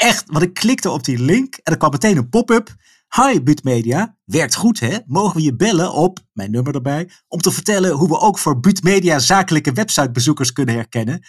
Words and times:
echt, 0.00 0.24
want 0.26 0.44
ik 0.44 0.54
klikte 0.54 0.90
op 0.90 1.04
die 1.04 1.18
link 1.18 1.54
en 1.54 1.72
er 1.72 1.78
kwam 1.78 1.90
meteen 1.90 2.16
een 2.16 2.28
pop-up. 2.28 2.74
Hi 3.16 3.42
Buut 3.42 3.64
Media, 3.64 4.16
werkt 4.24 4.54
goed 4.54 4.80
hè? 4.80 4.98
Mogen 5.06 5.36
we 5.36 5.42
je 5.42 5.56
bellen 5.56 5.92
op, 5.92 6.18
mijn 6.32 6.50
nummer 6.50 6.74
erbij, 6.74 7.10
om 7.28 7.40
te 7.40 7.50
vertellen 7.50 7.90
hoe 7.90 8.08
we 8.08 8.18
ook 8.18 8.38
voor 8.38 8.60
Buut 8.60 8.82
Media 8.82 9.18
zakelijke 9.18 9.72
websitebezoekers 9.72 10.52
kunnen 10.52 10.74
herkennen. 10.74 11.26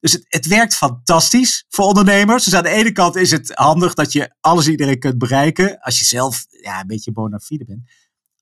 Dus 0.00 0.12
het, 0.12 0.24
het 0.28 0.46
werkt 0.46 0.76
fantastisch 0.76 1.64
voor 1.68 1.84
ondernemers. 1.84 2.44
Dus 2.44 2.54
aan 2.54 2.62
de 2.62 2.68
ene 2.68 2.92
kant 2.92 3.16
is 3.16 3.30
het 3.30 3.52
handig 3.54 3.94
dat 3.94 4.12
je 4.12 4.34
alles 4.40 4.68
iedereen 4.68 4.98
kunt 4.98 5.18
bereiken. 5.18 5.80
Als 5.80 5.98
je 5.98 6.04
zelf 6.04 6.44
ja, 6.48 6.80
een 6.80 6.86
beetje 6.86 7.12
bona 7.12 7.38
fide 7.38 7.64
bent. 7.64 7.90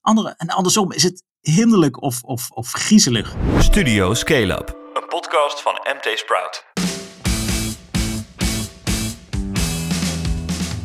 Andere, 0.01 0.33
en 0.37 0.47
andersom 0.47 0.91
is 0.91 1.03
het 1.03 1.23
hinderlijk 1.41 2.01
of, 2.01 2.23
of, 2.23 2.49
of 2.51 2.71
griezelig. 2.71 3.35
Studio 3.59 4.13
Scale 4.13 4.53
Up, 4.53 4.77
een 4.93 5.07
podcast 5.07 5.61
van 5.61 5.73
MT 5.73 6.17
Sprout. 6.17 6.90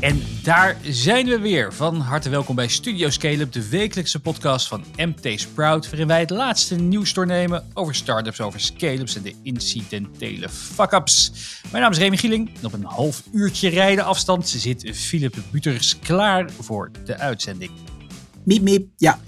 En 0.07 0.23
daar 0.43 0.77
zijn 0.83 1.27
we 1.27 1.39
weer. 1.39 1.73
Van 1.73 2.01
harte 2.01 2.29
welkom 2.29 2.55
bij 2.55 2.69
Studio 2.69 3.11
Scale-up, 3.11 3.53
de 3.53 3.69
wekelijkse 3.69 4.21
podcast 4.21 4.69
van 4.69 4.85
MT 4.97 5.41
Sprout, 5.41 5.89
waarin 5.91 6.07
wij 6.07 6.21
het 6.21 6.31
laatste 6.31 6.75
nieuws 6.75 7.15
doornemen 7.15 7.65
over 7.75 7.95
startups, 7.95 8.41
over 8.41 8.61
scale-ups 8.61 9.17
en 9.17 9.23
de 9.23 9.35
incidentele 9.43 10.49
fuck-ups. 10.49 11.33
Mijn 11.71 11.83
naam 11.83 11.93
is 11.93 11.99
Remy 11.99 12.17
Gieling. 12.17 12.51
Op 12.63 12.73
een 12.73 12.85
half 12.85 13.23
uurtje 13.33 13.69
rijden 13.69 14.05
afstand 14.05 14.49
zit 14.49 14.91
Philip 14.97 15.35
Buters 15.51 15.99
klaar 15.99 16.51
voor 16.61 16.91
de 17.05 17.19
uitzending. 17.19 17.71
Miep, 18.45 18.63
miep, 18.63 18.89
ja. 18.97 19.19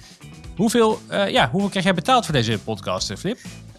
Hoeveel, 0.56 1.00
uh, 1.10 1.30
ja, 1.30 1.50
hoeveel 1.50 1.68
krijg 1.70 1.84
jij 1.84 1.94
betaald 1.94 2.24
voor 2.24 2.34
deze 2.34 2.58
podcast, 2.58 3.12
Flip? 3.18 3.38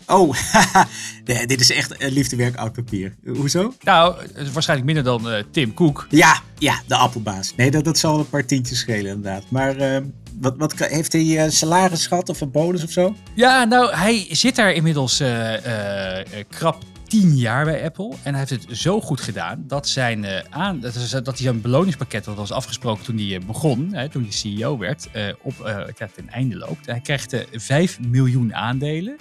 Oh, 0.09 0.35
nee, 1.25 1.47
dit 1.47 1.59
is 1.59 1.71
echt 1.71 2.01
een 2.01 2.11
liefdewerk 2.11 2.55
oud 2.55 2.73
papier. 2.73 3.15
Hoezo? 3.25 3.73
Nou, 3.83 4.15
waarschijnlijk 4.53 4.93
minder 4.93 5.03
dan 5.03 5.33
uh, 5.33 5.43
Tim 5.51 5.73
Cook. 5.73 6.07
Ja, 6.09 6.41
ja, 6.57 6.81
de 6.87 6.95
appelbaas. 6.95 7.53
Nee, 7.55 7.71
dat, 7.71 7.83
dat 7.83 7.97
zal 7.97 8.19
een 8.19 8.29
paar 8.29 8.45
tientjes 8.45 8.79
schelen 8.79 9.11
inderdaad. 9.11 9.43
Maar 9.49 9.77
uh, 9.77 9.97
wat, 10.39 10.57
wat, 10.57 10.73
heeft 10.77 11.13
hij 11.13 11.23
uh, 11.23 11.43
salaris 11.49 12.07
gehad 12.07 12.29
of 12.29 12.41
een 12.41 12.51
bonus 12.51 12.83
of 12.83 12.91
zo? 12.91 13.15
Ja, 13.33 13.63
nou, 13.63 13.95
hij 13.95 14.27
zit 14.29 14.55
daar 14.55 14.73
inmiddels 14.73 15.23
krap 16.49 16.83
tien 17.09 17.37
jaar 17.37 17.65
bij 17.65 17.83
Apple. 17.83 18.15
En 18.23 18.35
hij 18.35 18.45
heeft 18.47 18.67
het 18.67 18.77
zo 18.77 19.01
goed 19.01 19.21
gedaan 19.21 19.63
dat, 19.67 19.87
zijn, 19.87 20.23
uh, 20.23 20.39
aan, 20.49 20.79
dat, 20.79 20.95
is, 20.95 21.09
dat 21.09 21.25
hij 21.25 21.35
zijn 21.35 21.61
beloningspakket, 21.61 22.23
dat 22.23 22.35
was 22.35 22.51
afgesproken 22.51 23.03
toen 23.03 23.17
hij 23.17 23.39
begon, 23.39 23.93
hè, 23.93 24.09
toen 24.09 24.23
hij 24.23 24.31
CEO 24.31 24.77
werd, 24.77 25.09
uh, 25.15 25.33
op, 25.41 25.53
uh, 25.65 25.83
einde 26.25 26.57
loopt. 26.57 26.85
Hij 26.85 26.99
krijgt 26.99 27.45
5 27.51 27.99
miljoen 27.99 28.55
aandelen. 28.55 29.17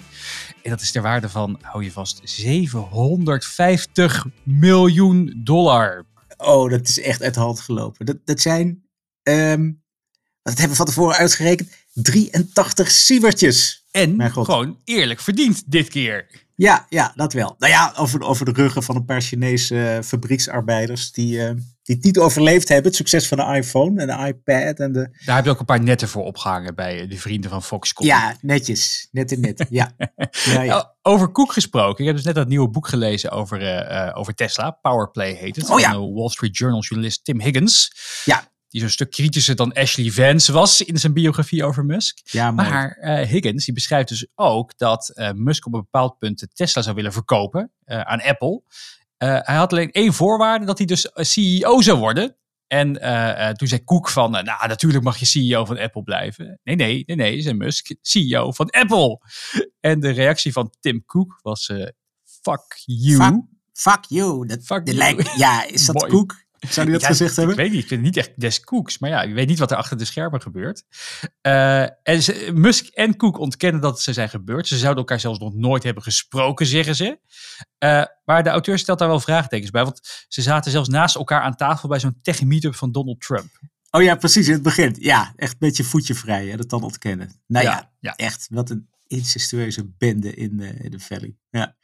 En 0.63 0.69
dat 0.69 0.81
is 0.81 0.91
ter 0.91 1.01
waarde 1.01 1.29
van, 1.29 1.59
hou 1.61 1.83
je 1.83 1.91
vast, 1.91 2.21
750 2.23 4.25
miljoen 4.43 5.41
dollar. 5.43 6.05
Oh, 6.37 6.69
dat 6.69 6.87
is 6.87 6.99
echt 6.99 7.21
uit 7.21 7.35
hand 7.35 7.59
gelopen. 7.59 8.05
Dat, 8.05 8.17
dat 8.25 8.39
zijn, 8.39 8.83
um, 9.23 9.83
dat 10.41 10.53
hebben 10.53 10.69
we 10.69 10.75
van 10.75 10.85
tevoren 10.85 11.15
uitgerekend, 11.15 11.69
83 11.93 12.91
sievertjes. 12.91 13.78
En 13.91 14.31
gewoon 14.31 14.79
eerlijk 14.83 15.19
verdiend 15.19 15.71
dit 15.71 15.87
keer. 15.87 16.47
Ja, 16.59 16.85
ja, 16.89 17.11
dat 17.15 17.33
wel. 17.33 17.55
Nou 17.57 17.71
ja, 17.71 17.93
over, 17.97 18.21
over 18.21 18.45
de 18.45 18.51
ruggen 18.51 18.83
van 18.83 18.95
een 18.95 19.05
paar 19.05 19.21
Chinese 19.21 19.75
uh, 19.75 20.01
fabrieksarbeiders 20.03 21.11
die, 21.11 21.37
uh, 21.37 21.49
die 21.83 21.95
het 21.95 22.03
niet 22.03 22.17
overleefd 22.17 22.67
hebben. 22.67 22.87
Het 22.87 22.95
succes 22.95 23.27
van 23.27 23.37
de 23.37 23.55
iPhone 23.55 24.01
en 24.01 24.07
de 24.07 24.27
iPad. 24.27 24.79
En 24.79 24.91
de... 24.91 25.17
Daar 25.25 25.35
heb 25.35 25.45
je 25.45 25.51
ook 25.51 25.59
een 25.59 25.65
paar 25.65 25.83
netten 25.83 26.07
voor 26.07 26.23
opgehangen 26.23 26.75
bij 26.75 27.07
de 27.07 27.17
vrienden 27.17 27.49
van 27.49 27.63
Foxconn. 27.63 28.07
Ja, 28.07 28.35
netjes. 28.41 29.07
Net 29.11 29.31
in 29.31 29.39
net. 29.39 29.65
Ja. 29.69 29.91
ja, 30.53 30.61
ja. 30.61 30.95
Over 31.01 31.27
Koek 31.27 31.53
gesproken. 31.53 31.99
Ik 31.99 32.05
heb 32.05 32.15
dus 32.15 32.25
net 32.25 32.35
dat 32.35 32.47
nieuwe 32.47 32.69
boek 32.69 32.87
gelezen 32.87 33.31
over, 33.31 33.61
uh, 33.91 34.11
over 34.17 34.33
Tesla. 34.33 34.71
Powerplay 34.71 35.33
heet 35.33 35.55
het. 35.55 35.69
Oh, 35.69 35.79
ja. 35.79 35.91
Van 35.91 36.13
Wall 36.13 36.29
Street 36.29 36.57
Journal 36.57 36.81
journalist 36.81 37.23
Tim 37.23 37.41
Higgins. 37.41 37.91
Ja, 38.25 38.48
die 38.69 38.81
zo'n 38.81 38.89
stuk 38.89 39.11
kritischer 39.11 39.55
dan 39.55 39.73
Ashley 39.73 40.11
Vance 40.11 40.51
was 40.51 40.81
in 40.81 40.97
zijn 40.97 41.13
biografie 41.13 41.63
over 41.63 41.85
Musk. 41.85 42.19
Ja, 42.23 42.51
maar 42.51 42.97
uh, 43.01 43.27
Higgins 43.27 43.65
die 43.65 43.73
beschrijft 43.73 44.09
dus 44.09 44.27
ook 44.35 44.77
dat 44.77 45.11
uh, 45.13 45.31
Musk 45.31 45.65
op 45.65 45.73
een 45.73 45.79
bepaald 45.79 46.17
punt 46.17 46.47
Tesla 46.53 46.81
zou 46.81 46.95
willen 46.95 47.13
verkopen 47.13 47.71
uh, 47.85 48.01
aan 48.01 48.21
Apple. 48.21 48.61
hij 49.17 49.55
had 49.55 49.71
alleen 49.71 49.91
één 49.91 50.13
voorwaarde, 50.13 50.65
dat 50.65 50.77
hij 50.77 50.87
dus 50.87 51.09
CEO 51.13 51.81
zou 51.81 51.99
worden. 51.99 52.37
En 52.67 52.93
toen 53.57 53.67
zei 53.67 53.83
Cook 53.83 54.09
van, 54.09 54.31
nou 54.31 54.67
natuurlijk 54.67 55.03
mag 55.03 55.17
je 55.17 55.25
CEO 55.25 55.65
van 55.65 55.79
Apple 55.79 56.03
blijven. 56.03 56.59
Nee, 56.63 56.75
nee, 56.75 57.03
nee, 57.05 57.15
nee, 57.15 57.41
zei 57.41 57.55
Musk, 57.55 57.95
CEO 58.01 58.51
van 58.51 58.69
Apple. 58.69 59.19
En 59.79 59.99
de 59.99 60.09
reactie 60.09 60.51
van 60.51 60.73
Tim 60.79 61.05
Cook 61.05 61.39
was, 61.41 61.71
fuck 62.41 62.81
you. 62.85 63.23
Fuck, 63.23 63.41
fuck 63.73 64.05
you. 64.07 64.47
Dat, 64.47 64.63
fuck 64.63 64.87
you. 64.87 65.23
Ja, 65.37 65.65
is 65.67 65.85
dat 65.85 65.95
Mooi. 66.09 66.25
Zou 66.59 66.85
hij 66.85 66.91
dat 66.93 67.01
Ja, 67.01 67.07
gezegd 67.07 67.35
hebben? 67.35 67.55
Ik 67.55 67.61
weet 67.61 67.71
niet, 67.71 67.81
ik 67.81 67.87
vind 67.87 68.05
het 68.05 68.15
niet 68.15 68.25
echt 68.25 68.39
des 68.39 68.59
Cooks. 68.59 68.97
Maar 68.99 69.09
ja, 69.09 69.21
je 69.21 69.33
weet 69.33 69.47
niet 69.47 69.59
wat 69.59 69.71
er 69.71 69.77
achter 69.77 69.97
de 69.97 70.05
schermen 70.05 70.41
gebeurt. 70.41 70.83
Uh, 71.47 71.81
en 71.81 72.23
ze, 72.23 72.51
Musk 72.53 72.87
en 72.87 73.15
Cook 73.15 73.39
ontkennen 73.39 73.81
dat 73.81 74.01
ze 74.01 74.13
zijn 74.13 74.29
gebeurd. 74.29 74.67
Ze 74.67 74.77
zouden 74.77 74.97
elkaar 74.99 75.19
zelfs 75.19 75.39
nog 75.39 75.53
nooit 75.53 75.83
hebben 75.83 76.03
gesproken, 76.03 76.65
zeggen 76.65 76.95
ze. 76.95 77.19
Uh, 77.83 78.03
maar 78.25 78.43
de 78.43 78.49
auteur 78.49 78.79
stelt 78.79 78.99
daar 78.99 79.07
wel 79.07 79.19
vraagtekens 79.19 79.71
bij. 79.71 79.83
Want 79.83 80.25
ze 80.27 80.41
zaten 80.41 80.71
zelfs 80.71 80.89
naast 80.89 81.15
elkaar 81.15 81.41
aan 81.41 81.55
tafel 81.55 81.89
bij 81.89 81.99
zo'n 81.99 82.19
tech-meetup 82.21 82.75
van 82.75 82.91
Donald 82.91 83.21
Trump. 83.21 83.49
Oh 83.91 84.01
ja, 84.01 84.15
precies, 84.15 84.47
in 84.47 84.53
het 84.53 84.63
begin. 84.63 84.95
Ja, 84.99 85.33
echt 85.35 85.51
een 85.51 85.57
beetje 85.59 85.83
voetje 85.83 86.15
vrij, 86.15 86.47
hè, 86.47 86.57
dat 86.57 86.69
dan 86.69 86.83
ontkennen. 86.83 87.41
Nou 87.47 87.65
ja, 87.65 87.71
Ja, 87.71 87.89
ja. 87.99 88.15
echt, 88.15 88.47
wat 88.49 88.69
een 88.69 88.89
incestueuze 89.07 89.91
bende 89.97 90.33
in 90.33 90.57
de, 90.57 90.67
in 90.67 90.91
de 90.91 90.99
valley. 90.99 91.35
Ja. 91.49 91.75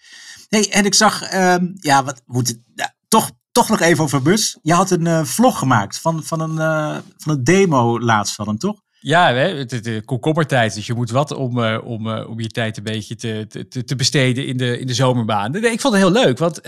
Hey, 0.49 0.71
en 0.71 0.85
ik 0.85 0.93
zag, 0.93 1.21
ehm, 1.21 1.67
ja, 1.73 2.03
wat 2.03 2.21
moet 2.25 2.47
het, 2.47 2.59
toch, 3.07 3.31
toch 3.55 3.69
nog 3.69 3.79
even 3.79 4.03
over 4.03 4.21
Bus. 4.21 4.57
Je 4.61 4.73
had 4.73 4.91
een 4.91 5.07
eh, 5.07 5.23
vlog 5.23 5.57
gemaakt 5.59 5.99
van, 5.99 6.23
van, 6.23 6.39
een, 6.39 6.59
eh, 6.59 7.01
van 7.17 7.33
een 7.33 7.43
demo 7.43 7.99
laatst 7.99 8.35
van 8.35 8.47
hem, 8.47 8.57
toch? 8.57 8.83
Ja, 8.99 9.33
het 9.33 9.71
is 9.71 9.81
de 9.81 10.01
komkommertijd. 10.05 10.73
Dus 10.73 10.85
je 10.85 10.93
moet 10.93 11.09
wat 11.09 11.31
om, 11.31 11.57
uh, 11.57 11.77
om, 11.83 12.09
om 12.09 12.39
je 12.39 12.47
tijd 12.47 12.77
een 12.77 12.83
beetje 12.83 13.15
te, 13.15 13.65
te, 13.69 13.83
te 13.83 13.95
besteden 13.95 14.47
in 14.47 14.57
de, 14.57 14.79
in 14.79 14.87
de 14.87 14.93
zomermaanden. 14.93 15.61
Nee, 15.61 15.71
ik 15.71 15.81
vond 15.81 15.93
het 15.93 16.03
heel 16.03 16.11
leuk, 16.11 16.37
want 16.37 16.63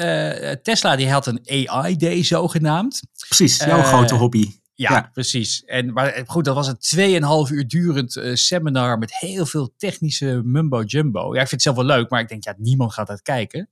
Tesla 0.64 0.96
die 0.96 1.12
had 1.12 1.28
een 1.28 1.68
AI-day 1.68 2.24
zogenaamd. 2.24 3.02
Precies, 3.28 3.58
jouw 3.58 3.82
grote 3.82 4.16
hobby. 4.16 4.52
Ja, 4.78 4.92
ja, 4.92 5.10
precies. 5.14 5.64
En, 5.64 5.94
maar 5.94 6.24
goed, 6.26 6.46
dat 6.46 6.56
was 6.56 6.68
een 6.68 7.48
2,5 7.48 7.54
uur 7.54 7.68
durend 7.68 8.16
uh, 8.16 8.36
seminar 8.36 8.98
met 8.98 9.18
heel 9.18 9.46
veel 9.46 9.74
technische 9.78 10.42
mumbo-jumbo. 10.44 11.34
Ja, 11.34 11.42
ik 11.42 11.48
vind 11.48 11.52
het 11.52 11.62
zelf 11.62 11.76
wel 11.76 11.86
leuk, 11.86 12.10
maar 12.10 12.22
ik 12.22 12.28
denk, 12.28 12.44
ja, 12.44 12.56
niemand 12.58 12.94
gaat 12.94 13.08
dat 13.08 13.22
kijken. 13.22 13.70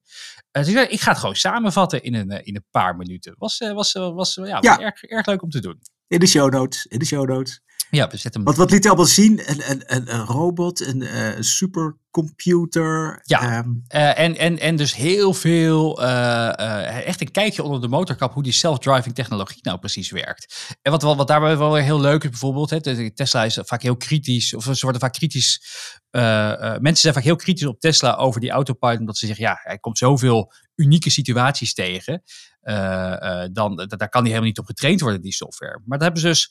Uh, 0.52 0.64
dus 0.64 0.74
ik 0.74 1.02
ga 1.02 1.10
het 1.10 1.20
gewoon 1.20 1.36
samenvatten 1.36 2.04
in 2.04 2.14
een, 2.14 2.46
in 2.46 2.56
een 2.56 2.66
paar 2.72 2.96
minuten. 2.96 3.36
Was, 3.38 3.60
was, 3.60 3.94
was, 3.94 4.36
ja, 4.36 4.58
Ja. 4.62 4.80
Erg, 4.80 5.04
erg 5.04 5.26
leuk 5.26 5.42
om 5.42 5.50
te 5.50 5.62
doen. 5.62 5.80
In 6.08 6.20
de 6.20 6.28
show 6.28 6.52
notes, 6.52 6.86
in 6.86 7.00
de 7.00 7.06
show 7.06 7.30
notes. 7.30 7.62
Ja, 7.96 8.08
we 8.08 8.18
zetten 8.18 8.42
hem. 8.42 8.44
Wat, 8.44 8.56
wat 8.58 8.72
liet 8.72 8.84
hij 8.84 8.92
allemaal 8.92 9.12
zien? 9.12 9.50
Een, 9.50 9.72
een, 9.72 9.84
een, 9.86 10.14
een 10.14 10.26
robot, 10.26 10.80
een 10.88 11.02
uh, 11.02 11.30
supercomputer. 11.40 13.22
Ja, 13.24 13.42
ehm, 13.42 13.70
uh, 13.70 14.20
en, 14.20 14.38
en, 14.38 14.60
en 14.60 14.76
dus 14.76 14.96
heel 14.96 15.34
veel, 15.34 16.02
uh, 16.02 17.06
echt 17.08 17.22
een 17.22 17.32
kijkje 17.32 17.64
onder 17.64 17.82
de 17.82 17.88
motorkap 17.88 18.34
hoe 18.34 18.44
die 18.44 18.52
self-driving 18.52 19.16
technologie 19.16 19.60
nou 19.62 19.80
precies 19.80 20.12
werkt. 20.12 20.76
En 20.82 20.92
wat, 20.92 21.02
wat, 21.02 21.18
wat 21.18 21.28
daarbij 21.28 21.58
wel 21.58 21.72
weer 21.72 21.84
heel 21.84 22.00
leuk 22.00 22.24
is 22.24 22.30
bijvoorbeeld, 22.30 22.70
hè, 22.70 23.12
Tesla 23.14 23.44
is 23.44 23.60
vaak 23.62 23.82
heel 23.82 23.98
kritisch, 23.98 24.54
of 24.54 24.64
ze 24.64 24.82
worden 24.82 25.02
vaak 25.02 25.14
kritisch, 25.14 25.62
eh, 26.10 26.52
eh, 26.52 26.60
mensen 26.60 27.02
zijn 27.02 27.14
vaak 27.14 27.24
heel 27.24 27.36
kritisch 27.36 27.68
op 27.68 27.80
Tesla 27.80 28.16
over 28.16 28.42
die 28.42 28.52
autopilot, 28.52 29.00
omdat 29.00 29.18
ze 29.18 29.26
zeggen, 29.26 29.46
ja, 29.46 29.60
hij 29.64 29.78
komt 29.78 29.98
zoveel 29.98 30.54
unieke 30.76 31.10
situaties 31.10 31.74
tegen. 31.74 32.24
Eh, 32.66 33.44
eh, 33.44 33.50
dan, 33.54 33.76
da- 33.76 33.86
daar 33.86 34.10
kan 34.10 34.22
hij 34.22 34.30
helemaal 34.30 34.42
niet 34.50 34.60
op 34.60 34.66
getraind 34.66 35.02
worden, 35.02 35.22
die 35.22 35.34
software. 35.34 35.80
Maar 35.86 35.98
dat 35.98 36.02
hebben 36.02 36.22
ze 36.22 36.28
dus, 36.28 36.50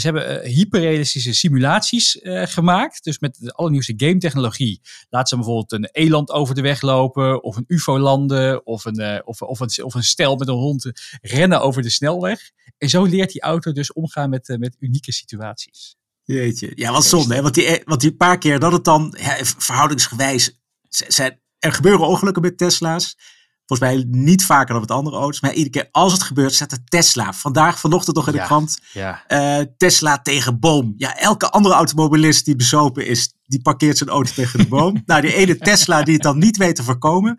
ze 0.00 0.06
hebben 0.06 0.42
eh, 0.42 0.54
hyperrealistische 0.54 1.34
simulaties 1.34 2.20
eh, 2.20 2.42
gemaakt. 2.46 3.04
Dus 3.04 3.18
met 3.18 3.36
de 3.40 3.52
allernieuwste 3.52 3.94
game 3.96 4.18
technologie 4.18 4.80
laat 5.08 5.28
ze 5.28 5.34
bijvoorbeeld 5.36 5.72
een 5.72 5.88
eland 5.92 6.30
over 6.30 6.54
de 6.54 6.60
weg 6.60 6.80
lopen, 6.80 7.42
of 7.42 7.56
een 7.56 7.64
UFO 7.66 7.98
landen, 7.98 8.66
of 8.66 8.84
een, 8.84 8.96
eh, 8.98 9.20
of, 9.24 9.42
of, 9.42 9.60
een, 9.60 9.84
of 9.84 9.94
een 9.94 10.02
stel 10.02 10.36
met 10.36 10.48
een 10.48 10.54
hond 10.54 10.90
rennen 11.20 11.60
over 11.60 11.82
de 11.82 11.90
snelweg. 11.90 12.50
En 12.78 12.88
zo 12.88 13.04
leert 13.04 13.32
die 13.32 13.42
auto 13.42 13.72
dus 13.72 13.92
omgaan 13.92 14.30
met, 14.30 14.48
eh, 14.48 14.56
met 14.56 14.76
unieke 14.78 15.12
situaties. 15.12 15.96
Jeetje. 16.24 16.72
Ja, 16.74 16.92
wat 16.92 17.04
zonde, 17.04 17.34
hè? 17.34 17.42
Want 17.42 17.54
die, 17.54 17.82
want 17.84 18.00
die 18.00 18.16
paar 18.16 18.38
keer 18.38 18.58
dat 18.58 18.72
het 18.72 18.84
dan 18.84 19.16
verhoudingsgewijs. 19.58 20.60
Zijn, 20.88 21.40
er 21.58 21.72
gebeuren 21.72 22.06
ongelukken 22.06 22.42
met 22.42 22.58
Tesla's. 22.58 23.16
Volgens 23.66 23.88
mij 23.90 24.04
niet 24.08 24.44
vaker 24.44 24.72
dan 24.72 24.80
met 24.80 24.90
andere 24.90 25.16
auto's. 25.16 25.40
Maar 25.40 25.52
iedere 25.52 25.70
keer 25.70 25.88
als 25.92 26.12
het 26.12 26.22
gebeurt, 26.22 26.54
staat 26.54 26.72
er 26.72 26.84
Tesla. 26.84 27.32
Vandaag, 27.32 27.78
vanochtend 27.80 28.16
nog 28.16 28.26
in 28.26 28.32
de 28.32 28.38
Ja. 28.38 28.44
krant. 28.44 28.78
Ja. 28.92 29.24
eh, 29.26 29.64
Tesla 29.76 30.18
tegen 30.22 30.60
boom. 30.60 30.94
Ja, 30.96 31.16
elke 31.16 31.50
andere 31.50 31.74
automobilist 31.74 32.44
die 32.44 32.56
bezopen 32.56 33.06
is, 33.06 33.32
die 33.44 33.62
parkeert 33.62 33.96
zijn 33.98 34.10
auto 34.10 34.32
tegen 34.32 34.58
de 34.58 34.66
boom. 34.68 35.02
nou, 35.06 35.20
die 35.20 35.34
ene 35.34 35.56
Tesla 35.58 36.02
die 36.02 36.14
het 36.14 36.22
dan 36.22 36.38
niet 36.38 36.56
weet 36.56 36.76
te 36.76 36.82
voorkomen, 36.82 37.38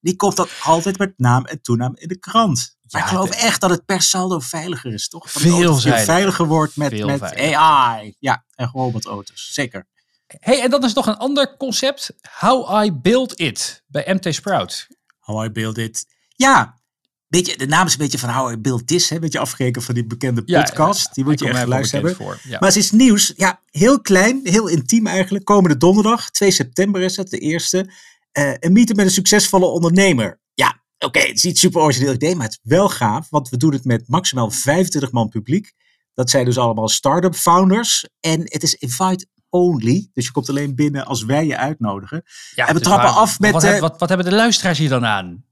die 0.00 0.16
komt 0.16 0.36
dan 0.36 0.48
altijd 0.62 0.98
met 0.98 1.12
naam 1.16 1.44
en 1.44 1.60
toenaam 1.62 1.92
in 1.96 2.08
de 2.08 2.18
krant. 2.18 2.76
Maar 2.90 3.00
Ja, 3.00 3.06
ik 3.06 3.12
geloof 3.14 3.28
de- 3.30 3.36
echt 3.36 3.60
dat 3.60 3.70
het 3.70 3.84
per 3.84 4.02
saldo 4.02 4.38
veiliger 4.38 4.92
is, 4.92 5.08
toch? 5.08 5.32
Dat 5.32 5.42
Veel 5.42 5.54
het 5.56 5.64
auto's 5.64 5.82
veiliger. 5.82 6.12
veiliger 6.14 6.46
wordt 6.46 6.76
met, 6.76 6.88
Veel 6.92 7.06
met 7.06 7.18
veiliger. 7.18 7.56
AI. 7.56 8.14
Ja, 8.18 8.44
en 8.54 8.70
robotauto's. 8.72 9.48
Zeker. 9.52 9.86
Hey, 10.26 10.62
en 10.62 10.70
dan 10.70 10.84
is 10.84 10.92
nog 10.92 11.06
een 11.06 11.16
ander 11.16 11.56
concept. 11.56 12.10
How 12.38 12.84
I 12.84 12.92
Build 12.92 13.38
It 13.40 13.82
bij 13.86 14.14
MT 14.22 14.34
Sprout. 14.34 14.86
How 15.26 15.44
I 15.44 15.50
build 15.50 15.78
it. 15.78 16.06
Ja, 16.36 16.80
beetje, 17.28 17.56
de 17.56 17.66
naam 17.66 17.86
is 17.86 17.92
een 17.92 17.98
beetje 17.98 18.18
van 18.18 18.28
Howard 18.28 18.62
Bill 18.62 18.82
Tis, 18.84 19.10
een 19.10 19.20
beetje 19.20 19.38
afgekeken 19.38 19.82
van 19.82 19.94
die 19.94 20.06
bekende 20.06 20.44
podcast. 20.44 21.14
die 21.14 21.24
moet 21.24 21.40
je 21.40 21.48
echt 21.48 21.58
geluisterd 21.58 22.02
hebben. 22.02 22.24
Voor, 22.24 22.40
ja. 22.42 22.58
Maar 22.58 22.68
het 22.68 22.78
is 22.78 22.90
nieuws, 22.90 23.32
ja, 23.36 23.62
heel 23.70 24.00
klein, 24.00 24.40
heel 24.42 24.68
intiem 24.68 25.06
eigenlijk. 25.06 25.44
Komende 25.44 25.76
donderdag, 25.76 26.30
2 26.30 26.50
september 26.50 27.02
is 27.02 27.16
het, 27.16 27.30
de 27.30 27.38
eerste. 27.38 27.90
Uh, 28.38 28.52
een 28.58 28.72
meeting 28.72 28.96
met 28.96 29.06
een 29.06 29.12
succesvolle 29.12 29.66
ondernemer. 29.66 30.40
Ja, 30.54 30.82
oké, 30.98 31.18
het 31.18 31.36
is 31.36 31.42
niet 31.42 31.58
super 31.58 31.80
origineel 31.80 32.12
idee, 32.12 32.34
maar 32.34 32.46
het 32.46 32.58
is 32.62 32.70
wel 32.70 32.88
gaaf. 32.88 33.26
Want 33.30 33.48
we 33.48 33.56
doen 33.56 33.72
het 33.72 33.84
met 33.84 34.08
maximaal 34.08 34.50
25 34.50 35.12
man 35.12 35.28
publiek. 35.28 35.72
Dat 36.14 36.30
zijn 36.30 36.44
dus 36.44 36.58
allemaal 36.58 36.88
start-up 36.88 37.34
founders. 37.34 38.08
En 38.20 38.40
het 38.44 38.62
is 38.62 38.74
invite 38.74 39.26
only. 39.56 40.10
Dus 40.12 40.24
je 40.24 40.30
komt 40.32 40.48
alleen 40.48 40.74
binnen 40.74 41.06
als 41.06 41.24
wij 41.24 41.46
je 41.46 41.56
uitnodigen. 41.56 42.22
Ja, 42.54 42.66
en 42.66 42.72
we 42.74 42.78
dus 42.78 42.88
trappen 42.88 43.08
waar- 43.10 43.18
af 43.18 43.40
met... 43.40 43.52
Wat, 43.52 43.62
heb- 43.62 43.80
wat, 43.80 43.98
wat 43.98 44.08
hebben 44.08 44.26
de 44.30 44.34
luisteraars 44.36 44.78
hier 44.78 44.88
dan 44.88 45.06
aan? 45.06 45.44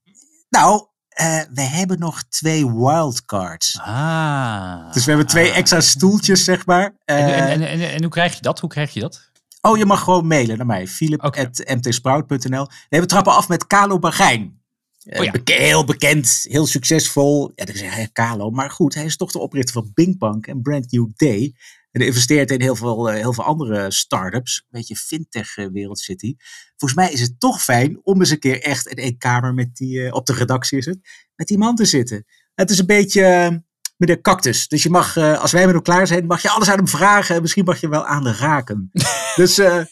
nou, 0.49 0.87
eh, 1.09 1.41
we 1.53 1.61
hebben 1.63 1.99
nog 1.99 2.23
twee 2.29 2.73
wildcards. 2.75 3.79
Ah. 3.81 4.93
Dus 4.93 5.05
we 5.05 5.11
hebben 5.11 5.29
twee 5.29 5.51
Ah. 5.51 5.57
extra 5.57 5.81
stoeltjes, 5.81 6.45
zeg 6.45 6.67
maar. 6.67 6.97
En, 7.05 7.17
Eh, 7.17 7.39
en, 7.41 7.49
en, 7.49 7.63
en, 7.81 7.93
en 7.93 8.03
hoe 8.03 8.11
krijg 8.11 8.35
je 8.35 8.41
dat? 8.43 8.61
Hoe 8.61 8.71
krijg 8.71 8.95
je 8.95 9.01
dat? 9.01 9.31
Oh, 9.61 9.79
je 9.79 9.85
mag 9.87 10.01
gewoon 10.01 10.27
mailen 10.27 10.57
naar 10.57 10.67
mij. 10.67 10.87
Philip.mtsprout.nl 10.89 12.67
Nee, 12.89 13.01
we 13.01 13.07
trappen 13.07 13.33
af 13.35 13.49
met 13.49 13.67
Carlo 13.67 13.99
Bagijn. 13.99 14.63
Eh, 15.05 15.19
Oh 15.21 15.25
ja. 15.25 15.33
heel 15.45 15.85
bekend, 15.85 16.41
heel 16.49 16.67
succesvol. 16.67 17.53
Ja, 17.55 17.65
dan 17.65 17.77
zeg 17.77 17.97
je 17.97 18.13
Carlo. 18.13 18.51
Maar 18.51 18.71
goed, 18.71 18.95
hij 18.95 19.05
is 19.05 19.17
toch 19.17 19.31
de 19.33 19.39
oprichter 19.39 19.75
van 19.75 19.91
Bingbank 19.95 20.47
en 20.47 20.63
Brand 20.63 20.93
New 20.93 21.09
Day. 21.17 21.55
En 21.95 22.07
investeert 22.07 22.51
in 22.51 22.61
heel 22.61 22.77
veel, 22.77 23.11
eh, 23.11 23.21
heel 23.21 23.33
veel 23.33 23.45
andere 23.45 23.91
start-ups. 23.91 24.57
Een 24.57 24.79
beetje 24.81 24.97
fintech-wereld 24.97 25.99
zit 25.99 26.21
hij. 26.21 26.35
Volgens 26.77 27.01
mij 27.01 27.13
is 27.13 27.21
het 27.21 27.41
toch 27.41 27.63
fijn 27.63 28.01
om 28.03 28.21
eens 28.21 28.31
een 28.31 28.39
keer 28.39 28.63
echt 28.63 28.87
in 28.87 28.97
één 28.97 29.19
kamer 29.19 29.55
met 29.55 29.77
die, 29.77 30.05
eh, 30.05 30.15
op 30.15 30.27
de 30.27 30.33
redactie 30.33 30.79
is 30.79 30.87
het, 30.87 30.99
met 31.35 31.47
die 31.47 31.59
man 31.59 31.75
te 31.75 31.85
zitten. 31.85 32.25
Het 32.55 32.71
is 32.71 32.79
een 32.79 32.87
beetje 32.87 33.23
eh, 33.25 33.57
meneer 33.97 34.21
Cactus. 34.21 34.69
Dus 34.69 34.83
je 34.83 34.91
mag, 34.91 35.17
eh, 35.17 35.41
als 35.41 35.53
wij 35.53 35.65
met 35.65 35.75
hem 35.75 35.83
klaar 35.83 36.07
zijn, 36.07 36.27
mag 36.27 36.43
je 36.43 36.51
alles 36.51 36.69
aan 36.69 36.77
hem 36.77 36.89
vragen. 36.89 37.35
En 37.35 37.43
misschien 37.43 37.65
mag 37.65 37.81
je 37.81 37.89
wel 37.89 38.07
aan 38.07 38.23
de 38.23 38.33
raken. 38.33 38.91
dus 39.37 39.59
eh, 39.59 39.85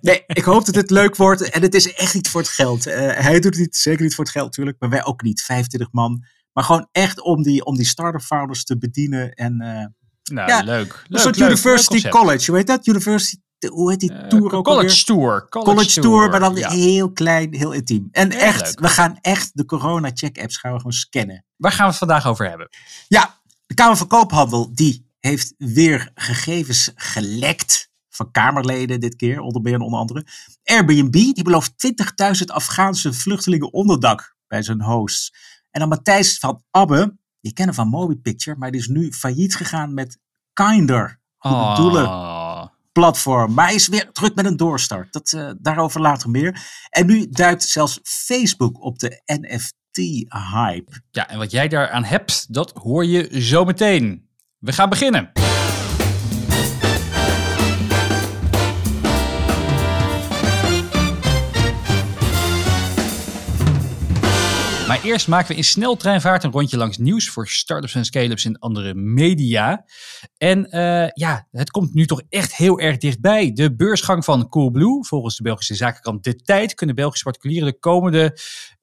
nee, 0.00 0.22
ik 0.26 0.44
hoop 0.44 0.66
dat 0.66 0.74
het 0.74 0.90
leuk 0.90 1.16
wordt. 1.16 1.50
En 1.50 1.62
het 1.62 1.74
is 1.74 1.94
echt 1.94 2.14
niet 2.14 2.28
voor 2.28 2.40
het 2.40 2.50
geld. 2.50 2.86
Eh, 2.86 3.10
hij 3.16 3.40
doet 3.40 3.44
het 3.44 3.58
niet, 3.58 3.76
zeker 3.76 4.02
niet 4.02 4.14
voor 4.14 4.24
het 4.24 4.32
geld 4.32 4.46
natuurlijk. 4.46 4.76
Maar 4.80 4.90
wij 4.90 5.04
ook 5.04 5.22
niet. 5.22 5.42
25 5.42 5.92
man. 5.92 6.24
Maar 6.52 6.64
gewoon 6.64 6.88
echt 6.92 7.20
om 7.20 7.42
die, 7.42 7.64
om 7.64 7.76
die 7.76 7.86
start-up 7.86 8.22
founders 8.22 8.64
te 8.64 8.78
bedienen. 8.78 9.32
En 9.32 9.60
eh, 9.60 9.86
Nou, 10.28 10.48
Ja, 10.48 10.60
leuk. 10.62 11.04
een 11.08 11.18
soort 11.18 11.36
leuk, 11.36 11.48
University 11.48 12.00
leuk. 12.02 12.12
College. 12.12 12.46
Hoe 12.46 12.56
heet 12.56 12.66
dat? 12.66 12.86
University, 12.86 13.36
hoe 13.68 13.90
heet 13.90 14.00
die 14.00 14.12
Eh, 14.12 14.26
tour 14.28 14.52
ook 14.54 14.64
college 14.64 14.72
alweer? 14.88 15.04
tour. 15.04 15.48
College, 15.48 15.70
College 15.74 16.00
tour, 16.00 16.30
maar 16.30 16.40
dan 16.40 16.56
ja. 16.56 16.70
heel 16.70 17.12
klein, 17.12 17.54
heel 17.54 17.72
intiem. 17.72 18.08
En 18.12 18.30
Heel 18.30 18.40
echt, 18.40 18.60
leuk. 18.64 18.80
we 18.80 18.88
gaan 18.88 19.18
echt 19.20 19.50
de 19.54 19.64
corona 19.64 20.10
check 20.14 20.38
apps 20.38 20.56
gaan 20.56 20.70
we 20.72 20.76
gewoon 20.76 20.92
scannen. 20.92 21.44
Waar 21.56 21.72
gaan 21.72 21.84
we 21.84 21.90
het 21.90 21.98
vandaag 21.98 22.26
over 22.26 22.48
hebben? 22.48 22.68
Ja, 23.08 23.40
de 23.66 23.74
Kamer 23.74 23.96
van 23.96 24.06
Koophandel 24.06 24.74
die 24.74 25.06
heeft 25.20 25.54
weer 25.56 26.10
gegevens 26.14 26.90
gelekt 26.94 27.90
van 28.08 28.30
Kamerleden 28.30 29.00
dit 29.00 29.16
keer, 29.16 29.40
onder 29.40 29.62
meer 29.62 29.74
en 29.74 29.80
onder 29.80 29.98
andere. 30.00 30.26
Airbnb 30.64 31.12
die 31.12 31.42
belooft 31.42 31.72
20.000 31.76 32.44
Afghaanse 32.46 33.12
vluchtelingen 33.12 33.72
onderdak 33.72 34.36
bij 34.46 34.62
zijn 34.62 34.82
hosts. 34.82 35.34
En 35.70 35.80
dan 35.80 35.88
Matthijs 35.88 36.38
van 36.38 36.62
Abbe, 36.70 37.16
die 37.48 37.56
kennen 37.56 37.74
van 37.74 37.88
MobiPicture, 37.88 38.56
maar 38.58 38.70
die 38.70 38.80
is 38.80 38.88
nu 38.88 39.12
failliet 39.12 39.54
gegaan 39.56 39.94
met 39.94 40.18
Kinder. 40.52 41.20
Goede 41.38 41.74
doelen 41.76 42.06
Oh. 42.06 42.64
platform. 42.92 43.54
Maar 43.54 43.66
hij 43.66 43.74
is 43.74 43.88
weer 43.88 44.12
druk 44.12 44.34
met 44.34 44.44
een 44.46 44.56
doorstart. 44.56 45.12
Dat, 45.12 45.32
eh, 45.32 45.50
daarover 45.58 46.00
later 46.00 46.30
meer. 46.30 46.60
En 46.90 47.06
nu 47.06 47.28
duikt 47.30 47.62
zelfs 47.62 48.00
Facebook 48.02 48.82
op 48.82 48.98
de 48.98 49.22
NFT-hype. 49.24 51.02
Ja, 51.10 51.28
en 51.28 51.38
wat 51.38 51.50
jij 51.50 51.68
daaraan 51.68 52.04
hebt, 52.04 52.54
dat 52.54 52.70
hoor 52.74 53.04
je 53.06 53.42
zo 53.42 53.64
meteen. 53.64 54.28
We 54.58 54.72
gaan 54.72 54.88
beginnen. 54.88 55.30
Maar 64.88 65.02
eerst 65.02 65.28
maken 65.28 65.48
we 65.48 65.56
in 65.56 65.64
sneltreinvaart 65.64 66.44
een 66.44 66.50
rondje 66.50 66.76
langs 66.76 66.98
nieuws 66.98 67.28
voor 67.28 67.48
startups 67.48 67.94
en 67.94 68.04
scale-ups 68.04 68.44
in 68.44 68.58
andere 68.58 68.94
media. 68.94 69.84
En 70.36 70.70
eh, 70.70 71.08
ja, 71.14 71.46
het 71.50 71.70
komt 71.70 71.94
nu 71.94 72.06
toch 72.06 72.22
echt 72.28 72.56
heel 72.56 72.80
erg 72.80 72.96
dichtbij. 72.96 73.52
De 73.52 73.74
beursgang 73.74 74.24
van 74.24 74.48
Coolblue, 74.48 75.04
volgens 75.04 75.36
de 75.36 75.42
Belgische 75.42 75.74
zakenkrant 75.74 76.24
De 76.24 76.36
Tijd, 76.36 76.74
kunnen 76.74 76.94
Belgische 76.94 77.24
particulieren 77.24 77.68
de 77.68 77.78
komende 77.78 78.38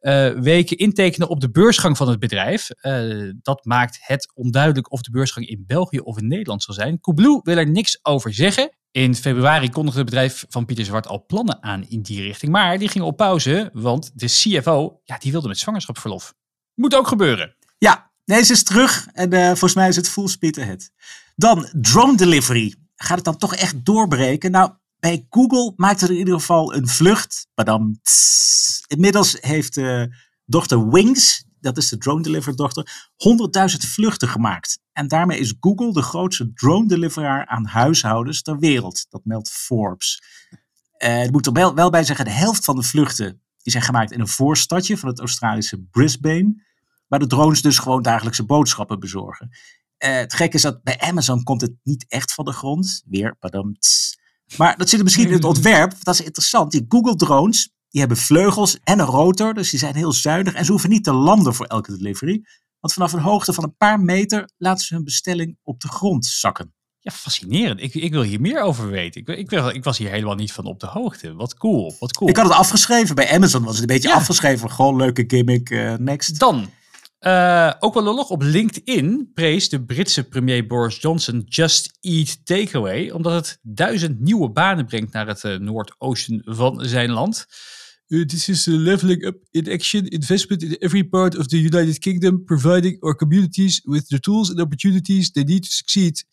eh, 0.06 0.30
weken 0.30 0.78
intekenen 0.78 1.28
op 1.28 1.40
de 1.40 1.52
beursgang 1.52 1.98
van 1.98 2.10
het 2.10 2.20
bedrijf. 2.20 2.70
Eh, 2.70 3.32
dat 3.42 3.66
maakt 3.66 3.98
het 4.02 4.32
onduidelijk 4.34 4.92
of 4.92 5.02
de 5.02 5.12
beursgang 5.12 5.48
in 5.48 5.64
België 5.68 6.00
of 6.00 6.18
in 6.18 6.28
Nederland 6.28 6.64
zal 6.64 6.74
zijn. 6.74 7.00
Coolblue 7.00 7.40
wil 7.44 7.58
er 7.58 7.70
niks 7.70 8.00
over 8.02 8.34
zeggen. 8.34 8.70
In 8.92 9.16
februari 9.16 9.70
kondigde 9.70 10.00
het 10.00 10.10
bedrijf 10.10 10.46
van 10.50 10.66
Pieter 10.66 10.86
Zwart 10.86 11.08
al 11.08 11.26
plannen 11.26 11.64
aan 11.64 11.86
in 11.90 12.02
die 12.02 12.22
richting. 12.22 12.52
Maar 12.52 12.78
die 12.78 12.90
gingen 12.90 13.08
op 13.08 13.18
pauze, 13.18 13.70
want 13.74 14.12
de 14.14 14.26
CFO 14.26 15.00
ja, 15.04 15.18
die 15.18 15.32
wilde 15.32 15.48
met 15.48 15.58
zwangerschapsverlof. 15.58 16.34
Moet 16.74 16.96
ook 16.96 17.08
gebeuren. 17.08 17.56
Ja, 17.78 18.12
deze 18.26 18.54
is 18.54 18.64
terug. 18.64 19.08
En 19.14 19.32
eh, 19.32 19.46
volgens 19.46 19.76
mij 19.76 19.88
is 19.88 19.96
het 19.96 20.10
full 20.10 20.28
speed 20.28 20.58
ahead. 20.58 20.92
Dan 21.36 21.70
drone 21.72 22.18
delivery. 22.18 22.76
Gaat 22.96 23.16
het 23.16 23.26
dan 23.26 23.38
toch 23.38 23.56
echt 23.56 23.86
doorbreken? 23.86 24.52
Nou, 24.52 24.72
bij 25.06 25.26
Google 25.30 25.74
maakt 25.76 26.02
er 26.02 26.10
in 26.10 26.18
ieder 26.18 26.34
geval 26.34 26.76
een 26.76 26.88
vlucht. 26.88 27.48
Badam, 27.54 28.00
tss. 28.02 28.84
Inmiddels 28.88 29.38
heeft 29.40 29.74
de 29.74 30.16
dochter 30.46 30.90
Wings, 30.90 31.46
dat 31.60 31.78
is 31.78 31.90
de 31.90 31.98
drone 31.98 32.24
delivery 32.24 32.56
dochter, 32.56 33.12
100.000 33.72 33.78
vluchten 33.78 34.28
gemaakt. 34.28 34.80
En 34.94 35.08
daarmee 35.08 35.40
is 35.40 35.56
Google 35.60 35.94
de 35.94 36.02
grootste 36.02 36.54
drone 36.54 36.88
deliveraar 36.88 37.46
aan 37.46 37.66
huishoudens 37.66 38.42
ter 38.42 38.60
wereld. 38.60 39.06
Dat 39.10 39.26
meldt 39.26 39.52
Forbes. 39.52 40.24
Eh 40.98 41.24
ik 41.24 41.32
moet 41.32 41.46
er 41.46 41.74
wel, 41.74 41.90
bij 41.90 42.04
zeggen, 42.04 42.26
de 42.26 42.32
helft 42.32 42.66
van 42.66 42.76
de 42.76 42.84
vluchten 42.84 43.42
die 43.62 43.72
zijn 43.72 43.84
gemaakt 43.84 44.12
in 44.12 44.20
een 44.20 44.28
voorstadje 44.28 44.98
van 44.98 45.10
het 45.10 45.20
Australische 45.20 45.82
Brisbane. 45.92 46.64
Waar 47.08 47.20
de 47.20 47.28
drones 47.28 47.62
dus 47.62 47.80
gewoon 47.80 48.02
dagelijkse 48.02 48.46
boodschappen 48.46 49.00
bezorgen. 49.00 49.50
Eh, 49.98 50.16
het 50.16 50.34
gekke 50.34 50.56
is 50.56 50.62
dat 50.62 50.84
bij 50.84 51.00
Amazon 51.00 51.44
komt 51.44 51.62
het 51.62 51.74
niet 51.84 52.06
echt 52.08 52.34
van 52.34 52.46
de 52.46 52.52
grond. 52.52 53.04
Weer, 53.06 53.36
pardon. 53.36 53.78
Maar 54.58 54.78
dat 54.78 54.90
zit 54.90 54.98
er 54.98 55.04
misschien 55.06 55.28
in 55.28 55.34
het 55.34 55.44
ontwerp. 55.44 55.94
Dat 56.04 56.14
is 56.14 56.22
interessant. 56.26 56.72
Die 56.72 56.86
Google 56.90 57.16
drones, 57.16 57.70
die 57.90 58.00
hebben 58.00 58.18
vleugels 58.18 58.78
en 58.84 59.00
een 59.00 59.06
rotor. 59.06 59.54
Dus 59.54 59.70
die 59.70 59.80
zijn 59.80 59.96
heel 59.96 60.12
zuinig. 60.12 60.54
En 60.54 60.66
ze 60.66 60.72
hoeven 60.72 60.90
niet 60.90 61.04
te 61.04 61.14
landen 61.14 61.54
voor 61.56 61.66
elke 61.66 61.98
delivery. 61.98 62.42
Want 62.80 62.94
vanaf 62.94 63.14
een 63.14 63.20
hoogte 63.20 63.54
van 63.54 63.64
een 63.64 63.76
paar 63.78 64.00
meter 64.00 64.50
laten 64.58 64.86
ze 64.86 64.94
hun 64.94 65.04
bestelling 65.04 65.58
op 65.64 65.80
de 65.80 65.88
grond 65.88 66.26
zakken. 66.26 66.74
Ja, 67.00 67.12
fascinerend. 67.12 67.82
Ik, 67.82 67.94
ik 67.94 68.12
wil 68.12 68.22
hier 68.22 68.42
meer 68.42 68.62
over 68.62 68.90
weten. 68.90 69.22
Ik, 69.22 69.28
ik, 69.28 69.52
ik 69.74 69.84
was 69.84 69.98
hier 69.98 70.10
helemaal 70.10 70.36
niet 70.36 70.52
van 70.52 70.66
op 70.66 70.80
de 70.80 70.88
hoogte. 70.88 71.34
Wat 71.34 71.56
cool, 71.58 71.96
wat 72.00 72.14
cool. 72.14 72.30
Ik 72.30 72.36
had 72.38 72.46
het 72.46 72.56
afgeschreven. 72.56 73.16
Bij 73.16 73.32
Amazon 73.32 73.64
was 73.64 73.72
het 73.72 73.82
een 73.82 73.88
beetje 73.96 74.10
Ja. 74.10 74.16
afgeschreven. 74.16 74.72
Gewoon 74.72 74.96
leuke 74.96 75.24
gimmick. 75.28 75.70
eh, 75.70 75.94
next. 75.94 76.40
Dan, 76.40 76.70
eh, 77.26 77.74
ook 77.80 77.94
wel 77.94 78.04
lollig, 78.04 78.30
op 78.30 78.42
LinkedIn 78.42 79.32
prees 79.34 79.70
de 79.70 79.86
Britse 79.86 80.24
premier 80.24 80.68
Boris 80.68 80.98
Johnson 81.02 81.44
Just 81.46 81.98
Eat 82.02 82.46
Takeaway, 82.46 83.10
omdat 83.10 83.34
het 83.34 83.60
duizend 83.62 84.20
nieuwe 84.20 84.50
banen 84.50 84.86
brengt 84.86 85.14
naar 85.14 85.28
het 85.28 85.44
eh, 85.44 85.58
noordoosten 85.58 86.42
van 86.46 86.86
zijn 86.86 87.12
land. 87.12 87.46
Uh, 88.08 88.26
this 88.26 88.50
is 88.50 88.68
a 88.68 88.72
leveling 88.72 89.26
up 89.26 89.38
in 89.52 89.72
action, 89.72 90.08
investment 90.08 90.64
in 90.64 90.76
every 90.80 91.04
part 91.04 91.38
of 91.38 91.48
the 91.48 91.58
United 91.58 92.00
Kingdom, 92.00 92.44
providing 92.44 93.02
our 93.02 93.16
communities 93.16 93.82
with 93.84 94.08
the 94.08 94.20
tools 94.20 94.50
and 94.50 94.62
opportunities 94.62 95.32
they 95.32 95.44
need 95.44 95.64
to 95.64 95.70
succeed. 95.70 96.26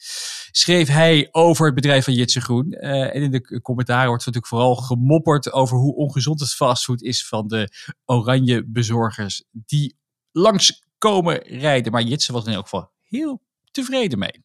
Schreef 0.50 0.88
hij 0.88 1.28
over 1.30 1.66
het 1.66 1.74
bedrijf 1.74 2.04
van 2.04 2.14
Jitse 2.14 2.40
Groen. 2.40 2.72
Eh, 2.72 3.14
en 3.14 3.22
in 3.22 3.30
de 3.30 3.60
commentaren 3.62 4.08
wordt 4.08 4.26
natuurlijk 4.26 4.52
vooral 4.52 4.74
gemopperd 4.74 5.52
over 5.52 5.78
hoe 5.78 5.94
ongezond 5.94 6.40
het 6.40 6.52
fastfood 6.54 7.02
is 7.02 7.26
van 7.26 7.48
de 7.48 7.68
oranje 8.04 8.64
bezorgers 8.66 9.44
die 9.50 10.00
langskomen 10.32 11.42
rijden. 11.42 11.92
Maar 11.92 12.02
Jitse 12.02 12.32
was 12.32 12.44
in 12.44 12.52
elk 12.52 12.62
geval 12.62 12.90
heel 13.00 13.42
tevreden 13.70 14.18
mee. 14.18 14.44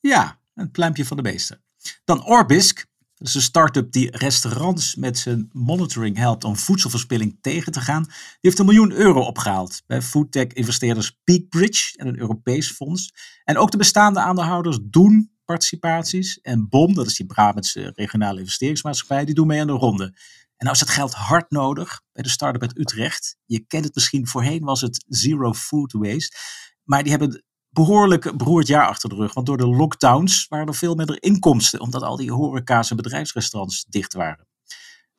Ja, 0.00 0.40
een 0.54 0.70
pluimpje 0.70 1.04
van 1.04 1.16
de 1.16 1.22
beesten. 1.22 1.62
Dan 2.04 2.24
Orbisk. 2.24 2.86
Dat 3.18 3.28
is 3.28 3.34
een 3.34 3.42
start-up 3.42 3.92
die 3.92 4.16
restaurants 4.16 4.94
met 4.94 5.18
zijn 5.18 5.48
monitoring 5.52 6.16
helpt 6.16 6.44
om 6.44 6.56
voedselverspilling 6.56 7.38
tegen 7.40 7.72
te 7.72 7.80
gaan. 7.80 8.02
Die 8.02 8.12
heeft 8.40 8.58
een 8.58 8.66
miljoen 8.66 8.92
euro 8.92 9.20
opgehaald 9.20 9.82
bij 9.86 10.02
foodtech-investeerders 10.02 11.18
Peakbridge 11.24 11.96
en 11.96 12.06
een 12.06 12.18
Europees 12.18 12.70
fonds. 12.70 13.14
En 13.44 13.58
ook 13.58 13.70
de 13.70 13.76
bestaande 13.76 14.20
aandeelhouders 14.20 14.78
doen 14.82 15.36
participaties. 15.44 16.40
En 16.40 16.68
BOM, 16.68 16.94
dat 16.94 17.06
is 17.06 17.16
die 17.16 17.26
Brabantse 17.26 17.92
regionale 17.94 18.38
investeringsmaatschappij, 18.38 19.24
die 19.24 19.34
doen 19.34 19.46
mee 19.46 19.60
aan 19.60 19.66
de 19.66 19.72
ronde. 19.72 20.14
En 20.56 20.64
nou 20.64 20.72
is 20.72 20.78
dat 20.78 20.88
geld 20.88 21.14
hard 21.14 21.50
nodig 21.50 22.02
bij 22.12 22.22
de 22.22 22.28
start-up 22.28 22.62
uit 22.62 22.78
Utrecht. 22.78 23.36
Je 23.44 23.60
kent 23.66 23.84
het 23.84 23.94
misschien, 23.94 24.26
voorheen 24.26 24.64
was 24.64 24.80
het 24.80 25.04
Zero 25.08 25.52
Food 25.52 25.92
Waste. 25.92 26.36
Maar 26.82 27.02
die 27.02 27.10
hebben 27.10 27.44
behoorlijk 27.68 28.36
beroerd 28.36 28.66
jaar 28.66 28.86
achter 28.86 29.08
de 29.08 29.14
rug. 29.14 29.34
Want 29.34 29.46
door 29.46 29.56
de 29.56 29.66
lockdowns 29.66 30.46
waren 30.48 30.66
er 30.66 30.74
veel 30.74 30.94
minder 30.94 31.22
inkomsten. 31.22 31.80
Omdat 31.80 32.02
al 32.02 32.16
die 32.16 32.32
horeca's 32.32 32.90
en 32.90 32.96
bedrijfsrestaurants 32.96 33.84
dicht 33.88 34.12
waren. 34.12 34.46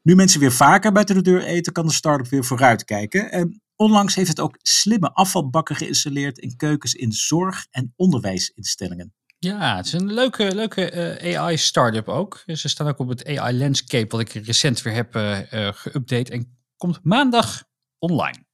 Nu 0.01 0.15
mensen 0.15 0.39
weer 0.39 0.51
vaker 0.51 0.91
buiten 0.91 1.15
de 1.15 1.21
deur 1.21 1.43
eten, 1.43 1.73
kan 1.73 1.85
de 1.85 1.93
start-up 1.93 2.27
weer 2.27 2.45
vooruitkijken. 2.45 3.31
En 3.31 3.61
onlangs 3.75 4.15
heeft 4.15 4.29
het 4.29 4.39
ook 4.39 4.57
slimme 4.61 5.13
afvalbakken 5.13 5.75
geïnstalleerd 5.75 6.37
in 6.37 6.55
keukens 6.55 6.93
in 6.93 7.11
zorg- 7.11 7.67
en 7.71 7.93
onderwijsinstellingen. 7.95 9.13
Ja, 9.39 9.75
het 9.75 9.85
is 9.85 9.91
een 9.91 10.13
leuke, 10.13 10.55
leuke 10.55 11.19
uh, 11.21 11.39
AI-startup 11.39 12.07
ook. 12.07 12.43
Ze 12.45 12.67
staan 12.67 12.87
ook 12.87 12.99
op 12.99 13.07
het 13.07 13.25
AI 13.25 13.57
Landscape, 13.57 14.07
wat 14.17 14.19
ik 14.19 14.45
recent 14.45 14.81
weer 14.81 14.93
heb 14.93 15.15
uh, 15.15 15.39
geüpdate 15.73 16.31
en 16.31 16.57
komt 16.77 16.99
maandag 17.03 17.63
online. 17.97 18.45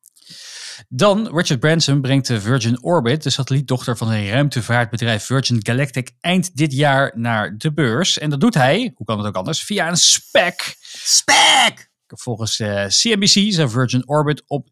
Dan, 0.88 1.38
Richard 1.38 1.60
Branson 1.60 2.02
brengt 2.02 2.28
de 2.28 2.42
Virgin 2.42 2.84
Orbit, 2.84 3.24
de 3.24 3.30
satellietdochter 3.30 3.98
van 3.98 4.08
zijn 4.08 4.30
ruimtevaartbedrijf 4.30 5.24
Virgin 5.24 5.60
Galactic, 5.66 6.12
eind 6.20 6.56
dit 6.56 6.74
jaar 6.74 7.12
naar 7.16 7.58
de 7.58 7.74
beurs. 7.74 8.18
En 8.18 8.30
dat 8.30 8.40
doet 8.40 8.54
hij, 8.54 8.92
hoe 8.96 9.06
kan 9.06 9.18
het 9.18 9.28
ook 9.28 9.36
anders, 9.36 9.63
via 9.63 9.90
een 9.90 9.98
SPAC. 9.98 10.75
SPAC! 11.04 11.92
Volgens 12.08 12.60
uh, 12.60 12.86
CNBC 12.86 13.54
zou 13.54 13.70
Virgin 13.70 14.08
Orbit 14.08 14.44
op 14.48 14.70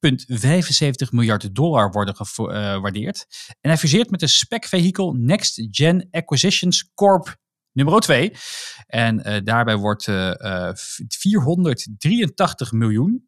3,75 0.00 1.08
miljard 1.10 1.54
dollar 1.54 1.90
worden 1.90 2.14
gewaardeerd. 2.16 3.26
En 3.60 3.70
hij 3.70 3.78
fuseert 3.78 4.10
met 4.10 4.20
de 4.20 4.26
SPAC-vehikel 4.26 5.12
Next 5.12 5.66
Gen 5.70 6.08
Acquisitions 6.10 6.90
Corp 6.94 7.38
nummer 7.72 8.00
2. 8.00 8.32
En 8.86 9.28
uh, 9.28 9.36
daarbij 9.44 9.76
wordt 9.76 10.06
uh, 10.06 10.70
483 11.08 12.72
miljoen, 12.72 13.26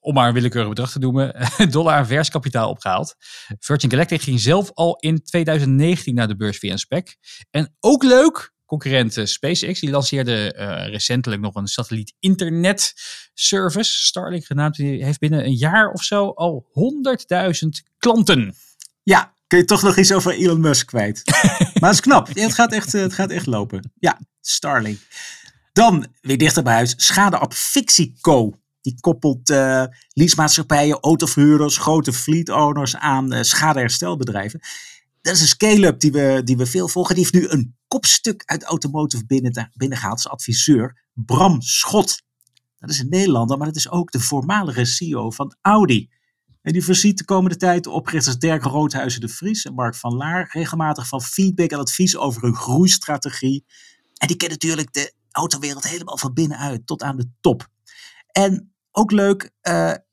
om 0.00 0.14
maar 0.14 0.28
een 0.28 0.34
willekeurig 0.34 0.68
bedrag 0.68 0.92
te 0.92 0.98
noemen, 0.98 1.48
dollar 1.70 2.06
vers 2.06 2.28
kapitaal 2.28 2.70
opgehaald. 2.70 3.14
Virgin 3.58 3.90
Galactic 3.90 4.20
ging 4.20 4.40
zelf 4.40 4.70
al 4.74 4.96
in 4.96 5.22
2019 5.22 6.14
naar 6.14 6.28
de 6.28 6.36
beurs 6.36 6.58
via 6.58 6.72
een 6.72 6.78
spec. 6.78 7.16
En 7.50 7.76
ook 7.80 8.02
leuk, 8.02 8.52
concurrent 8.70 9.20
SpaceX, 9.24 9.80
die 9.80 9.90
lanceerde 9.90 10.54
uh, 10.58 10.92
recentelijk 10.92 11.42
nog 11.42 11.54
een 11.54 11.66
satelliet 11.66 12.14
internet 12.18 12.94
service, 13.34 13.92
Starlink 13.92 14.44
genaamd. 14.44 14.76
Die 14.76 15.04
heeft 15.04 15.18
binnen 15.18 15.44
een 15.44 15.54
jaar 15.54 15.90
of 15.90 16.02
zo 16.02 16.28
al 16.28 16.66
100.000 17.64 17.68
klanten. 17.98 18.54
Ja, 19.02 19.34
kun 19.46 19.58
je 19.58 19.64
toch 19.64 19.82
nog 19.82 19.98
iets 19.98 20.12
over 20.12 20.32
Elon 20.32 20.60
Musk 20.60 20.86
kwijt. 20.86 21.22
maar 21.80 21.90
het 21.90 21.92
is 21.92 22.00
knap. 22.00 22.28
het, 22.34 22.54
gaat 22.54 22.72
echt, 22.72 22.92
het 22.92 23.12
gaat 23.12 23.30
echt 23.30 23.46
lopen. 23.46 23.92
Ja, 23.98 24.20
Starlink. 24.40 24.98
Dan, 25.72 26.06
weer 26.20 26.38
dichter 26.38 26.62
bij 26.62 26.74
huis, 26.74 26.94
schade 26.96 27.50
Fixico. 27.54 28.58
Die 28.80 29.00
koppelt 29.00 29.50
uh, 29.50 29.84
leasemaatschappijen, 30.12 31.00
autoverhuurders, 31.00 31.78
grote 31.78 32.12
fleet 32.12 32.48
owners 32.48 32.96
aan 32.96 33.34
uh, 33.34 33.42
schadeherstelbedrijven. 33.42 34.60
Dat 35.22 35.34
is 35.34 35.40
een 35.40 35.46
scale-up 35.46 36.00
die 36.00 36.12
we, 36.12 36.40
die 36.44 36.56
we 36.56 36.66
veel 36.66 36.88
volgen. 36.88 37.14
Die 37.14 37.24
heeft 37.24 37.34
nu 37.34 37.48
een 37.48 37.78
kopstuk 37.90 38.42
uit 38.44 38.64
automotive 38.64 39.26
binnen, 39.26 39.72
binnengehaald 39.74 40.16
als 40.16 40.28
adviseur. 40.28 41.04
Bram 41.12 41.62
Schot. 41.62 42.22
Dat 42.78 42.90
is 42.90 42.98
een 42.98 43.08
Nederlander, 43.08 43.56
maar 43.56 43.66
dat 43.66 43.76
is 43.76 43.90
ook 43.90 44.10
de 44.10 44.20
voormalige 44.20 44.84
CEO 44.84 45.30
van 45.30 45.56
Audi. 45.60 46.10
En 46.62 46.72
die 46.72 46.84
voorziet 46.84 47.18
de 47.18 47.24
komende 47.24 47.56
tijd 47.56 47.84
de 47.84 47.90
oprichters 47.90 48.38
Dirk 48.38 48.62
Roodhuizen 48.62 49.20
de 49.20 49.28
Vries 49.28 49.64
en 49.64 49.74
Mark 49.74 49.94
van 49.94 50.14
Laar 50.14 50.50
regelmatig 50.52 51.08
van 51.08 51.22
feedback 51.22 51.70
en 51.70 51.78
advies 51.78 52.16
over 52.16 52.42
hun 52.42 52.54
groeistrategie. 52.54 53.64
En 54.16 54.26
die 54.26 54.36
kennen 54.36 54.58
natuurlijk 54.60 54.92
de 54.92 55.12
autowereld 55.30 55.88
helemaal 55.88 56.18
van 56.18 56.32
binnenuit 56.32 56.86
tot 56.86 57.02
aan 57.02 57.16
de 57.16 57.30
top. 57.40 57.68
En 58.32 58.74
ook 58.90 59.10
leuk, 59.10 59.50
het 59.60 60.04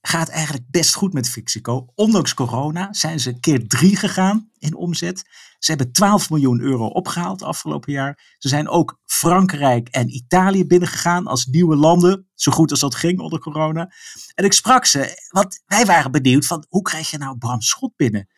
gaat 0.00 0.28
eigenlijk 0.28 0.64
best 0.70 0.94
goed 0.94 1.12
met 1.12 1.28
Fixico. 1.28 1.86
Ondanks 1.94 2.34
corona 2.34 2.88
zijn 2.92 3.20
ze 3.20 3.40
keer 3.40 3.68
drie 3.68 3.96
gegaan 3.96 4.50
in 4.58 4.74
omzet. 4.74 5.24
Ze 5.58 5.70
hebben 5.70 5.92
12 5.92 6.30
miljoen 6.30 6.60
euro 6.60 6.86
opgehaald 6.86 7.42
afgelopen 7.42 7.92
jaar. 7.92 8.34
Ze 8.38 8.48
zijn 8.48 8.68
ook 8.68 8.98
Frankrijk 9.04 9.88
en 9.88 10.14
Italië 10.14 10.66
binnengegaan 10.66 11.26
als 11.26 11.46
nieuwe 11.46 11.76
landen. 11.76 12.28
Zo 12.34 12.52
goed 12.52 12.70
als 12.70 12.80
dat 12.80 12.94
ging 12.94 13.20
onder 13.20 13.38
corona. 13.38 13.92
En 14.34 14.44
ik 14.44 14.52
sprak 14.52 14.84
ze, 14.84 15.28
want 15.28 15.62
wij 15.66 15.84
waren 15.84 16.10
benieuwd 16.10 16.46
van 16.46 16.66
hoe 16.68 16.82
krijg 16.82 17.10
je 17.10 17.18
nou 17.18 17.38
Bram 17.38 17.60
Schot 17.60 17.96
binnen? 17.96 18.28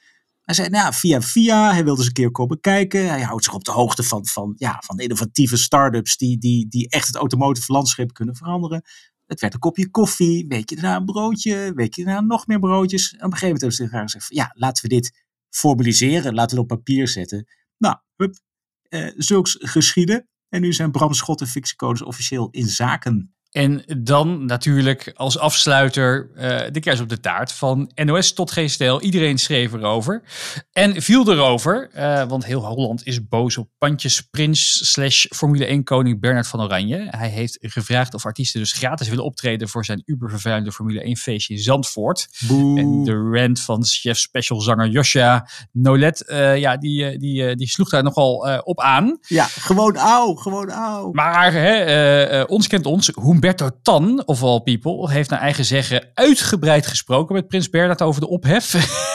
Hij 0.43 0.55
zei, 0.55 0.69
nou, 0.69 0.95
via 0.95 1.21
via, 1.21 1.73
hij 1.73 1.85
wilde 1.85 1.99
eens 1.99 2.07
een 2.07 2.13
keer 2.13 2.31
komen 2.31 2.61
kijken. 2.61 3.09
Hij 3.09 3.23
houdt 3.23 3.45
zich 3.45 3.55
op 3.55 3.65
de 3.65 3.71
hoogte 3.71 4.03
van, 4.03 4.27
van, 4.27 4.55
ja, 4.57 4.83
van 4.87 4.99
innovatieve 4.99 5.57
start-ups 5.57 6.17
die, 6.17 6.39
die, 6.39 6.69
die 6.69 6.89
echt 6.89 7.07
het 7.07 7.17
automotive 7.17 7.73
landschap 7.73 8.13
kunnen 8.13 8.37
veranderen. 8.37 8.83
Het 9.33 9.41
werd 9.41 9.55
een 9.55 9.61
kopje 9.61 9.91
koffie, 9.91 10.47
week 10.49 10.71
je 10.71 10.77
daarna 10.77 10.97
een 10.97 11.05
broodje, 11.05 11.73
week 11.75 11.95
je 11.95 12.05
daarna 12.05 12.21
nog 12.21 12.47
meer 12.47 12.59
broodjes. 12.59 13.11
En 13.11 13.17
op 13.17 13.25
een 13.25 13.39
gegeven 13.39 13.47
moment 13.47 13.61
hebben 13.61 13.77
ze 13.79 13.83
elkaar 13.83 14.03
gezegd, 14.03 14.35
ja, 14.35 14.53
laten 14.55 14.83
we 14.83 14.89
dit 14.89 15.25
formaliseren, 15.51 16.35
laten 16.35 16.57
we 16.57 16.63
het 16.63 16.71
op 16.71 16.79
papier 16.79 17.09
zetten. 17.09 17.47
Nou, 17.79 17.97
hup, 18.17 18.35
eh, 18.89 19.09
zulks 19.17 19.57
geschieden. 19.61 20.29
En 20.49 20.61
nu 20.61 20.73
zijn 20.73 20.91
Bram 20.91 21.13
Schot 21.13 21.41
en 21.41 21.47
Fixicodes 21.47 22.03
officieel 22.03 22.49
in 22.51 22.67
zaken. 22.67 23.35
En 23.53 23.85
dan 23.99 24.45
natuurlijk 24.45 25.13
als 25.15 25.39
afsluiter 25.39 26.31
uh, 26.35 26.61
de 26.71 26.81
kers 26.81 27.01
op 27.01 27.09
de 27.09 27.21
taart 27.21 27.53
van 27.53 27.91
NOS 27.95 28.33
tot 28.33 28.51
geen 28.51 28.71
stijl. 28.71 29.01
Iedereen 29.01 29.39
schreef 29.39 29.73
erover 29.73 30.23
en 30.73 31.03
viel 31.03 31.33
erover, 31.33 31.91
uh, 31.97 32.23
want 32.25 32.45
heel 32.45 32.67
Holland 32.67 33.07
is 33.07 33.29
boos 33.29 33.57
op 33.59 33.69
pandjesprins 33.79 34.91
slash 34.93 35.27
Formule 35.29 35.67
1 35.67 35.85
koning 35.85 36.21
Bernard 36.21 36.47
van 36.47 36.61
Oranje. 36.61 37.07
Hij 37.11 37.29
heeft 37.29 37.59
gevraagd 37.61 38.15
of 38.15 38.25
artiesten 38.25 38.61
dus 38.61 38.73
gratis 38.73 39.09
willen 39.09 39.25
optreden 39.25 39.69
voor 39.69 39.85
zijn 39.85 40.03
ubervervuilende 40.05 40.73
Formule 40.73 41.03
1 41.03 41.17
feestje 41.17 41.55
in 41.55 41.61
Zandvoort. 41.61 42.29
Boe. 42.47 42.79
En 42.79 43.05
de 43.05 43.31
rant 43.33 43.61
van 43.61 43.85
chef 43.85 44.19
special 44.19 44.61
zanger 44.61 44.89
Josja 44.89 45.49
Nolet, 45.73 46.25
uh, 46.27 46.59
ja, 46.59 46.77
die, 46.77 47.19
die, 47.19 47.57
die 47.57 47.69
sloeg 47.69 47.89
daar 47.89 48.03
nogal 48.03 48.61
op 48.65 48.81
aan. 48.81 49.19
Ja, 49.21 49.45
gewoon 49.45 49.97
auw, 49.97 50.35
gewoon 50.35 50.71
auw. 50.71 51.11
Maar 51.11 51.53
hè, 51.53 52.43
ons 52.43 52.67
kent 52.67 52.87
ons, 52.87 53.11
hoe 53.15 53.41
Humberto 53.43 53.71
Tan, 53.83 54.27
of 54.27 54.43
all 54.43 54.61
people, 54.61 55.11
heeft 55.11 55.31
naar 55.31 55.41
eigen 55.41 55.65
zeggen 55.65 56.11
uitgebreid 56.15 56.87
gesproken 56.87 57.35
met 57.35 57.49
Prins 57.49 57.71
Bernhard 57.71 58.03
over 58.03 58.21
de 58.21 58.29
ophef. 58.29 58.73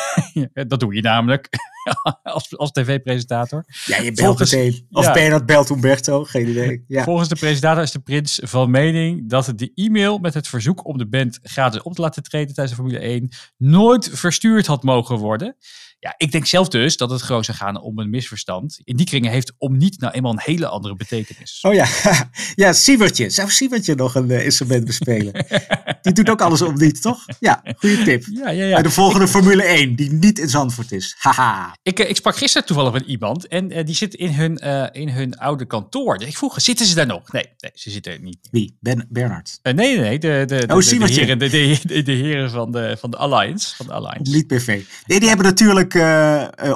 dat 0.67 0.79
doe 0.79 0.95
je 0.95 1.01
namelijk 1.01 1.49
als, 2.23 2.57
als 2.57 2.71
tv-presentator. 2.71 3.65
Ja, 3.85 3.97
je 3.97 4.11
belt 4.11 4.39
meteen. 4.39 4.87
Of 4.91 5.05
ja. 5.05 5.13
Bernhard 5.13 5.45
belt 5.45 5.69
Humberto, 5.69 6.23
geen 6.23 6.49
idee. 6.49 6.83
Ja. 6.87 7.03
Volgens 7.03 7.29
de 7.29 7.35
presentator 7.35 7.83
is 7.83 7.91
de 7.91 7.99
prins 7.99 8.39
van 8.43 8.71
mening 8.71 9.29
dat 9.29 9.53
de 9.55 9.71
e-mail 9.73 10.17
met 10.17 10.33
het 10.33 10.47
verzoek 10.47 10.85
om 10.85 10.97
de 10.97 11.07
band 11.07 11.39
gratis 11.43 11.81
op 11.81 11.93
te 11.93 12.01
laten 12.01 12.23
treden 12.23 12.53
tijdens 12.53 12.77
de 12.77 12.83
Formule 12.83 13.05
1 13.05 13.29
nooit 13.57 14.09
verstuurd 14.13 14.65
had 14.65 14.83
mogen 14.83 15.17
worden. 15.17 15.55
Ja, 15.99 16.13
ik 16.17 16.31
denk 16.31 16.45
zelf 16.45 16.67
dus 16.67 16.97
dat 16.97 17.09
het 17.09 17.21
gewoon 17.21 17.43
zou 17.43 17.57
gaan 17.57 17.81
om 17.81 17.99
een 17.99 18.09
misverstand. 18.09 18.79
In 18.83 18.95
die 18.95 19.05
kringen 19.05 19.31
heeft 19.31 19.53
om 19.57 19.77
niet 19.77 19.99
nou 19.99 20.13
eenmaal 20.13 20.31
een 20.31 20.41
hele 20.41 20.67
andere 20.67 20.95
betekenis. 20.95 21.59
Oh 21.61 21.73
ja, 21.73 21.87
ja 22.55 22.73
Sievertje. 22.73 23.29
Zou 23.29 23.49
Sievertje 23.49 23.95
nog 23.95 24.15
een 24.15 24.29
uh, 24.29 24.45
instrument 24.45 24.85
bespelen? 24.85 25.45
die 26.01 26.13
doet 26.13 26.29
ook 26.29 26.41
alles 26.41 26.61
om 26.61 26.77
niet, 26.77 27.01
toch? 27.01 27.25
Ja, 27.39 27.63
goede 27.77 28.03
tip. 28.03 28.25
Ja, 28.31 28.49
ja, 28.49 28.65
ja. 28.65 28.73
Bij 28.73 28.83
de 28.83 28.91
volgende 28.91 29.25
ik, 29.25 29.31
Formule 29.31 29.63
1, 29.63 29.95
die 29.95 30.11
niet 30.11 30.39
in 30.39 30.49
Zandvoort 30.49 30.91
is. 30.91 31.15
Haha. 31.17 31.76
Ik, 31.83 31.99
ik 31.99 32.15
sprak 32.15 32.37
gisteren 32.37 32.67
toevallig 32.67 32.93
met 32.93 33.05
iemand 33.05 33.47
en 33.47 33.77
uh, 33.77 33.85
die 33.85 33.95
zit 33.95 34.13
in 34.13 34.33
hun, 34.33 34.61
uh, 34.63 34.85
in 34.91 35.09
hun 35.09 35.37
oude 35.37 35.65
kantoor. 35.65 36.17
Dus 36.17 36.27
ik 36.27 36.37
vroeg, 36.37 36.61
zitten 36.61 36.85
ze 36.85 36.95
daar 36.95 37.05
nog? 37.05 37.31
Nee, 37.31 37.45
nee 37.57 37.71
ze 37.73 37.89
zitten 37.89 38.11
er 38.11 38.21
niet. 38.21 38.47
Wie? 38.51 38.77
Ben, 38.79 39.07
Bernard? 39.09 39.59
nee, 39.63 39.73
nee, 39.73 39.97
nee. 39.97 40.19
De, 40.19 40.43
de, 40.47 40.55
oh, 40.55 40.79
de, 40.79 40.97
de, 40.97 41.05
de, 41.05 41.13
heren, 41.13 41.39
de, 41.39 41.49
de, 41.83 42.01
de, 42.01 42.11
heren 42.11 42.49
van 42.51 42.71
de, 42.71 42.97
van 42.99 43.11
de 43.11 43.17
Alliance. 43.17 43.75
Van 43.75 43.85
de 43.85 43.93
Alliance. 43.93 44.31
Niet 44.31 44.47
PV. 44.47 44.67
Nee, 45.05 45.19
die 45.19 45.27
hebben 45.27 45.45
natuurlijk 45.45 45.93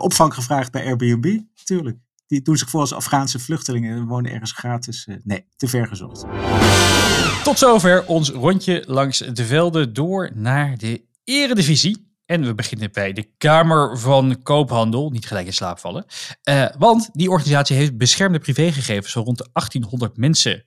opvang 0.01 0.33
gevraagd 0.33 0.71
bij 0.71 0.85
Airbnb. 0.85 1.39
Tuurlijk. 1.63 1.97
Die 2.27 2.41
doen 2.41 2.57
zich 2.57 2.69
voor 2.69 2.79
als 2.79 2.93
Afghaanse 2.93 3.39
vluchtelingen 3.39 3.97
en 3.97 4.05
wonen 4.05 4.31
ergens 4.31 4.51
gratis. 4.51 5.07
Nee, 5.23 5.45
te 5.57 5.67
ver 5.67 5.87
gezocht. 5.87 6.25
Tot 7.43 7.59
zover 7.59 8.05
ons 8.05 8.29
rondje 8.29 8.83
langs 8.87 9.17
de 9.17 9.45
velden 9.45 9.93
door 9.93 10.31
naar 10.33 10.77
de 10.77 11.01
eredivisie. 11.23 12.10
En 12.31 12.45
we 12.45 12.55
beginnen 12.55 12.91
bij 12.91 13.13
de 13.13 13.31
Kamer 13.37 13.99
van 13.99 14.41
Koophandel. 14.43 15.09
Niet 15.09 15.25
gelijk 15.25 15.45
in 15.45 15.53
slaap 15.53 15.79
vallen. 15.79 16.05
Uh, 16.49 16.67
want 16.77 17.09
die 17.11 17.29
organisatie 17.29 17.75
heeft 17.75 17.97
beschermde 17.97 18.39
privégegevens 18.39 19.11
van 19.11 19.23
rond 19.23 19.37
de 19.37 19.49
1800 19.53 20.17
mensen 20.17 20.65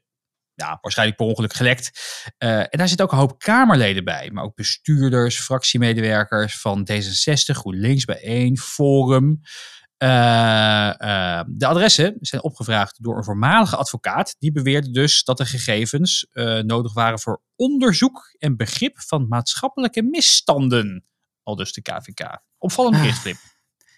ja, 0.54 0.78
waarschijnlijk 0.80 1.18
per 1.18 1.26
ongeluk 1.26 1.52
gelekt. 1.52 1.90
Uh, 2.38 2.58
en 2.58 2.68
daar 2.70 2.88
zitten 2.88 3.06
ook 3.06 3.12
een 3.12 3.18
hoop 3.18 3.38
Kamerleden 3.38 4.04
bij, 4.04 4.30
maar 4.32 4.44
ook 4.44 4.54
bestuurders, 4.54 5.40
fractiemedewerkers 5.40 6.60
van 6.60 6.88
D66, 6.92 7.56
GroenLinks 7.56 8.04
bijeen, 8.04 8.58
Forum. 8.58 9.40
Uh, 9.98 10.08
uh, 10.98 11.40
de 11.46 11.66
adressen 11.66 12.16
zijn 12.20 12.42
opgevraagd 12.42 13.02
door 13.02 13.16
een 13.16 13.24
voormalige 13.24 13.76
advocaat. 13.76 14.36
Die 14.38 14.52
beweerde 14.52 14.90
dus 14.90 15.24
dat 15.24 15.36
de 15.36 15.46
gegevens 15.46 16.26
nodig 16.62 16.92
waren 16.92 17.18
voor 17.18 17.42
onderzoek 17.56 18.34
en 18.38 18.56
begrip 18.56 19.00
van 19.00 19.28
maatschappelijke 19.28 20.02
misstanden. 20.02 21.04
Al 21.44 21.56
dus 21.56 21.72
de 21.72 21.82
KVK. 21.82 22.38
Opvallend 22.58 22.96
bericht, 22.96 23.18
Flip. 23.18 23.36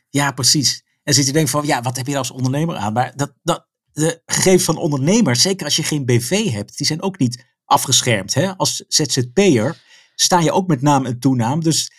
Ja, 0.09 0.33
precies. 0.33 0.85
En 1.03 1.15
zit 1.15 1.27
je 1.27 1.33
denkt 1.33 1.51
van, 1.51 1.67
ja, 1.67 1.83
wat 1.83 1.97
heb 1.97 2.07
je 2.07 2.19
als 2.19 2.31
ondernemer 2.31 2.77
aan? 2.77 2.93
Maar 2.93 3.17
dat, 3.17 3.33
dat, 3.43 3.67
de 3.93 4.23
gegevens 4.27 4.65
van 4.65 4.77
ondernemers, 4.77 5.43
zeker 5.43 5.65
als 5.65 5.77
je 5.77 5.83
geen 5.83 6.05
BV 6.05 6.51
hebt, 6.51 6.77
die 6.77 6.87
zijn 6.87 7.03
ook 7.03 7.19
niet 7.19 7.45
afgeschermd. 7.65 8.35
Hè? 8.35 8.57
Als 8.57 8.85
ZZP'er 8.89 9.83
sta 10.15 10.41
je 10.41 10.53
ook 10.53 10.67
met 10.67 10.83
naam 10.83 11.07
en 11.07 11.19
toenaam. 11.19 11.63
Dus 11.63 11.93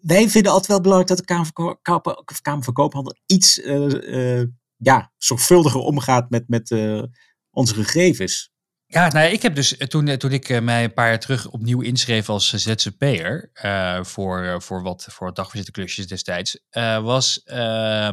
wij 0.00 0.28
vinden 0.28 0.52
altijd 0.52 0.70
wel 0.70 0.80
belangrijk 0.80 1.08
dat 1.08 1.18
de 1.18 2.40
Kamer 2.42 2.64
van 2.64 2.74
Koophandel 2.74 3.16
iets 3.26 3.58
uh, 3.58 3.86
uh, 3.86 4.46
ja, 4.76 5.12
zorgvuldiger 5.16 5.80
omgaat 5.80 6.30
met, 6.30 6.48
met 6.48 6.70
uh, 6.70 7.02
onze 7.50 7.74
gegevens. 7.74 8.52
Ja, 8.90 9.08
nou, 9.08 9.26
ik 9.26 9.42
heb 9.42 9.54
dus 9.54 9.76
toen, 9.88 10.16
toen 10.16 10.32
ik 10.32 10.60
mij 10.62 10.84
een 10.84 10.92
paar 10.92 11.08
jaar 11.08 11.18
terug 11.18 11.50
opnieuw 11.50 11.80
inschreef 11.80 12.28
als 12.28 12.52
ZZP'er 12.52 13.50
uh, 13.64 14.04
voor, 14.04 14.62
voor 14.62 14.82
wat 14.82 15.06
voor 15.10 15.34
dagvizittenklusjes 15.34 16.06
destijds, 16.06 16.60
uh, 16.70 17.02
was, 17.02 17.40
uh, 17.44 18.08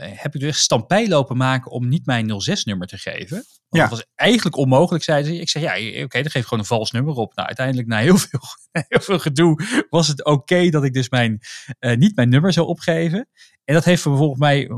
heb 0.00 0.34
ik 0.34 0.40
dus 0.40 0.58
stampij 0.58 1.08
lopen 1.08 1.36
maken 1.36 1.70
om 1.70 1.88
niet 1.88 2.06
mijn 2.06 2.30
06-nummer 2.30 2.86
te 2.86 2.98
geven. 2.98 3.36
Want 3.36 3.46
ja. 3.68 3.80
dat 3.80 3.90
was 3.90 4.06
eigenlijk 4.14 4.56
onmogelijk, 4.56 5.04
zeiden 5.04 5.32
ze. 5.32 5.40
Ik 5.40 5.48
zeg, 5.48 5.62
ja, 5.62 5.72
oké, 5.72 6.02
okay, 6.02 6.22
dan 6.22 6.30
geef 6.30 6.42
ik 6.42 6.48
gewoon 6.48 6.58
een 6.58 6.68
vals 6.68 6.90
nummer 6.90 7.14
op. 7.14 7.34
Nou, 7.34 7.46
uiteindelijk 7.46 7.88
na 7.88 7.98
heel 7.98 8.18
veel, 8.18 8.40
heel 8.88 9.00
veel 9.00 9.18
gedoe 9.18 9.84
was 9.90 10.08
het 10.08 10.24
oké 10.24 10.68
dat 10.68 10.84
ik 10.84 10.92
dus 10.92 11.08
mijn, 11.08 11.40
niet 11.78 12.16
mijn 12.16 12.28
nummer 12.28 12.52
zou 12.52 12.66
opgeven. 12.66 13.28
En 13.66 13.74
dat 13.74 13.84
heeft 13.84 14.02
volgens 14.02 14.38
mij 14.38 14.70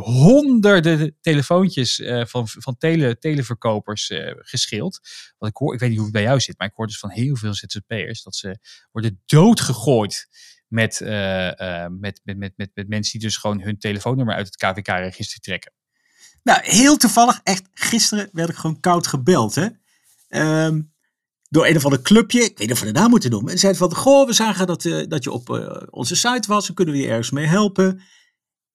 honderden 0.00 1.16
telefoontjes 1.20 1.98
uh, 1.98 2.24
van, 2.24 2.48
van 2.48 2.76
tele, 2.76 3.18
televerkopers 3.18 4.10
uh, 4.10 4.32
gescheeld. 4.36 5.00
Want 5.38 5.52
ik 5.52 5.58
hoor, 5.58 5.74
ik 5.74 5.80
weet 5.80 5.88
niet 5.88 5.98
hoe 5.98 6.06
het 6.06 6.16
bij 6.16 6.24
jou 6.24 6.40
zit, 6.40 6.58
maar 6.58 6.68
ik 6.68 6.74
hoor 6.74 6.86
dus 6.86 6.98
van 6.98 7.10
heel 7.10 7.36
veel 7.36 7.54
ZZP'ers 7.54 8.22
dat 8.22 8.36
ze 8.36 8.58
worden 8.92 9.22
doodgegooid 9.26 10.28
met, 10.68 11.00
uh, 11.00 11.86
met, 11.88 12.20
met, 12.24 12.38
met, 12.38 12.52
met, 12.56 12.70
met 12.74 12.88
mensen 12.88 13.12
die 13.18 13.28
dus 13.28 13.36
gewoon 13.36 13.60
hun 13.60 13.78
telefoonnummer 13.78 14.34
uit 14.34 14.46
het 14.46 14.56
KVK-register 14.56 15.40
trekken. 15.40 15.72
Nou, 16.42 16.60
heel 16.62 16.96
toevallig, 16.96 17.40
echt 17.42 17.68
gisteren 17.72 18.28
werd 18.32 18.48
ik 18.48 18.56
gewoon 18.56 18.80
koud 18.80 19.06
gebeld. 19.06 19.54
Hè? 19.54 19.68
Um, 20.64 20.94
door 21.56 21.66
een 21.66 21.76
of 21.76 21.84
ander 21.84 22.02
clubje, 22.02 22.38
ik 22.38 22.58
weet 22.58 22.58
niet 22.58 22.72
of 22.72 22.80
we 22.80 22.86
de 22.86 22.92
naam 22.92 23.10
moeten 23.10 23.30
noemen. 23.30 23.52
En 23.52 23.58
zeiden 23.58 23.80
van, 23.80 23.94
goh, 23.94 24.26
we 24.26 24.32
zagen 24.32 24.66
dat, 24.66 24.84
uh, 24.84 25.06
dat 25.08 25.24
je 25.24 25.30
op 25.30 25.48
uh, 25.48 25.82
onze 25.90 26.16
site 26.16 26.48
was, 26.48 26.74
kunnen 26.74 26.94
we 26.94 27.00
je 27.00 27.08
ergens 27.08 27.30
mee 27.30 27.46
helpen. 27.46 28.00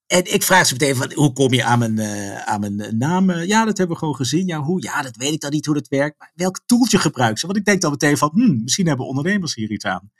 En 0.07 0.33
ik 0.33 0.43
vraag 0.43 0.67
ze 0.67 0.73
meteen 0.73 0.95
van, 0.95 1.13
hoe 1.13 1.33
kom 1.33 1.53
je 1.53 1.63
aan 1.63 1.79
mijn, 1.79 1.97
uh, 1.97 2.37
aan 2.37 2.59
mijn 2.59 2.97
naam? 2.97 3.31
ja, 3.31 3.65
dat 3.65 3.77
hebben 3.77 3.95
we 3.95 4.01
gewoon 4.01 4.15
gezien. 4.15 4.47
Ja, 4.47 4.59
hoe? 4.59 4.81
Ja, 4.81 5.01
dat 5.01 5.15
weet 5.15 5.33
ik 5.33 5.41
dan 5.41 5.51
niet 5.51 5.65
hoe 5.65 5.75
dat 5.75 5.87
werkt. 5.87 6.19
Maar 6.19 6.31
welk 6.35 6.61
toeltje 6.65 6.97
gebruiken 6.97 7.39
ze? 7.39 7.45
Want 7.45 7.57
ik 7.57 7.65
denk 7.65 7.81
dan 7.81 7.91
meteen 7.91 8.17
van, 8.17 8.29
hmm, 8.33 8.61
misschien 8.63 8.87
hebben 8.87 9.07
ondernemers 9.07 9.55
hier 9.55 9.71
iets 9.71 9.85
aan. 9.85 10.11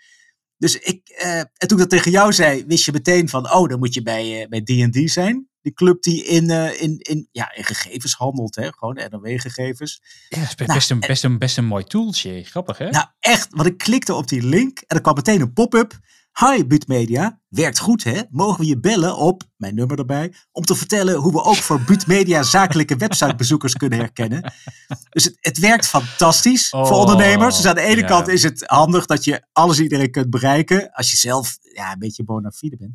Dus 0.57 0.79
ik, 0.79 1.09
en 1.09 1.67
toen 1.67 1.77
ik 1.77 1.77
dat 1.77 1.89
tegen 1.89 2.11
jou 2.11 2.33
zei, 2.33 2.65
wist 2.67 2.85
je 2.85 2.91
meteen 2.91 3.29
van, 3.29 3.53
oh, 3.53 3.69
dan 3.69 3.79
moet 3.79 3.93
je 3.93 4.01
bij, 4.01 4.47
bij 4.49 4.61
D&D 4.61 5.09
zijn 5.09 5.50
die 5.61 5.73
club 5.73 6.01
die 6.01 6.23
in, 6.23 6.49
uh, 6.49 6.81
in, 6.81 6.97
in, 6.97 7.27
ja, 7.31 7.53
in 7.55 7.63
gegevens 7.63 8.13
handelt, 8.13 8.55
hè? 8.55 8.71
gewoon 8.71 8.99
NOW-gegevens. 9.09 10.01
Ja, 10.29 10.39
dat 10.39 10.47
is 10.47 10.55
best, 10.55 10.69
nou, 10.69 11.01
een, 11.01 11.07
best, 11.07 11.23
een, 11.23 11.37
best 11.37 11.57
een 11.57 11.65
mooi 11.65 11.83
tooltje. 11.83 12.43
Grappig, 12.43 12.77
hè? 12.77 12.89
Nou, 12.89 13.05
echt. 13.19 13.47
Want 13.51 13.67
ik 13.67 13.77
klikte 13.77 14.13
op 14.13 14.27
die 14.27 14.43
link 14.43 14.79
en 14.79 14.95
er 14.95 15.01
kwam 15.01 15.15
meteen 15.15 15.41
een 15.41 15.53
pop-up. 15.53 15.99
Hi, 16.39 16.65
Buutmedia. 16.65 17.39
Werkt 17.49 17.79
goed, 17.79 18.03
hè? 18.03 18.21
Mogen 18.29 18.59
we 18.59 18.65
je 18.65 18.79
bellen 18.79 19.17
op, 19.17 19.43
mijn 19.57 19.75
nummer 19.75 19.99
erbij, 19.99 20.33
om 20.51 20.63
te 20.63 20.75
vertellen 20.75 21.15
hoe 21.15 21.31
we 21.31 21.43
ook 21.43 21.55
voor 21.55 21.81
Buutmedia 21.81 22.43
zakelijke 22.43 22.95
websitebezoekers 22.95 23.73
kunnen 23.73 23.99
herkennen. 23.99 24.53
Dus 25.09 25.23
het, 25.23 25.37
het 25.39 25.59
werkt 25.59 25.87
fantastisch 25.87 26.69
voor 26.69 26.81
oh, 26.81 26.99
ondernemers. 26.99 27.55
Dus 27.55 27.65
aan 27.65 27.75
de 27.75 27.81
ene 27.81 28.05
kant 28.05 28.27
is 28.27 28.43
het 28.43 28.63
handig 28.65 29.05
dat 29.05 29.23
je 29.23 29.45
alles 29.51 29.79
iedereen 29.79 30.11
kunt 30.11 30.29
bereiken, 30.29 30.91
als 30.91 31.11
je 31.11 31.17
zelf 31.17 31.57
ja, 31.73 31.91
een 31.91 31.99
beetje 31.99 32.23
bona 32.23 32.51
fide 32.51 32.77
bent. 32.77 32.93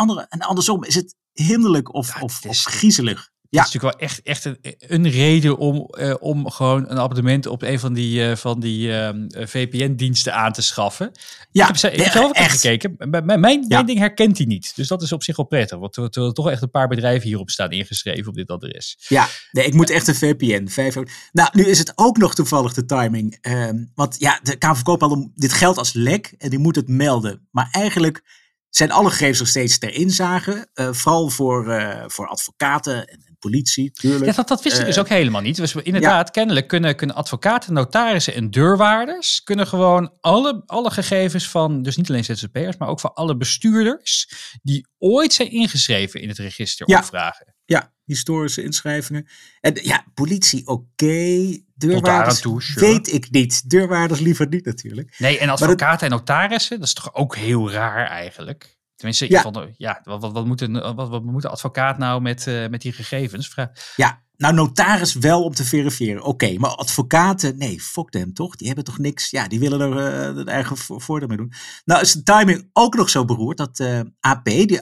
Andere, 0.00 0.26
en 0.28 0.40
andersom 0.40 0.84
is 0.84 0.94
het 0.94 1.14
hinderlijk 1.32 1.94
of, 1.94 2.22
of, 2.22 2.44
of 2.46 2.64
griezelig. 2.64 3.30
Ja. 3.50 3.58
Het 3.62 3.68
is 3.68 3.72
natuurlijk 3.72 4.00
wel 4.00 4.08
echt, 4.08 4.22
echt 4.22 4.44
een, 4.44 4.58
een 4.78 5.10
reden 5.10 5.56
om, 5.58 5.88
uh, 5.98 6.14
om 6.20 6.50
gewoon 6.50 6.90
een 6.90 6.98
abonnement 6.98 7.46
op 7.46 7.62
een 7.62 7.80
van 7.80 7.92
die, 7.92 8.28
uh, 8.28 8.36
van 8.36 8.60
die 8.60 8.86
uh, 8.86 9.08
ehm, 9.08 9.26
VPN-diensten 9.30 10.34
aan 10.34 10.52
te 10.52 10.62
schaffen. 10.62 11.10
Ja, 11.50 11.68
ik 11.68 11.80
heb, 11.80 11.92
ik 11.92 12.00
heb 12.00 12.12
zelf 12.12 12.32
echt 12.32 12.60
gekeken. 12.60 12.94
Mijn, 12.98 13.40
mijn, 13.40 13.64
ja. 13.68 13.82
ding 13.82 13.98
herkent 13.98 14.36
hij 14.36 14.46
niet. 14.46 14.72
Dus 14.76 14.88
dat 14.88 15.02
is 15.02 15.12
op 15.12 15.22
zich 15.22 15.36
wel 15.36 15.46
prettig. 15.46 15.78
Want 15.78 15.96
er, 15.96 16.04
er 16.04 16.32
toch 16.32 16.50
echt 16.50 16.62
een 16.62 16.70
paar 16.70 16.88
bedrijven 16.88 17.28
hierop 17.28 17.50
staan 17.50 17.70
ingeschreven 17.70 18.28
op 18.28 18.34
dit 18.34 18.50
adres. 18.50 18.96
Ja, 19.08 19.28
nee, 19.52 19.64
ik 19.64 19.74
moet 19.74 19.90
echt 19.90 20.08
een 20.08 20.14
VPN. 20.14 20.66
Vijf, 20.68 20.94
nou, 21.32 21.48
nu 21.52 21.66
is 21.66 21.78
het 21.78 21.92
ook 21.94 22.16
nog 22.16 22.34
toevallig 22.34 22.72
de 22.72 22.84
timing. 22.84 23.38
Ehm, 23.40 23.84
want 23.94 24.16
ja, 24.18 24.40
de 24.42 24.56
Kamer 24.56 24.98
van 24.98 25.32
dit 25.34 25.52
geldt 25.52 25.78
als 25.78 25.92
lek 25.92 26.34
en 26.38 26.50
die 26.50 26.58
moet 26.58 26.76
het 26.76 26.88
melden. 26.88 27.48
Maar 27.50 27.68
eigenlijk 27.70 28.22
zijn 28.70 28.90
alle 28.90 29.10
gegevens 29.10 29.38
nog 29.38 29.48
steeds 29.48 29.78
ter 29.78 29.94
inzage. 29.94 30.68
Uh, 30.74 30.92
vooral 30.92 31.28
voor, 31.28 31.68
uh, 31.68 32.04
voor 32.06 32.28
advocaten 32.28 33.08
en, 33.08 33.22
en, 33.26 33.36
politie, 33.38 33.90
tuurlijk. 33.90 34.24
Ja, 34.24 34.32
dat, 34.32 34.48
dat 34.48 34.62
wist 34.62 34.78
ik 34.78 34.86
dus 34.86 34.96
eh, 34.96 35.02
ook 35.02 35.08
helemaal 35.08 35.40
niet. 35.40 35.56
Dus 35.56 35.74
inderdaad, 35.74 36.30
kennelijk 36.30 36.68
kunnen, 36.68 36.96
kunnen 36.96 37.16
advocaten, 37.16 37.72
notarissen 37.72 38.34
en 38.34 38.50
deurwaarders... 38.50 39.42
kunnen 39.42 39.66
gewoon 39.66 40.12
alle, 40.20 40.62
alle 40.66 40.90
gegevens 40.90 41.48
van, 41.48 41.82
dus 41.82 41.96
niet 41.96 42.08
alleen 42.08 42.24
ZZP'ers... 42.24 42.76
maar 42.76 42.88
ook 42.88 43.00
van 43.00 43.14
alle 43.14 43.36
bestuurders... 43.36 44.28
die 44.62 44.88
ooit 44.98 45.32
zijn 45.32 45.50
ingeschreven 45.50 46.20
in 46.20 46.28
het 46.28 46.38
register 46.38 46.88
ja. 46.90 46.98
opvragen. 46.98 47.54
Ja, 47.70 47.92
historische 48.04 48.62
inschrijvingen. 48.62 49.26
En 49.60 49.78
ja, 49.82 50.04
politie, 50.14 50.66
oké. 50.66 50.82
Okay. 51.04 51.64
Deurwaarders 51.74 52.40
toe, 52.40 52.62
sure. 52.62 52.86
weet 52.86 53.12
ik 53.12 53.30
niet. 53.30 53.70
Deurwaarders 53.70 54.20
liever 54.20 54.48
niet 54.48 54.64
natuurlijk. 54.64 55.14
Nee, 55.18 55.38
en 55.38 55.48
advocaten 55.48 56.06
en 56.06 56.12
notarissen, 56.12 56.78
dat 56.78 56.86
is 56.86 56.94
toch 56.94 57.14
ook 57.14 57.36
heel 57.36 57.70
raar 57.70 58.06
eigenlijk? 58.06 58.78
Tenminste, 58.96 59.30
ja, 59.30 59.42
van, 59.42 59.74
ja 59.76 60.00
wat, 60.04 60.20
wat, 60.20 60.32
wat, 60.32 60.46
moet 60.46 60.60
een, 60.60 60.94
wat, 60.94 61.08
wat 61.08 61.24
moet 61.24 61.44
een 61.44 61.50
advocaat 61.50 61.98
nou 61.98 62.20
met, 62.20 62.46
uh, 62.46 62.68
met 62.68 62.82
die 62.82 62.92
gegevens? 62.92 63.54
Ja, 63.96 64.22
nou 64.40 64.54
notaris 64.54 65.14
wel 65.14 65.44
om 65.44 65.54
te 65.54 65.64
verifiëren. 65.64 66.22
Oké, 66.22 66.58
maar 66.58 66.70
advocaten, 66.70 67.58
nee, 67.58 67.80
fuck 67.80 68.10
them 68.10 68.32
toch? 68.32 68.56
Die 68.56 68.66
hebben 68.66 68.84
toch 68.84 68.98
niks, 68.98 69.30
ja, 69.30 69.48
die 69.48 69.58
willen 69.58 69.80
er 69.80 70.30
uh, 70.30 70.36
het 70.36 70.48
eigen 70.48 70.76
voordeel 70.76 71.28
mee 71.28 71.36
doen. 71.36 71.52
Nou 71.84 72.00
is 72.00 72.12
de 72.12 72.22
timing 72.22 72.70
ook 72.72 72.94
nog 72.94 73.10
zo 73.10 73.24
beroerd 73.24 73.56
dat 73.56 73.78
uh, 73.78 74.00
AP, 74.20 74.44
die, 74.44 74.66
die 74.66 74.80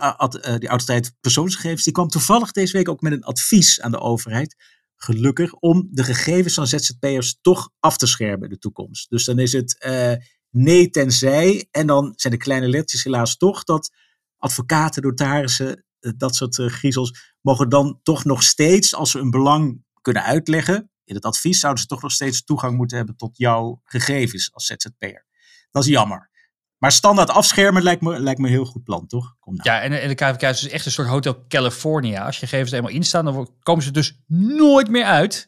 autoriteit 0.69 1.17
persoonsgegevens, 1.21 1.85
die 1.85 1.93
kwam 1.93 2.09
toevallig 2.09 2.53
deze 2.53 2.77
week 2.77 2.89
ook 2.89 3.01
met 3.01 3.13
een 3.13 3.25
advies 3.25 3.81
aan 3.81 3.91
de 3.91 4.01
overheid 4.01 4.57
gelukkig, 4.97 5.55
om 5.55 5.89
de 5.91 6.05
gegevens 6.05 6.55
van 6.55 6.67
ZZP'ers 6.67 7.39
toch 7.41 7.71
af 7.81 7.97
te 7.97 8.07
schermen 8.07 8.43
in 8.43 8.51
de 8.51 8.59
toekomst. 8.59 9.11
Dus 9.11 9.25
dan 9.25 9.39
is 9.39 9.53
het 9.53 9.85
uh, 9.87 10.13
nee 10.51 10.91
tenzij, 10.91 11.69
en 11.71 11.87
dan 11.87 12.13
zijn 12.17 12.33
de 12.33 12.39
kleine 12.39 12.69
lettertjes 12.69 13.05
helaas 13.05 13.37
toch 13.37 13.65
dat 13.65 13.91
advocaten, 14.37 15.03
notarissen, 15.03 15.69
uh, 15.69 15.83
dat 16.17 16.35
soort 16.35 16.59
uh, 16.59 16.71
griezels, 16.71 17.35
mogen 17.41 17.69
dan 17.69 18.01
toch 18.03 18.25
nog 18.25 18.43
steeds, 18.43 18.95
als 18.95 19.11
ze 19.11 19.19
een 19.19 19.31
belang 19.31 19.85
kunnen 20.01 20.23
uitleggen, 20.23 20.91
in 21.05 21.15
het 21.15 21.25
advies 21.25 21.61
zouden 21.61 21.83
ze 21.83 21.89
toch 21.89 22.03
nog 22.03 22.13
steeds 22.13 22.45
toegang 22.45 22.77
moeten 22.77 22.97
hebben 22.97 23.17
tot 23.17 23.37
jouw 23.37 23.81
gegevens 23.85 24.51
als 24.53 24.67
ZZP'er. 24.67 25.27
Dat 25.71 25.83
is 25.83 25.89
jammer. 25.89 26.31
Maar 26.79 26.93
standaard 26.93 27.31
afschermen 27.31 27.83
lijkt 27.83 28.03
me, 28.03 28.21
lijkt 28.21 28.41
me 28.41 28.47
een 28.47 28.53
heel 28.53 28.65
goed 28.65 28.85
plan, 28.85 29.07
toch? 29.07 29.37
Kom 29.41 29.55
nou. 29.55 29.71
Ja, 29.71 29.81
en, 29.81 30.01
en 30.01 30.09
de 30.09 30.15
KVK 30.15 30.43
is 30.43 30.61
dus 30.61 30.71
echt 30.71 30.87
een 30.87 30.93
soort 30.93 31.09
Hotel 31.09 31.47
California. 31.49 32.25
Als 32.25 32.39
je 32.39 32.47
gegevens 32.47 32.73
eenmaal 32.73 32.91
instaan, 32.91 33.25
dan 33.25 33.55
komen 33.63 33.85
ze 33.85 33.91
dus 33.91 34.21
nooit 34.27 34.89
meer 34.89 35.05
uit. 35.05 35.47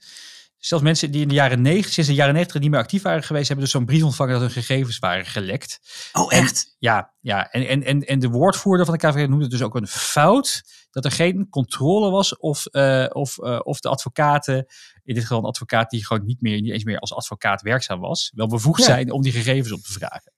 Zelfs 0.60 0.84
mensen 0.84 1.10
die 1.10 1.22
in 1.22 1.28
de 1.28 1.34
jaren 1.34 1.62
90, 1.62 1.92
sinds 1.92 2.08
de 2.08 2.14
jaren 2.16 2.34
90 2.34 2.60
niet 2.60 2.70
meer 2.70 2.80
actief 2.80 3.02
waren 3.02 3.22
geweest, 3.22 3.46
hebben 3.46 3.64
dus 3.64 3.74
zo'n 3.74 3.84
brief 3.84 4.02
ontvangen 4.02 4.32
dat 4.32 4.42
hun 4.42 4.50
gegevens 4.50 4.98
waren 4.98 5.26
gelekt. 5.26 5.80
Oh, 6.12 6.32
echt? 6.32 6.64
En, 6.64 6.76
ja, 6.78 7.14
ja. 7.20 7.50
En, 7.50 7.68
en, 7.68 7.82
en, 7.82 8.00
en 8.00 8.18
de 8.18 8.28
woordvoerder 8.28 8.86
van 8.86 8.98
de 8.98 9.06
KVK 9.06 9.28
noemde 9.28 9.42
het 9.42 9.50
dus 9.50 9.62
ook 9.62 9.74
een 9.74 9.86
fout 9.86 10.62
dat 10.90 11.04
er 11.04 11.10
geen 11.10 11.48
controle 11.48 12.10
was 12.10 12.36
of, 12.36 12.66
uh, 12.72 13.06
of, 13.08 13.38
uh, 13.38 13.60
of 13.62 13.80
de 13.80 13.88
advocaten, 13.88 14.56
in 15.04 15.14
dit 15.14 15.22
geval 15.22 15.38
een 15.38 15.44
advocaat 15.44 15.90
die 15.90 16.06
gewoon 16.06 16.24
niet, 16.24 16.40
meer, 16.40 16.60
niet 16.60 16.72
eens 16.72 16.84
meer 16.84 16.98
als 16.98 17.14
advocaat 17.14 17.62
werkzaam 17.62 18.00
was, 18.00 18.32
wel 18.34 18.46
bevoegd 18.46 18.80
ja. 18.80 18.84
zijn 18.84 19.12
om 19.12 19.22
die 19.22 19.32
gegevens 19.32 19.72
op 19.72 19.80
te 19.80 19.92
vragen. 19.92 20.32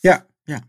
Ja, 0.00 0.26
ja. 0.44 0.62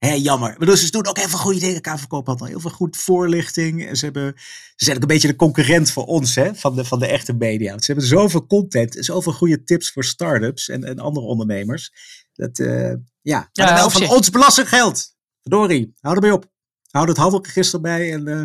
Hé, 0.00 0.12
jammer. 0.12 0.54
Maar 0.58 0.66
dus 0.66 0.84
ze 0.84 0.90
doen 0.90 1.06
ook 1.06 1.18
heel 1.18 1.28
veel 1.28 1.38
goede 1.38 1.60
dingen. 1.60 1.80
KVK 1.80 2.10
had 2.10 2.40
al 2.40 2.46
heel 2.46 2.60
veel 2.60 2.70
goed 2.70 2.96
voorlichting. 2.96 3.86
En 3.86 3.96
ze, 3.96 4.04
hebben, 4.04 4.32
ze 4.36 4.84
zijn 4.84 4.96
ook 4.96 5.02
een 5.02 5.08
beetje 5.08 5.28
de 5.28 5.36
concurrent 5.36 5.90
voor 5.90 6.04
ons, 6.04 6.34
hè, 6.34 6.54
van, 6.54 6.76
de, 6.76 6.84
van 6.84 6.98
de 6.98 7.06
echte 7.06 7.32
media. 7.32 7.70
Want 7.70 7.84
ze 7.84 7.92
hebben 7.92 8.08
zoveel 8.08 8.46
content, 8.46 8.96
zoveel 8.98 9.32
goede 9.32 9.64
tips 9.64 9.90
voor 9.90 10.04
start-ups 10.04 10.68
en, 10.68 10.84
en 10.84 10.98
andere 10.98 11.26
ondernemers. 11.26 11.92
Dat, 12.32 12.58
uh, 12.58 12.94
ja, 13.20 13.48
ja 13.52 13.74
wel 13.74 13.90
van 13.90 14.08
ons 14.08 14.30
belastinggeld. 14.30 15.16
Verdorie, 15.40 15.94
hou 16.00 16.14
erbij 16.14 16.30
op. 16.30 16.50
Hou 16.90 17.08
het 17.08 17.16
handelregister 17.16 17.80
bij. 17.80 18.12
En, 18.12 18.28
uh, 18.28 18.42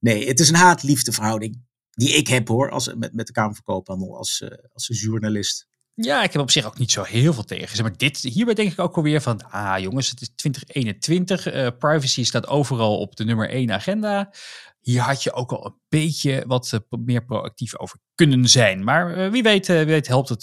nee, 0.00 0.26
het 0.26 0.40
is 0.40 0.48
een 0.48 0.54
haat-liefde 0.54 1.12
verhouding. 1.12 1.62
Die 1.90 2.16
ik 2.16 2.28
heb 2.28 2.48
hoor, 2.48 2.70
als, 2.70 2.94
met, 2.94 3.14
met 3.14 3.26
de 3.26 3.32
Kamer 3.32 3.54
van 3.54 3.64
Koophandel 3.64 4.16
als, 4.16 4.40
uh, 4.44 4.50
als 4.72 4.88
journalist. 5.00 5.66
Ja, 5.96 6.22
ik 6.22 6.32
heb 6.32 6.42
op 6.42 6.50
zich 6.50 6.66
ook 6.66 6.78
niet 6.78 6.90
zo 6.90 7.02
heel 7.02 7.32
veel 7.32 7.44
tegen. 7.44 7.82
Maar 7.82 7.96
dit, 7.96 8.18
hierbij 8.18 8.54
denk 8.54 8.72
ik 8.72 8.78
ook 8.78 8.96
alweer 8.96 9.20
van, 9.20 9.50
ah 9.50 9.78
jongens, 9.78 10.10
het 10.10 10.20
is 10.20 10.28
2021. 10.34 11.54
Uh, 11.54 11.68
privacy 11.78 12.24
staat 12.24 12.46
overal 12.46 12.98
op 12.98 13.16
de 13.16 13.24
nummer 13.24 13.48
1 13.50 13.72
agenda. 13.72 14.32
Hier 14.80 15.00
had 15.00 15.22
je 15.22 15.32
ook 15.32 15.52
al 15.52 15.66
een 15.66 15.74
beetje 15.88 16.44
wat 16.46 16.72
uh, 16.74 16.80
meer 17.04 17.24
proactief 17.24 17.78
over 17.78 17.98
kunnen 18.14 18.48
zijn. 18.48 18.84
Maar 18.84 19.18
uh, 19.18 19.30
wie, 19.30 19.42
weet, 19.42 19.66
wie 19.66 19.84
weet 19.84 20.06
helpt 20.06 20.28
het 20.28 20.42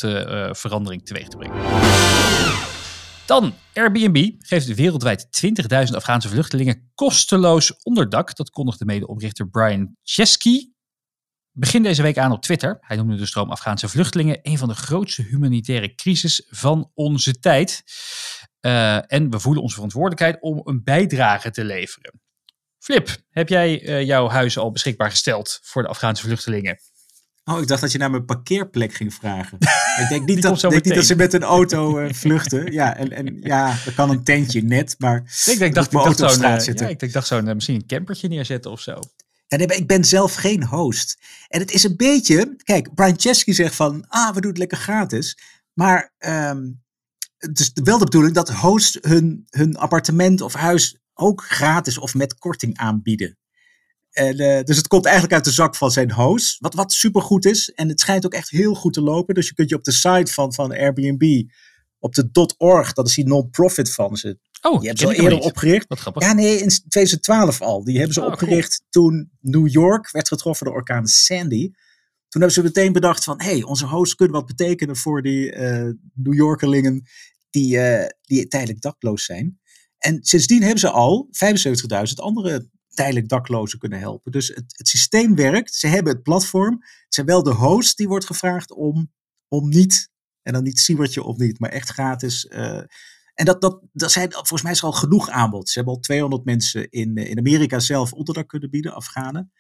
verandering 0.58 1.06
teweeg 1.06 1.28
te 1.28 1.38
brengen. 1.38 1.60
Dan, 3.26 3.54
Airbnb 3.74 4.32
geeft 4.40 4.76
wereldwijd 4.76 5.46
20.000 5.90 5.96
Afghaanse 5.96 6.30
vluchtelingen 6.30 6.92
kosteloos 6.96 7.74
onderdak. 7.84 8.36
Dat 8.36 8.50
kondigde 8.50 8.86
medeoprichter 8.86 9.50
Brian 9.50 9.96
Chesky 10.04 10.71
begin 11.52 11.84
deze 11.84 12.02
week 12.02 12.18
aan 12.18 12.32
op 12.32 12.42
Twitter. 12.42 12.78
Hij 12.82 12.98
noemde 12.98 13.16
de 13.16 13.26
stroom 13.26 13.52
Afghaanse 13.52 13.90
vluchtelingen 13.90 14.40
een 14.42 14.58
van 14.58 14.68
de 14.68 14.76
grootste 14.76 15.22
humanitaire 15.22 15.96
crisis 15.96 16.48
van 16.50 16.92
onze 16.94 17.40
tijd. 17.40 17.84
Uh, 18.62 19.14
en 19.14 19.30
we 19.30 19.40
voelen 19.40 19.62
onze 19.62 19.76
verantwoordelijkheid 19.76 20.38
om 20.42 20.62
een 20.64 20.84
bijdrage 20.84 21.52
te 21.52 21.64
leveren. 21.64 22.22
Flip, 22.80 23.18
heb 23.30 23.50
jij 23.50 23.82
uh, 23.82 24.04
jouw 24.04 24.30
huis 24.30 24.58
al 24.58 24.72
beschikbaar 24.72 25.10
gesteld 25.10 25.60
voor 25.64 25.82
de 25.82 25.88
Afghaanse 25.88 26.24
vluchtelingen? 26.24 26.80
Oh, 27.44 27.62
ik 27.62 27.68
dacht 27.68 27.82
dat 27.82 27.92
je 27.92 27.98
naar 27.98 28.12
mijn 28.12 28.26
parkeerplek 28.26 28.94
ging 28.94 29.14
vragen. 29.14 29.58
Ik 30.02 30.10
denk 30.10 30.26
niet, 30.26 30.42
dat, 30.42 30.60
denk 30.60 30.86
niet 30.86 30.96
dat 30.96 31.06
ze 31.06 31.16
met 31.16 31.34
een 31.34 31.44
auto 31.44 32.00
uh, 32.00 32.14
vluchten. 32.14 32.72
Ja, 32.72 32.98
en, 32.98 33.12
en 33.12 33.38
ja, 33.42 33.76
er 33.86 33.94
kan 33.94 34.10
een 34.10 34.24
tentje 34.24 34.62
net, 34.62 34.96
maar. 34.98 35.18
Ik 35.46 35.58
denk, 35.60 35.76
dacht, 35.76 35.94
ik 35.94 36.18
dacht 36.18 36.18
zo'n 36.18 36.42
ja, 36.42 36.88
ik 36.88 37.14
dacht 37.14 37.28
zo'n 37.28 37.44
misschien 37.44 37.76
een 37.76 37.86
campertje 37.86 38.28
neerzetten 38.28 38.72
of 38.72 38.82
zo. 38.82 39.00
Ik 39.60 39.88
ben 39.88 40.06
zelf 40.06 40.34
geen 40.34 40.66
host. 40.66 41.18
En 41.48 41.60
het 41.60 41.72
is 41.72 41.84
een 41.84 41.96
beetje. 41.96 42.56
Kijk, 42.64 42.94
Brian 42.94 43.20
Chesky 43.20 43.52
zegt 43.52 43.76
van. 43.76 44.06
Ah, 44.08 44.34
we 44.34 44.42
doen 44.42 44.50
het 44.50 44.60
lekker 44.60 44.78
gratis. 44.78 45.38
Maar 45.74 46.14
um, 46.20 46.82
het 47.38 47.60
is 47.60 47.72
wel 47.74 47.98
de 47.98 48.06
bedoeling 48.06 48.36
dat 48.36 48.50
hosts 48.50 48.98
hun, 49.02 49.46
hun 49.50 49.78
appartement 49.78 50.42
of 50.42 50.54
huis 50.54 50.98
ook 51.14 51.44
gratis 51.44 51.98
of 51.98 52.14
met 52.14 52.38
korting 52.38 52.78
aanbieden. 52.78 53.38
En, 54.12 54.42
uh, 54.42 54.64
dus 54.64 54.78
het 54.78 54.88
komt 54.88 55.06
eigenlijk 55.06 55.36
uit 55.36 55.46
de 55.46 55.52
zak 55.52 55.76
van 55.76 55.92
zijn 55.92 56.12
host, 56.12 56.60
wat, 56.60 56.74
wat 56.74 56.92
supergoed 56.92 57.46
is. 57.46 57.70
En 57.70 57.90
het 57.90 58.00
schijnt 58.00 58.26
ook 58.26 58.34
echt 58.34 58.50
heel 58.50 58.74
goed 58.74 58.94
te 58.94 59.02
lopen. 59.02 59.36
Dus 59.36 59.48
je 59.48 59.54
kunt 59.54 59.70
je 59.70 59.76
op 59.76 59.84
de 59.84 59.92
site 59.92 60.34
van, 60.34 60.54
van 60.54 60.72
Airbnb, 60.72 61.44
op 62.00 62.14
de 62.14 62.56
.org, 62.58 62.94
dat 62.94 63.08
is 63.08 63.16
die 63.16 63.28
non-profit 63.28 63.94
van 63.94 64.18
ze. 64.18 64.40
Oh, 64.62 64.80
die 64.80 64.88
hebben 64.88 64.98
ze 64.98 65.06
al 65.06 65.24
eerder 65.24 65.40
opgericht. 65.40 65.88
Wat 65.88 66.00
grappig. 66.00 66.24
Ja, 66.24 66.34
nee, 66.34 66.58
in 66.58 66.68
2012 66.68 67.62
al. 67.62 67.84
Die 67.84 67.98
hebben 67.98 68.14
ze 68.14 68.22
oh, 68.22 68.28
opgericht 68.28 68.84
toen 68.90 69.32
New 69.40 69.68
York 69.68 70.12
werd 70.12 70.28
getroffen 70.28 70.66
door 70.66 70.76
orkaan 70.76 71.08
Sandy. 71.08 71.72
Toen 72.28 72.42
hebben 72.42 72.52
ze 72.52 72.64
meteen 72.64 72.92
bedacht 72.92 73.24
van, 73.24 73.42
hé, 73.42 73.52
hey, 73.52 73.64
onze 73.64 73.86
hosts 73.86 74.16
kunnen 74.16 74.36
wat 74.36 74.46
betekenen 74.46 74.96
voor 74.96 75.22
die 75.22 75.56
uh, 75.56 75.90
New 76.14 76.34
Yorkerlingen 76.34 77.04
die, 77.50 77.78
uh, 77.78 78.06
die 78.22 78.48
tijdelijk 78.48 78.82
dakloos 78.82 79.26
zijn. 79.26 79.60
En 79.98 80.24
sindsdien 80.24 80.62
hebben 80.62 80.80
ze 80.80 80.90
al 80.90 81.30
75.000 81.32 82.14
andere 82.16 82.70
tijdelijk 82.90 83.30
daklozen 83.30 83.80
kunnen 83.80 84.00
helpen. 84.00 84.32
Dus 84.32 84.48
het, 84.48 84.74
het, 84.78 84.88
systeem 84.88 85.36
werkt. 85.36 85.74
Ze 85.74 85.88
hebben 85.88 86.14
het 86.14 86.24
platform. 86.24 86.74
Het 86.82 87.14
zijn 87.14 87.26
wel 87.26 87.44
de 87.44 87.54
host 87.54 87.98
die 87.98 88.08
wordt 88.08 88.26
gevraagd 88.26 88.72
om, 88.72 89.12
om 89.48 89.70
niet, 89.70 90.10
en 90.42 90.54
dan 90.54 90.64
niet 90.64 90.80
Siebertje 90.80 91.24
of 91.24 91.38
niet, 91.38 91.60
maar 91.60 91.70
echt 91.70 91.90
gratis. 91.90 92.46
Uh, 92.46 92.82
en 93.34 93.46
dat, 93.46 93.62
dat, 93.62 93.82
dat 93.94 94.12
zijn, 94.12 94.32
volgens 94.32 94.62
mij 94.62 94.72
is 94.72 94.80
er 94.80 94.86
al 94.86 94.92
genoeg 94.92 95.30
aanbod. 95.30 95.70
Ze 95.70 95.78
hebben 95.78 95.96
al 95.96 96.00
200 96.00 96.46
mensen 96.46 96.90
in, 96.90 97.16
in 97.16 97.38
Amerika 97.38 97.80
zelf 97.80 98.14
onderdak 98.14 98.48
kunnen 98.48 98.70
bieden, 98.70 98.94
Afghanen. 98.94 99.52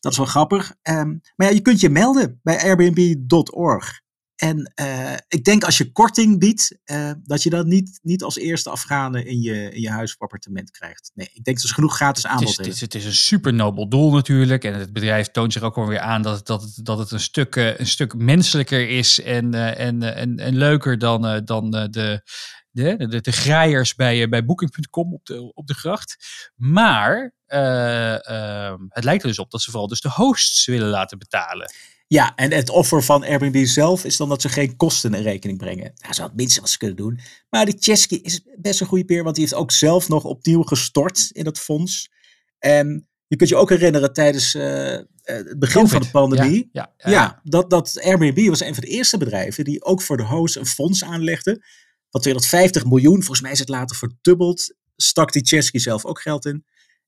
Dat 0.00 0.12
is 0.12 0.18
wel 0.18 0.26
grappig. 0.26 0.74
Um, 0.82 1.20
maar 1.36 1.46
ja, 1.46 1.54
je 1.54 1.60
kunt 1.60 1.80
je 1.80 1.90
melden 1.90 2.40
bij 2.42 2.62
airbnb.org. 2.62 4.00
En 4.40 4.72
uh, 4.80 5.12
ik 5.28 5.44
denk 5.44 5.64
als 5.64 5.78
je 5.78 5.92
korting 5.92 6.38
biedt, 6.38 6.78
uh, 6.84 7.10
dat 7.22 7.42
je 7.42 7.50
dat 7.50 7.66
niet, 7.66 7.98
niet 8.02 8.22
als 8.22 8.36
eerste 8.36 8.70
Afghanen 8.70 9.26
in 9.26 9.40
je, 9.40 9.70
in 9.70 9.80
je 9.80 9.90
huis 9.90 10.12
of 10.12 10.20
appartement 10.20 10.70
krijgt. 10.70 11.10
Nee, 11.14 11.30
ik 11.32 11.44
denk 11.44 11.56
dat 11.56 11.66
ze 11.66 11.74
genoeg 11.74 11.94
gratis 11.94 12.26
aanbod 12.26 12.56
het 12.56 12.66
is, 12.66 12.80
hebben. 12.80 12.84
Het 12.84 12.94
is, 12.94 13.04
een 13.04 13.26
super 13.26 13.54
nobel 13.54 13.88
doel 13.88 14.12
natuurlijk. 14.12 14.64
En 14.64 14.74
het 14.74 14.92
bedrijf 14.92 15.30
toont 15.30 15.52
zich 15.52 15.62
ook 15.62 15.76
alweer 15.76 15.98
aan 15.98 16.22
dat, 16.22 16.46
dat, 16.46 16.62
het, 16.62 16.80
dat 16.82 16.98
het 16.98 17.10
een 17.10 17.20
stuk, 17.20 17.56
een 17.56 17.86
stuk 17.86 18.14
menselijker 18.14 18.88
is 18.88 19.20
en, 19.20 19.54
en, 19.76 20.02
en, 20.14 20.38
en 20.38 20.56
leuker 20.56 20.98
dan, 20.98 21.44
dan 21.44 21.70
de, 21.70 22.22
de, 22.70 23.08
de, 23.08 23.20
de 23.20 23.32
graaiers 23.32 23.94
bij, 23.94 24.28
bij 24.28 24.44
Booking.com 24.44 25.14
op 25.14 25.26
de, 25.26 25.54
op 25.54 25.66
de 25.66 25.74
gracht. 25.74 26.16
Maar 26.56 27.34
ehm, 27.46 28.78
het 28.88 29.04
lijkt 29.04 29.22
er 29.22 29.28
dus 29.28 29.38
op 29.38 29.50
dat 29.50 29.62
ze 29.62 29.70
vooral 29.70 29.88
dus 29.88 30.00
de 30.00 30.10
hosts 30.10 30.66
willen 30.66 30.88
laten 30.88 31.18
betalen. 31.18 31.72
Ja, 32.06 32.34
en 32.34 32.52
het 32.52 32.70
offer 32.70 33.02
van 33.02 33.24
Airbnb 33.24 33.64
zelf 33.64 34.04
is 34.04 34.16
dan 34.16 34.28
dat 34.28 34.42
ze 34.42 34.48
geen 34.48 34.76
kosten 34.76 35.14
in 35.14 35.22
rekening 35.22 35.58
brengen. 35.58 35.84
Nou, 35.84 35.94
dat 36.00 36.10
is 36.10 36.18
het 36.18 36.34
minste 36.34 36.60
wat 36.60 36.70
ze 36.70 36.78
kunnen 36.78 36.96
doen. 36.96 37.20
Maar 37.50 37.64
die 37.64 37.76
Chesky 37.78 38.14
is 38.14 38.40
best 38.56 38.80
een 38.80 38.86
goede 38.86 39.04
peer, 39.04 39.22
want 39.22 39.34
die 39.34 39.44
heeft 39.44 39.56
ook 39.56 39.70
zelf 39.70 40.08
nog 40.08 40.24
opnieuw 40.24 40.62
gestort 40.62 41.28
in 41.32 41.46
het 41.46 41.58
fonds. 41.58 42.10
En 42.58 43.08
je 43.26 43.36
kunt 43.36 43.50
je 43.50 43.56
ook 43.56 43.68
herinneren 43.68 44.12
tijdens 44.12 44.54
uh, 44.54 44.98
het 45.22 45.58
begin 45.58 45.88
van 45.88 46.02
de 46.02 46.10
pandemie. 46.10 46.68
Ja, 46.72 46.92
ja, 46.96 47.10
ja, 47.10 47.40
dat, 47.42 47.70
dat 47.70 48.00
Airbnb 48.02 48.48
was 48.48 48.60
een 48.60 48.74
van 48.74 48.84
de 48.84 48.90
eerste 48.90 49.18
bedrijven 49.18 49.64
die 49.64 49.84
ook 49.84 50.02
voor 50.02 50.16
de 50.16 50.24
host 50.24 50.56
een 50.56 50.66
fonds 50.66 51.04
aanlegde. 51.04 51.64
Van 52.10 52.20
250 52.20 52.84
miljoen, 52.84 53.16
volgens 53.16 53.40
mij 53.40 53.50
is 53.50 53.58
het 53.58 53.68
later 53.68 53.96
verdubbeld. 53.96 54.74
Stak 54.96 55.32
die 55.32 55.46
Chesky 55.46 55.78
zelf 55.78 56.04
ook 56.04 56.20
geld 56.20 56.46
in. 56.46 56.64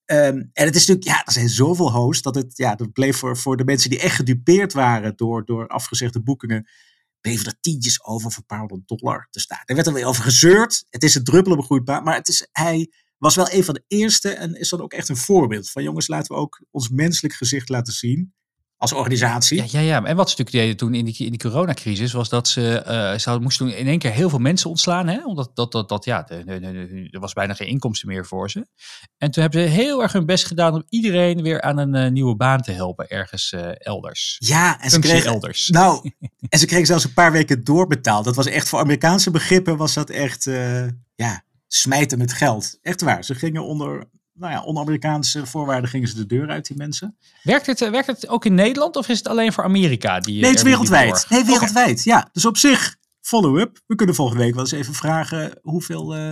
Um, 0.06 0.50
en 0.52 0.64
het 0.66 0.74
is 0.74 0.86
natuurlijk, 0.86 1.04
ja, 1.04 1.24
er 1.24 1.32
zijn 1.32 1.48
zoveel 1.48 1.92
hosts 1.92 2.22
dat 2.22 2.34
het, 2.34 2.56
ja, 2.56 2.74
dat 2.74 2.92
bleef 2.92 3.16
voor, 3.16 3.36
voor 3.36 3.56
de 3.56 3.64
mensen 3.64 3.90
die 3.90 4.00
echt 4.00 4.16
gedupeerd 4.16 4.72
waren 4.72 5.16
door, 5.16 5.44
door 5.44 5.66
afgezegde 5.66 6.22
boekingen, 6.22 6.68
bleven 7.20 7.46
er 7.46 7.60
tientjes 7.60 8.04
over 8.04 8.30
voor 8.30 8.40
een 8.40 8.56
paar 8.56 8.58
honderd 8.58 8.88
dollar 8.88 9.26
te 9.30 9.40
staan. 9.40 9.62
Er 9.64 9.74
werd 9.74 9.86
er 9.86 9.92
weer 9.92 10.06
over 10.06 10.22
gezeurd. 10.22 10.84
Het 10.90 11.02
is 11.02 11.14
een 11.14 11.24
druppel 11.24 11.52
op 11.52 11.58
een 11.58 11.64
groeit 11.64 11.86
maar 11.86 12.14
het 12.14 12.28
is, 12.28 12.48
hij 12.52 12.92
was 13.18 13.34
wel 13.36 13.52
een 13.52 13.64
van 13.64 13.74
de 13.74 13.84
eerste 13.86 14.30
en 14.30 14.54
is 14.54 14.68
dan 14.68 14.80
ook 14.80 14.92
echt 14.92 15.08
een 15.08 15.16
voorbeeld 15.16 15.70
van 15.70 15.82
jongens, 15.82 16.08
laten 16.08 16.34
we 16.34 16.40
ook 16.40 16.64
ons 16.70 16.88
menselijk 16.88 17.34
gezicht 17.34 17.68
laten 17.68 17.92
zien 17.92 18.34
als 18.82 18.92
organisatie. 18.92 19.56
Ja, 19.56 19.64
ja, 19.68 19.80
ja. 19.80 20.04
en 20.04 20.16
wat 20.16 20.30
ze 20.30 20.36
natuurlijk 20.36 20.64
deden 20.64 20.76
toen 20.76 20.94
in 20.94 21.04
die, 21.04 21.16
in 21.18 21.30
die 21.30 21.38
coronacrisis 21.38 22.12
was 22.12 22.28
dat 22.28 22.48
ze, 22.48 22.84
uh, 22.88 23.18
ze 23.18 23.38
moesten 23.40 23.66
toen 23.66 23.76
in 23.76 23.86
één 23.86 23.98
keer 23.98 24.10
heel 24.10 24.28
veel 24.28 24.38
mensen 24.38 24.70
ontslaan. 24.70 25.08
Hè? 25.08 25.24
Omdat 25.24 25.50
dat, 25.54 25.72
dat, 25.72 25.88
dat, 25.88 26.04
ja, 26.04 26.28
er 26.28 27.20
was 27.20 27.32
bijna 27.32 27.54
geen 27.54 27.68
inkomsten 27.68 28.08
meer 28.08 28.26
voor 28.26 28.50
ze. 28.50 28.66
En 29.18 29.30
toen 29.30 29.42
hebben 29.42 29.62
ze 29.62 29.68
heel 29.68 30.02
erg 30.02 30.12
hun 30.12 30.26
best 30.26 30.46
gedaan 30.46 30.74
om 30.74 30.84
iedereen 30.88 31.42
weer 31.42 31.60
aan 31.60 31.78
een 31.78 31.94
uh, 31.94 32.10
nieuwe 32.10 32.36
baan 32.36 32.60
te 32.60 32.72
helpen 32.72 33.08
ergens 33.08 33.52
uh, 33.52 33.68
elders. 33.74 34.36
Ja, 34.38 34.80
en 34.80 34.90
ze 34.90 34.98
kregen 34.98 35.30
elders. 35.30 35.68
Nou, 35.68 36.12
en 36.48 36.58
ze 36.58 36.66
kregen 36.66 36.86
zelfs 36.86 37.04
een 37.04 37.12
paar 37.12 37.32
weken 37.32 37.64
doorbetaald. 37.64 38.24
Dat 38.24 38.36
was 38.36 38.46
echt 38.46 38.68
voor 38.68 38.78
Amerikaanse 38.78 39.30
begrippen 39.30 39.76
was 39.76 39.94
dat 39.94 40.10
echt, 40.10 40.44
ja, 41.14 41.44
smijten 41.66 42.18
met 42.18 42.32
geld. 42.32 42.78
Echt 42.82 43.00
waar. 43.00 43.24
Ze 43.24 43.34
gingen 43.34 43.64
onder 43.64 44.10
nou 44.42 44.54
ja, 44.54 44.62
on-Amerikaanse 44.62 45.46
voorwaarden 45.46 45.90
gingen 45.90 46.08
ze 46.08 46.14
de 46.14 46.26
deur 46.26 46.48
uit, 46.48 46.66
die 46.66 46.76
mensen. 46.76 47.16
Werkt 47.42 47.66
het, 47.66 47.78
werkt 47.78 48.06
het 48.06 48.28
ook 48.28 48.44
in 48.44 48.54
Nederland 48.54 48.96
of 48.96 49.08
is 49.08 49.18
het 49.18 49.28
alleen 49.28 49.52
voor 49.52 49.64
Amerika? 49.64 50.20
Die, 50.20 50.40
nee, 50.40 50.50
het 50.50 50.58
is 50.58 50.64
wereldwijd. 50.64 51.26
Nee, 51.28 51.44
wereldwijd. 51.44 52.04
Ja, 52.04 52.28
dus 52.32 52.46
op 52.46 52.56
zich, 52.56 52.96
follow-up. 53.20 53.80
We 53.86 53.94
kunnen 53.94 54.14
volgende 54.14 54.42
week 54.42 54.54
wel 54.54 54.62
eens 54.62 54.72
even 54.72 54.94
vragen 54.94 55.58
hoeveel... 55.62 56.16
Uh... 56.16 56.30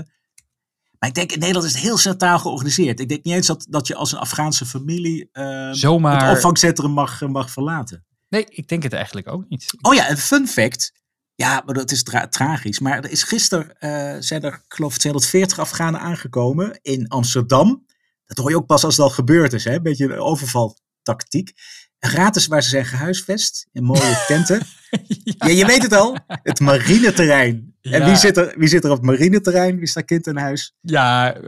Maar 0.98 1.08
ik 1.08 1.14
denk, 1.14 1.32
in 1.32 1.38
Nederland 1.38 1.66
is 1.66 1.72
het 1.72 1.82
heel 1.82 1.98
centraal 1.98 2.38
georganiseerd. 2.38 3.00
Ik 3.00 3.08
denk 3.08 3.24
niet 3.24 3.34
eens 3.34 3.46
dat, 3.46 3.66
dat 3.68 3.86
je 3.86 3.94
als 3.94 4.12
een 4.12 4.18
Afghaanse 4.18 4.66
familie 4.66 5.28
uh, 5.32 5.72
Zomaar... 5.72 6.26
het 6.26 6.36
opvangcentrum 6.36 6.90
mag, 6.90 7.20
mag 7.20 7.50
verlaten. 7.50 8.04
Nee, 8.28 8.44
ik 8.48 8.68
denk 8.68 8.82
het 8.82 8.92
eigenlijk 8.92 9.28
ook 9.28 9.44
niet. 9.48 9.74
Oh 9.80 9.94
ja, 9.94 10.10
een 10.10 10.18
fun 10.18 10.48
fact. 10.48 10.92
Ja, 11.40 11.62
maar 11.64 11.74
dat 11.74 11.90
is 11.90 12.02
tragisch. 12.30 12.78
Maar 12.78 13.04
er 13.04 13.10
is 13.10 13.22
gisteren 13.22 13.66
uh, 13.80 14.16
zijn 14.18 14.42
er, 14.42 14.52
ik 14.52 14.74
geloof 14.74 14.98
240 14.98 15.58
Afghanen 15.58 16.00
aangekomen 16.00 16.78
in 16.82 17.08
Amsterdam. 17.08 17.86
Dat 18.34 18.38
hoor 18.38 18.50
je 18.50 18.56
ook 18.56 18.66
pas 18.66 18.84
als 18.84 18.96
het 18.96 19.04
al 19.04 19.10
gebeurd 19.10 19.52
is. 19.52 19.64
Hè? 19.64 19.74
Een 19.74 19.82
beetje 19.82 20.04
een 20.04 20.18
overvaltactiek. 20.18 21.52
Gratis 21.98 22.46
waar 22.46 22.62
ze 22.62 22.68
zijn 22.68 22.84
gehuisvest. 22.84 23.66
In 23.72 23.84
mooie 23.84 24.24
tenten. 24.28 24.62
ja. 25.24 25.46
je 25.46 25.66
weet 25.66 25.82
het 25.82 25.92
al. 25.92 26.16
Het 26.26 26.60
marineterrein. 26.60 27.74
Ja. 27.80 27.92
En 27.92 28.04
wie 28.04 28.16
zit, 28.16 28.36
er, 28.36 28.54
wie 28.56 28.68
zit 28.68 28.84
er 28.84 28.90
op 28.90 28.96
het 28.96 29.06
marineterrein? 29.06 29.78
Wie 29.78 29.86
staat 29.86 30.04
kind 30.04 30.26
in 30.26 30.36
huis? 30.36 30.74
Ja, 30.80 31.36
uh, 31.36 31.42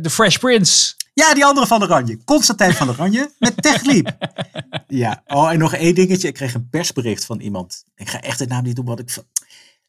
de 0.00 0.10
Fresh 0.10 0.36
Prince. 0.36 0.94
Ja, 1.14 1.34
die 1.34 1.44
andere 1.44 1.66
van 1.66 1.82
Oranje. 1.82 2.24
Constantijn 2.24 2.72
van 2.72 2.88
Oranje 2.88 3.32
met 3.38 3.62
Techliep. 3.62 4.16
ja, 4.86 5.22
oh, 5.26 5.52
en 5.52 5.58
nog 5.58 5.74
één 5.74 5.94
dingetje. 5.94 6.28
Ik 6.28 6.34
kreeg 6.34 6.54
een 6.54 6.68
persbericht 6.68 7.24
van 7.24 7.40
iemand. 7.40 7.84
Ik 7.94 8.08
ga 8.08 8.20
echt 8.20 8.38
de 8.38 8.46
naam 8.46 8.64
niet 8.64 8.76
doen 8.76 8.84
wat 8.84 8.98
ik... 8.98 9.16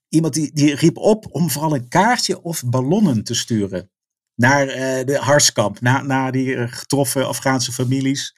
Iemand 0.09 0.33
die, 0.33 0.51
die 0.53 0.75
riep 0.75 0.97
op 0.97 1.27
om 1.31 1.49
vooral 1.49 1.75
een 1.75 1.87
kaartje 1.87 2.41
of 2.41 2.63
ballonnen 2.65 3.23
te 3.23 3.33
sturen 3.33 3.89
naar 4.39 4.67
uh, 4.67 5.05
de 5.05 5.17
Harskamp, 5.19 5.81
naar, 5.81 6.05
naar 6.05 6.31
die 6.31 6.55
uh, 6.55 6.71
getroffen 6.71 7.27
Afghaanse 7.27 7.71
families, 7.71 8.35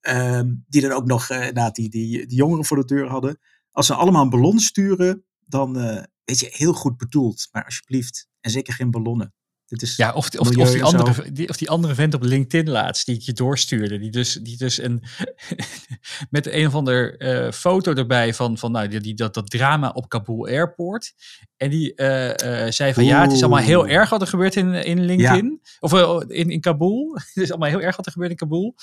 um, 0.00 0.64
die 0.68 0.80
dan 0.80 0.92
ook 0.92 1.06
nog 1.06 1.30
uh, 1.30 1.68
die, 1.72 1.90
die, 1.90 2.26
die 2.26 2.36
jongeren 2.36 2.64
voor 2.64 2.76
de 2.76 2.84
deur 2.84 3.08
hadden. 3.08 3.38
Als 3.70 3.86
ze 3.86 3.94
allemaal 3.94 4.22
een 4.22 4.30
ballon 4.30 4.58
sturen, 4.58 5.24
dan 5.44 5.72
weet 6.24 6.38
je, 6.38 6.48
heel 6.52 6.72
goed 6.72 6.96
bedoeld, 6.96 7.48
maar 7.52 7.64
alsjeblieft, 7.64 8.28
en 8.40 8.50
zeker 8.50 8.74
geen 8.74 8.90
ballonnen. 8.90 9.34
Dit 9.68 9.82
is 9.82 9.96
ja, 9.96 10.12
of, 10.12 10.28
of, 10.38 10.56
of, 10.56 10.70
die 10.70 10.84
andere, 10.84 11.32
die, 11.32 11.48
of 11.48 11.56
die 11.56 11.70
andere 11.70 11.94
vent 11.94 12.14
op 12.14 12.22
LinkedIn 12.22 12.70
laatst, 12.70 13.06
die 13.06 13.14
ik 13.14 13.20
je 13.20 13.32
doorstuurde. 13.32 13.98
Die 13.98 14.10
dus, 14.10 14.38
die 14.42 14.56
dus 14.56 14.82
een, 14.82 15.02
met 16.30 16.52
een 16.52 16.66
of 16.66 16.74
ander 16.74 17.22
uh, 17.22 17.52
foto 17.52 17.94
erbij 17.94 18.34
van, 18.34 18.58
van 18.58 18.72
nou, 18.72 18.88
die, 18.88 19.00
die, 19.00 19.14
dat, 19.14 19.34
dat 19.34 19.50
drama 19.50 19.88
op 19.88 20.08
Kabul 20.08 20.46
Airport. 20.46 21.12
En 21.56 21.70
die 21.70 21.92
uh, 21.96 22.26
uh, 22.26 22.34
zei 22.68 22.94
van 22.94 23.02
Oeh. 23.02 23.12
ja, 23.12 23.22
het 23.22 23.32
is 23.32 23.42
allemaal 23.42 23.62
heel 23.62 23.86
erg 23.86 24.10
wat 24.10 24.20
er 24.20 24.26
gebeurt 24.26 24.56
in, 24.56 24.74
in 24.74 25.04
LinkedIn. 25.04 25.60
Ja. 25.62 25.70
Of 25.80 26.22
in, 26.22 26.50
in 26.50 26.60
Kabul. 26.60 27.12
het 27.34 27.42
is 27.42 27.50
allemaal 27.50 27.68
heel 27.68 27.82
erg 27.82 27.96
wat 27.96 28.06
er 28.06 28.12
gebeurt 28.12 28.30
in 28.30 28.36
Kabul. 28.36 28.74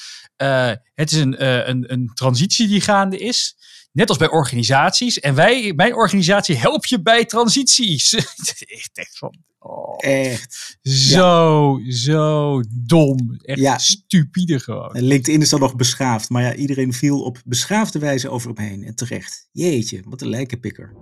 het 0.94 1.12
is 1.12 1.18
een, 1.18 1.70
een, 1.70 1.92
een 1.94 2.12
transitie 2.14 2.68
die 2.68 2.82
gaande 2.82 3.18
is. 3.18 3.56
Net 3.96 4.10
als 4.10 4.18
bij 4.18 4.30
organisaties. 4.30 5.20
En 5.20 5.36
wij, 5.36 5.74
mijn 5.76 5.96
organisatie, 5.96 6.56
help 6.56 6.86
je 6.86 7.02
bij 7.02 7.26
transities. 7.26 8.10
van. 9.20 9.36
Oh, 9.60 9.96
echt. 9.98 10.78
Zo, 10.82 11.80
ja. 11.84 11.92
zo 11.92 12.62
dom. 12.70 13.38
Echt 13.42 13.60
ja. 13.60 13.78
stupide 13.78 14.60
gewoon. 14.60 14.96
En 14.96 15.04
LinkedIn 15.04 15.42
is 15.42 15.50
dan 15.50 15.60
nog 15.60 15.76
beschaafd. 15.76 16.30
Maar 16.30 16.44
ja, 16.44 16.54
iedereen 16.54 16.94
viel 16.94 17.22
op 17.22 17.42
beschaafde 17.46 18.00
wijze 18.00 18.30
over 18.30 18.52
hem 18.54 18.66
heen. 18.66 18.84
En 18.84 18.96
terecht. 18.96 19.48
Jeetje, 19.52 20.02
wat 20.06 20.22
een 20.22 20.30
lijkenpikker. 20.30 20.94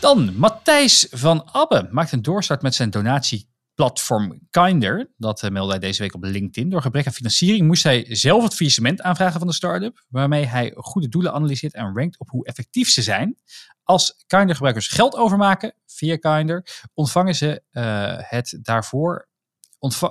Dan, 0.00 0.34
Matthijs 0.36 1.06
van 1.10 1.50
Abbe 1.52 1.88
maakt 1.90 2.12
een 2.12 2.22
doorstart 2.22 2.62
met 2.62 2.74
zijn 2.74 2.90
donatie 2.90 3.48
platform 3.74 4.40
Kinder, 4.50 5.12
dat 5.16 5.42
uh, 5.42 5.50
meldde 5.50 5.70
hij 5.70 5.80
deze 5.80 6.02
week 6.02 6.14
op 6.14 6.24
LinkedIn. 6.24 6.70
Door 6.70 6.82
gebrek 6.82 7.06
aan 7.06 7.12
financiering 7.12 7.66
moest 7.66 7.82
hij 7.82 8.06
zelf 8.08 8.42
het 8.42 8.54
faillissement 8.54 9.02
aanvragen 9.02 9.38
van 9.38 9.48
de 9.48 9.54
start-up, 9.54 10.04
waarmee 10.08 10.46
hij 10.46 10.72
goede 10.76 11.08
doelen 11.08 11.32
analyseert 11.32 11.74
en 11.74 11.94
rankt 11.94 12.18
op 12.18 12.28
hoe 12.28 12.46
effectief 12.46 12.88
ze 12.88 13.02
zijn. 13.02 13.36
Als 13.82 14.24
Kinder-gebruikers 14.26 14.88
geld 14.88 15.16
overmaken 15.16 15.74
via 15.86 16.16
Kinder, 16.16 16.66
ontvangen 16.94 17.34
ze 17.34 17.62
uh, 17.72 18.14
het 18.18 18.58
daarvoor 18.62 19.28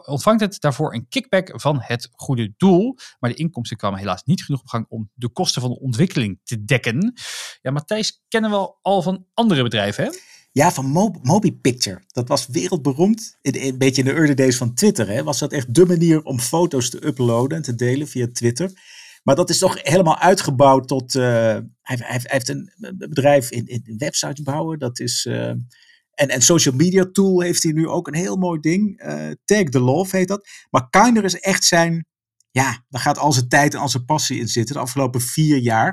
ontvangt 0.06 0.42
het 0.42 0.62
daarvoor 0.62 0.94
een 0.94 1.08
kickback 1.08 1.52
van 1.54 1.80
het 1.82 2.10
goede 2.12 2.54
doel. 2.58 2.98
Maar 3.20 3.30
de 3.30 3.36
inkomsten 3.36 3.78
kwamen 3.78 4.00
helaas 4.00 4.24
niet 4.24 4.44
genoeg 4.44 4.62
op 4.62 4.68
gang 4.68 4.86
om 4.90 5.10
de 5.14 5.30
kosten 5.30 5.62
van 5.62 5.72
de 5.72 5.80
ontwikkeling 5.80 6.40
te 6.44 6.64
dekken. 6.64 7.14
Ja, 7.62 7.72
Matthijs 7.72 8.24
kennen 8.28 8.52
we 8.52 8.76
al 8.82 9.02
van 9.02 9.26
andere 9.34 9.64
bedrijven, 9.64 10.04
hè? 10.04 10.12
Ja, 10.54 10.72
van 10.72 11.20
Mobi 11.22 11.54
Picture. 11.54 12.02
Dat 12.08 12.28
was 12.28 12.48
wereldberoemd. 12.48 13.38
Een 13.42 13.78
beetje 13.78 14.02
in 14.02 14.08
de 14.08 14.14
early 14.14 14.34
days 14.34 14.58
van 14.58 14.74
Twitter. 14.74 15.08
Hè, 15.08 15.24
was 15.24 15.40
dat 15.40 15.52
echt 15.52 15.74
de 15.76 15.86
manier 15.86 16.24
om 16.24 16.40
foto's 16.40 16.90
te 16.90 17.06
uploaden 17.06 17.58
en 17.58 17.64
te 17.64 17.76
delen 17.76 18.08
via 18.08 18.28
Twitter. 18.32 18.72
Maar 19.24 19.36
dat 19.36 19.50
is 19.50 19.58
toch 19.58 19.78
helemaal 19.82 20.18
uitgebouwd 20.18 20.88
tot. 20.88 21.16
Uh, 21.16 21.24
hij, 21.82 21.98
hij, 22.00 22.20
heeft 22.24 22.50
een 22.50 22.74
bedrijf 22.98 23.52
in, 23.52 23.66
in 23.66 23.96
websites 23.98 24.42
bouwen. 24.42 24.80
Dat 24.80 25.00
is. 25.00 25.26
Uh, 25.26 25.48
en, 26.14 26.28
en 26.28 26.42
social 26.42 26.76
media 26.76 27.06
tool 27.12 27.42
heeft 27.42 27.64
hij 27.64 27.72
nu 27.72 27.88
ook 27.88 28.08
een 28.08 28.16
heel 28.16 28.36
mooi 28.36 28.60
ding. 28.60 29.04
Uh, 29.04 29.32
Tag 29.46 29.64
the 29.64 29.80
Love 29.80 30.18
heet 30.18 30.28
dat. 30.28 30.48
Maar 30.70 30.90
Kinder 30.90 31.24
is 31.24 31.40
echt 31.40 31.64
zijn. 31.64 32.06
Ja, 32.52 32.84
daar 32.90 33.02
gaat 33.02 33.18
al 33.18 33.32
zijn 33.32 33.48
tijd 33.48 33.74
en 33.74 33.80
al 33.80 33.90
zijn 33.90 34.06
passie 34.06 34.40
in 34.40 34.48
zitten. 34.48 34.76
De 34.76 34.82
afgelopen 34.82 35.22
vier 35.22 35.58
jaar. 35.58 35.90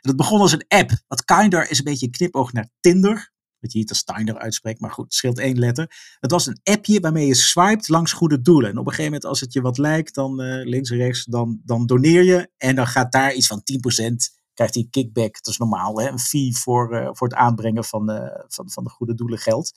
En 0.00 0.08
dat 0.08 0.16
begon 0.16 0.40
als 0.40 0.52
een 0.52 0.64
app. 0.68 0.90
Want 1.06 1.24
Kinder 1.24 1.70
is 1.70 1.78
een 1.78 1.84
beetje 1.84 2.06
een 2.06 2.12
knipoog 2.12 2.52
naar 2.52 2.68
Tinder. 2.80 3.36
Dat 3.60 3.72
je 3.72 3.78
niet 3.78 3.88
als 3.88 3.98
Steiner 3.98 4.38
uitspreekt, 4.38 4.80
maar 4.80 4.90
goed, 4.90 5.04
het 5.04 5.14
scheelt 5.14 5.38
één 5.38 5.58
letter. 5.58 6.16
Het 6.20 6.30
was 6.30 6.46
een 6.46 6.60
appje 6.62 7.00
waarmee 7.00 7.26
je 7.26 7.34
swiped 7.34 7.88
langs 7.88 8.12
goede 8.12 8.40
doelen. 8.40 8.70
En 8.70 8.78
op 8.78 8.86
een 8.86 8.92
gegeven 8.92 9.12
moment, 9.12 9.24
als 9.24 9.40
het 9.40 9.52
je 9.52 9.60
wat 9.60 9.78
lijkt, 9.78 10.14
dan 10.14 10.42
uh, 10.42 10.66
links 10.66 10.90
en 10.90 10.96
rechts, 10.96 11.24
dan, 11.24 11.60
dan 11.64 11.86
doneer 11.86 12.24
je. 12.24 12.50
En 12.56 12.74
dan 12.74 12.86
gaat 12.86 13.12
daar 13.12 13.34
iets 13.34 13.46
van 13.46 13.62
10% 13.62 14.36
krijgt 14.58 14.74
hij 14.74 14.86
kickback. 14.90 15.34
Dat 15.34 15.46
is 15.46 15.58
normaal, 15.58 16.00
hè? 16.00 16.08
een 16.08 16.18
fee 16.18 16.56
voor, 16.56 16.94
uh, 16.94 17.08
voor 17.12 17.28
het 17.28 17.36
aanbrengen 17.36 17.84
van, 17.84 18.10
uh, 18.10 18.44
van, 18.48 18.70
van 18.70 18.84
de 18.84 18.90
goede 18.90 19.14
doelen 19.14 19.38
geld. 19.38 19.72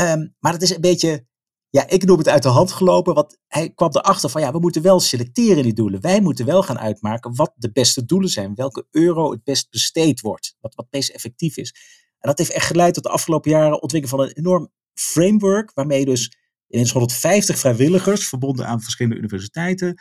Um, 0.00 0.34
maar 0.38 0.52
het 0.52 0.62
is 0.62 0.74
een 0.74 0.80
beetje, 0.80 1.26
ja, 1.70 1.88
ik 1.88 2.04
noem 2.04 2.18
het 2.18 2.28
uit 2.28 2.42
de 2.42 2.48
hand 2.48 2.72
gelopen. 2.72 3.14
Want 3.14 3.38
hij 3.46 3.70
kwam 3.70 3.90
erachter 3.92 4.30
van, 4.30 4.40
ja, 4.40 4.52
we 4.52 4.58
moeten 4.58 4.82
wel 4.82 5.00
selecteren 5.00 5.62
die 5.62 5.72
doelen. 5.72 6.00
Wij 6.00 6.20
moeten 6.20 6.46
wel 6.46 6.62
gaan 6.62 6.78
uitmaken 6.78 7.34
wat 7.34 7.52
de 7.56 7.72
beste 7.72 8.04
doelen 8.04 8.28
zijn. 8.28 8.54
Welke 8.54 8.86
euro 8.90 9.30
het 9.30 9.44
best 9.44 9.70
besteed 9.70 10.20
wordt. 10.20 10.56
Wat, 10.60 10.74
wat 10.74 10.86
meest 10.90 11.10
effectief 11.10 11.56
is. 11.56 11.74
En 12.22 12.28
dat 12.28 12.38
heeft 12.38 12.52
echt 12.52 12.66
geleid 12.66 12.94
tot 12.94 13.02
de 13.02 13.08
afgelopen 13.08 13.50
jaren 13.50 13.82
ontwikkelen 13.82 14.18
van 14.18 14.26
een 14.28 14.34
enorm 14.34 14.70
framework. 14.94 15.70
Waarmee 15.74 16.04
dus 16.04 16.36
ineens 16.68 16.92
150 16.92 17.58
vrijwilligers, 17.58 18.28
verbonden 18.28 18.66
aan 18.66 18.80
verschillende 18.80 19.18
universiteiten, 19.18 20.00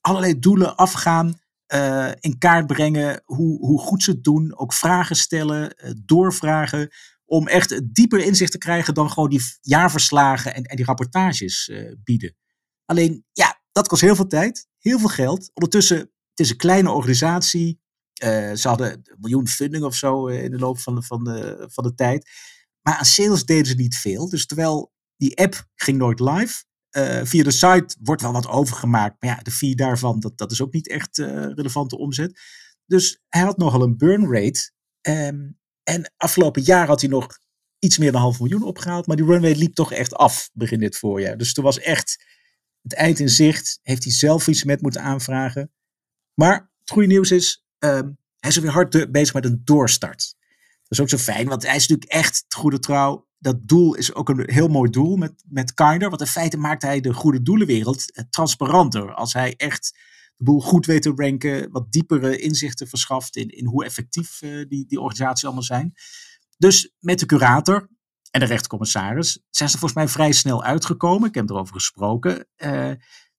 allerlei 0.00 0.38
doelen 0.38 0.76
afgaan. 0.76 1.40
Uh, 1.74 2.10
in 2.20 2.38
kaart 2.38 2.66
brengen 2.66 3.22
hoe, 3.24 3.58
hoe 3.58 3.78
goed 3.78 4.02
ze 4.02 4.10
het 4.10 4.24
doen. 4.24 4.58
Ook 4.58 4.72
vragen 4.72 5.16
stellen, 5.16 5.74
uh, 5.84 5.90
doorvragen. 6.04 6.88
Om 7.24 7.48
echt 7.48 7.94
dieper 7.94 8.18
inzicht 8.20 8.52
te 8.52 8.58
krijgen 8.58 8.94
dan 8.94 9.10
gewoon 9.10 9.30
die 9.30 9.40
jaarverslagen 9.60 10.54
en, 10.54 10.64
en 10.64 10.76
die 10.76 10.84
rapportages 10.84 11.68
uh, 11.68 11.92
bieden. 12.04 12.36
Alleen, 12.84 13.24
ja, 13.32 13.60
dat 13.72 13.88
kost 13.88 14.02
heel 14.02 14.14
veel 14.16 14.26
tijd, 14.26 14.68
heel 14.78 14.98
veel 14.98 15.08
geld. 15.08 15.50
Ondertussen, 15.54 15.98
het 15.98 16.40
is 16.40 16.50
een 16.50 16.56
kleine 16.56 16.90
organisatie. 16.90 17.81
Uh, 18.24 18.52
ze 18.54 18.68
hadden 18.68 18.92
een 18.92 19.16
miljoen 19.18 19.48
funding 19.48 19.84
of 19.84 19.94
zo 19.94 20.26
in 20.26 20.50
de 20.50 20.58
loop 20.58 20.78
van 20.78 20.94
de, 20.94 21.02
van, 21.02 21.24
de, 21.24 21.64
van 21.68 21.84
de 21.84 21.94
tijd. 21.94 22.30
Maar 22.82 22.96
aan 22.96 23.04
sales 23.04 23.44
deden 23.44 23.66
ze 23.66 23.74
niet 23.74 23.96
veel. 23.96 24.28
Dus 24.28 24.46
terwijl 24.46 24.92
die 25.16 25.38
app 25.38 25.66
ging 25.74 25.98
nooit 25.98 26.20
live. 26.20 26.64
Uh, 26.96 27.20
via 27.24 27.42
de 27.42 27.50
site 27.50 27.96
wordt 28.00 28.22
wel 28.22 28.32
wat 28.32 28.48
overgemaakt. 28.48 29.22
Maar 29.22 29.30
ja, 29.30 29.42
de 29.42 29.50
fee 29.50 29.74
daarvan, 29.74 30.20
dat, 30.20 30.38
dat 30.38 30.50
is 30.50 30.62
ook 30.62 30.72
niet 30.72 30.88
echt 30.88 31.18
uh, 31.18 31.46
relevante 31.46 31.98
omzet. 31.98 32.40
Dus 32.86 33.20
hij 33.28 33.42
had 33.42 33.56
nogal 33.56 33.82
een 33.82 33.96
burn 33.96 34.32
rate. 34.32 34.72
Um, 35.08 35.58
en 35.82 36.12
afgelopen 36.16 36.62
jaar 36.62 36.86
had 36.86 37.00
hij 37.00 37.10
nog 37.10 37.38
iets 37.78 37.98
meer 37.98 38.12
dan 38.12 38.20
half 38.20 38.38
miljoen 38.40 38.62
opgehaald. 38.62 39.06
Maar 39.06 39.16
die 39.16 39.26
runway 39.26 39.52
liep 39.52 39.74
toch 39.74 39.92
echt 39.92 40.14
af 40.14 40.50
begin 40.52 40.78
dit 40.78 40.96
voorjaar. 40.96 41.36
Dus 41.36 41.52
toen 41.52 41.64
was 41.64 41.78
echt 41.78 42.24
het 42.82 42.94
eind 42.94 43.18
in 43.18 43.28
zicht. 43.28 43.78
Heeft 43.82 44.04
hij 44.04 44.12
zelf 44.12 44.48
iets 44.48 44.64
met 44.64 44.82
moeten 44.82 45.02
aanvragen. 45.02 45.72
Maar 46.34 46.70
het 46.80 46.90
goede 46.90 47.08
nieuws 47.08 47.30
is, 47.30 47.61
um, 47.84 48.18
hij 48.38 48.50
is 48.50 48.56
weer 48.56 48.70
hard 48.70 49.12
bezig 49.12 49.34
met 49.34 49.44
een 49.44 49.60
doorstart. 49.64 50.34
Dat 50.82 50.90
is 50.98 51.00
ook 51.00 51.08
zo 51.08 51.32
fijn, 51.32 51.48
want 51.48 51.62
hij 51.62 51.76
is 51.76 51.88
natuurlijk 51.88 52.10
echt 52.10 52.44
goede 52.48 52.78
trouw. 52.78 53.26
Dat 53.38 53.68
doel 53.68 53.94
is 53.94 54.14
ook 54.14 54.28
een 54.28 54.50
heel 54.50 54.68
mooi 54.68 54.90
doel 54.90 55.16
met, 55.16 55.44
met 55.48 55.74
Kinder. 55.74 56.08
Want 56.08 56.20
in 56.20 56.26
feite 56.26 56.56
maakt 56.56 56.82
hij 56.82 57.00
de 57.00 57.12
goede 57.12 57.42
doelenwereld 57.42 58.12
eh, 58.12 58.24
transparanter. 58.30 59.14
Als 59.14 59.32
hij 59.32 59.54
echt 59.56 59.98
de 60.36 60.44
boel 60.44 60.60
goed 60.60 60.86
weet 60.86 61.02
te 61.02 61.12
ranken, 61.14 61.70
wat 61.70 61.92
diepere 61.92 62.38
inzichten 62.38 62.88
verschaft 62.88 63.36
in, 63.36 63.48
in 63.48 63.66
hoe 63.66 63.84
effectief 63.84 64.42
uh, 64.42 64.68
die, 64.68 64.86
die 64.86 65.00
organisaties 65.00 65.44
allemaal 65.44 65.62
zijn. 65.62 65.92
Dus 66.58 66.92
met 66.98 67.18
de 67.18 67.26
curator 67.26 67.88
en 68.30 68.40
de 68.40 68.46
rechtercommissaris 68.46 69.42
zijn 69.50 69.68
ze 69.68 69.78
volgens 69.78 70.00
mij 70.00 70.08
vrij 70.08 70.32
snel 70.32 70.64
uitgekomen. 70.64 71.28
Ik 71.28 71.34
heb 71.34 71.50
erover 71.50 71.74
gesproken. 71.74 72.46
Uh, 72.56 72.90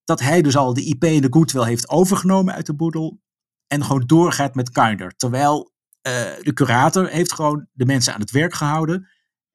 dat 0.03 0.19
hij 0.19 0.41
dus 0.41 0.56
al 0.56 0.73
de 0.73 0.84
IP 0.84 1.03
en 1.03 1.21
de 1.21 1.27
goodwill 1.29 1.65
heeft 1.65 1.89
overgenomen 1.89 2.53
uit 2.53 2.65
de 2.65 2.75
boedel 2.75 3.21
en 3.67 3.84
gewoon 3.84 4.04
doorgaat 4.06 4.56
met 4.56 4.69
Kinder. 4.69 5.15
Terwijl 5.15 5.71
uh, 6.08 6.13
de 6.41 6.54
curator 6.54 7.10
heeft 7.10 7.34
gewoon 7.34 7.67
de 7.71 7.86
mensen 7.86 8.13
aan 8.13 8.19
het 8.19 8.32
werk 8.32 8.54
gehouden. 8.54 9.10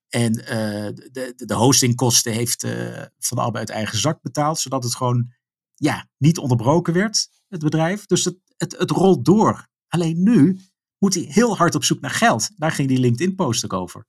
En 0.09 0.33
de, 0.33 1.09
de, 1.13 1.45
de, 1.47 1.55
hostingkosten 1.55 2.33
heeft 2.33 2.65
uh, 2.65 3.03
Van 3.19 3.39
Albe 3.39 3.59
uit 3.59 3.71
eigen 3.71 3.99
zak 3.99 4.23
betaald. 4.23 4.59
Zodat 4.59 4.85
het 4.85 4.95
gewoon 4.95 5.33
ja, 5.75 6.09
niet 6.17 6.39
onderbroken 6.39 6.93
werd, 6.93 7.29
het 7.49 7.61
bedrijf. 7.61 8.07
Dus 8.07 8.25
het, 8.25 8.37
het, 8.57 8.79
het 8.79 8.91
rolt 8.91 9.25
door. 9.25 9.69
Alleen 9.89 10.23
nu 10.23 10.61
moet 10.99 11.15
hij 11.15 11.23
heel 11.23 11.57
hard 11.57 11.75
op 11.75 11.85
zoek 11.85 12.01
naar 12.01 12.11
geld. 12.11 12.51
Daar 12.57 12.73
ging 12.73 12.89
die 12.89 12.99
LinkedIn-post 12.99 13.65
ook 13.65 13.73
over. 13.73 14.07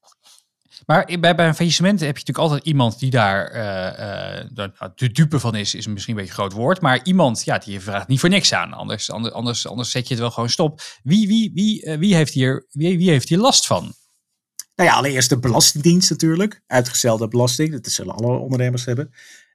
Maar 0.85 1.17
bij, 1.19 1.35
bij 1.35 1.47
een 1.47 1.55
faillissement 1.55 1.99
heb 1.99 2.17
je 2.17 2.23
natuurlijk 2.25 2.37
altijd 2.37 2.65
iemand 2.65 2.99
die 2.99 3.09
daar 3.09 3.55
uh, 3.55 4.67
uh, 4.67 4.89
de 4.95 5.11
dupe 5.11 5.39
van 5.39 5.55
is, 5.55 5.75
is 5.75 5.87
misschien 5.87 6.13
een 6.13 6.19
beetje 6.19 6.35
een 6.35 6.39
groot 6.39 6.53
woord. 6.59 6.81
Maar 6.81 6.99
iemand, 7.03 7.43
ja, 7.43 7.57
die 7.57 7.79
vraagt 7.79 8.07
niet 8.07 8.19
voor 8.19 8.29
niks 8.29 8.53
aan. 8.53 8.73
Anders, 8.73 9.11
anders, 9.11 9.67
anders, 9.67 9.91
zet 9.91 10.07
je 10.07 10.13
het 10.13 10.23
wel 10.23 10.31
gewoon 10.31 10.49
stop. 10.49 10.81
Wie, 11.03 11.27
wie, 11.27 11.51
wie, 11.53 11.85
uh, 11.85 11.97
wie, 11.97 12.15
heeft, 12.15 12.33
hier, 12.33 12.65
wie, 12.71 12.97
wie 12.97 13.09
heeft 13.09 13.29
hier 13.29 13.37
last 13.37 13.67
van? 13.67 13.93
Nou 14.75 14.89
ja, 14.89 14.95
allereerst 14.95 15.29
de 15.29 15.39
Belastingdienst 15.39 16.09
natuurlijk. 16.09 16.61
Uitgestelde 16.67 17.27
belasting, 17.27 17.71
dat 17.71 17.91
zullen 17.91 18.15
alle 18.15 18.37
ondernemers 18.37 18.85
hebben. 18.85 19.11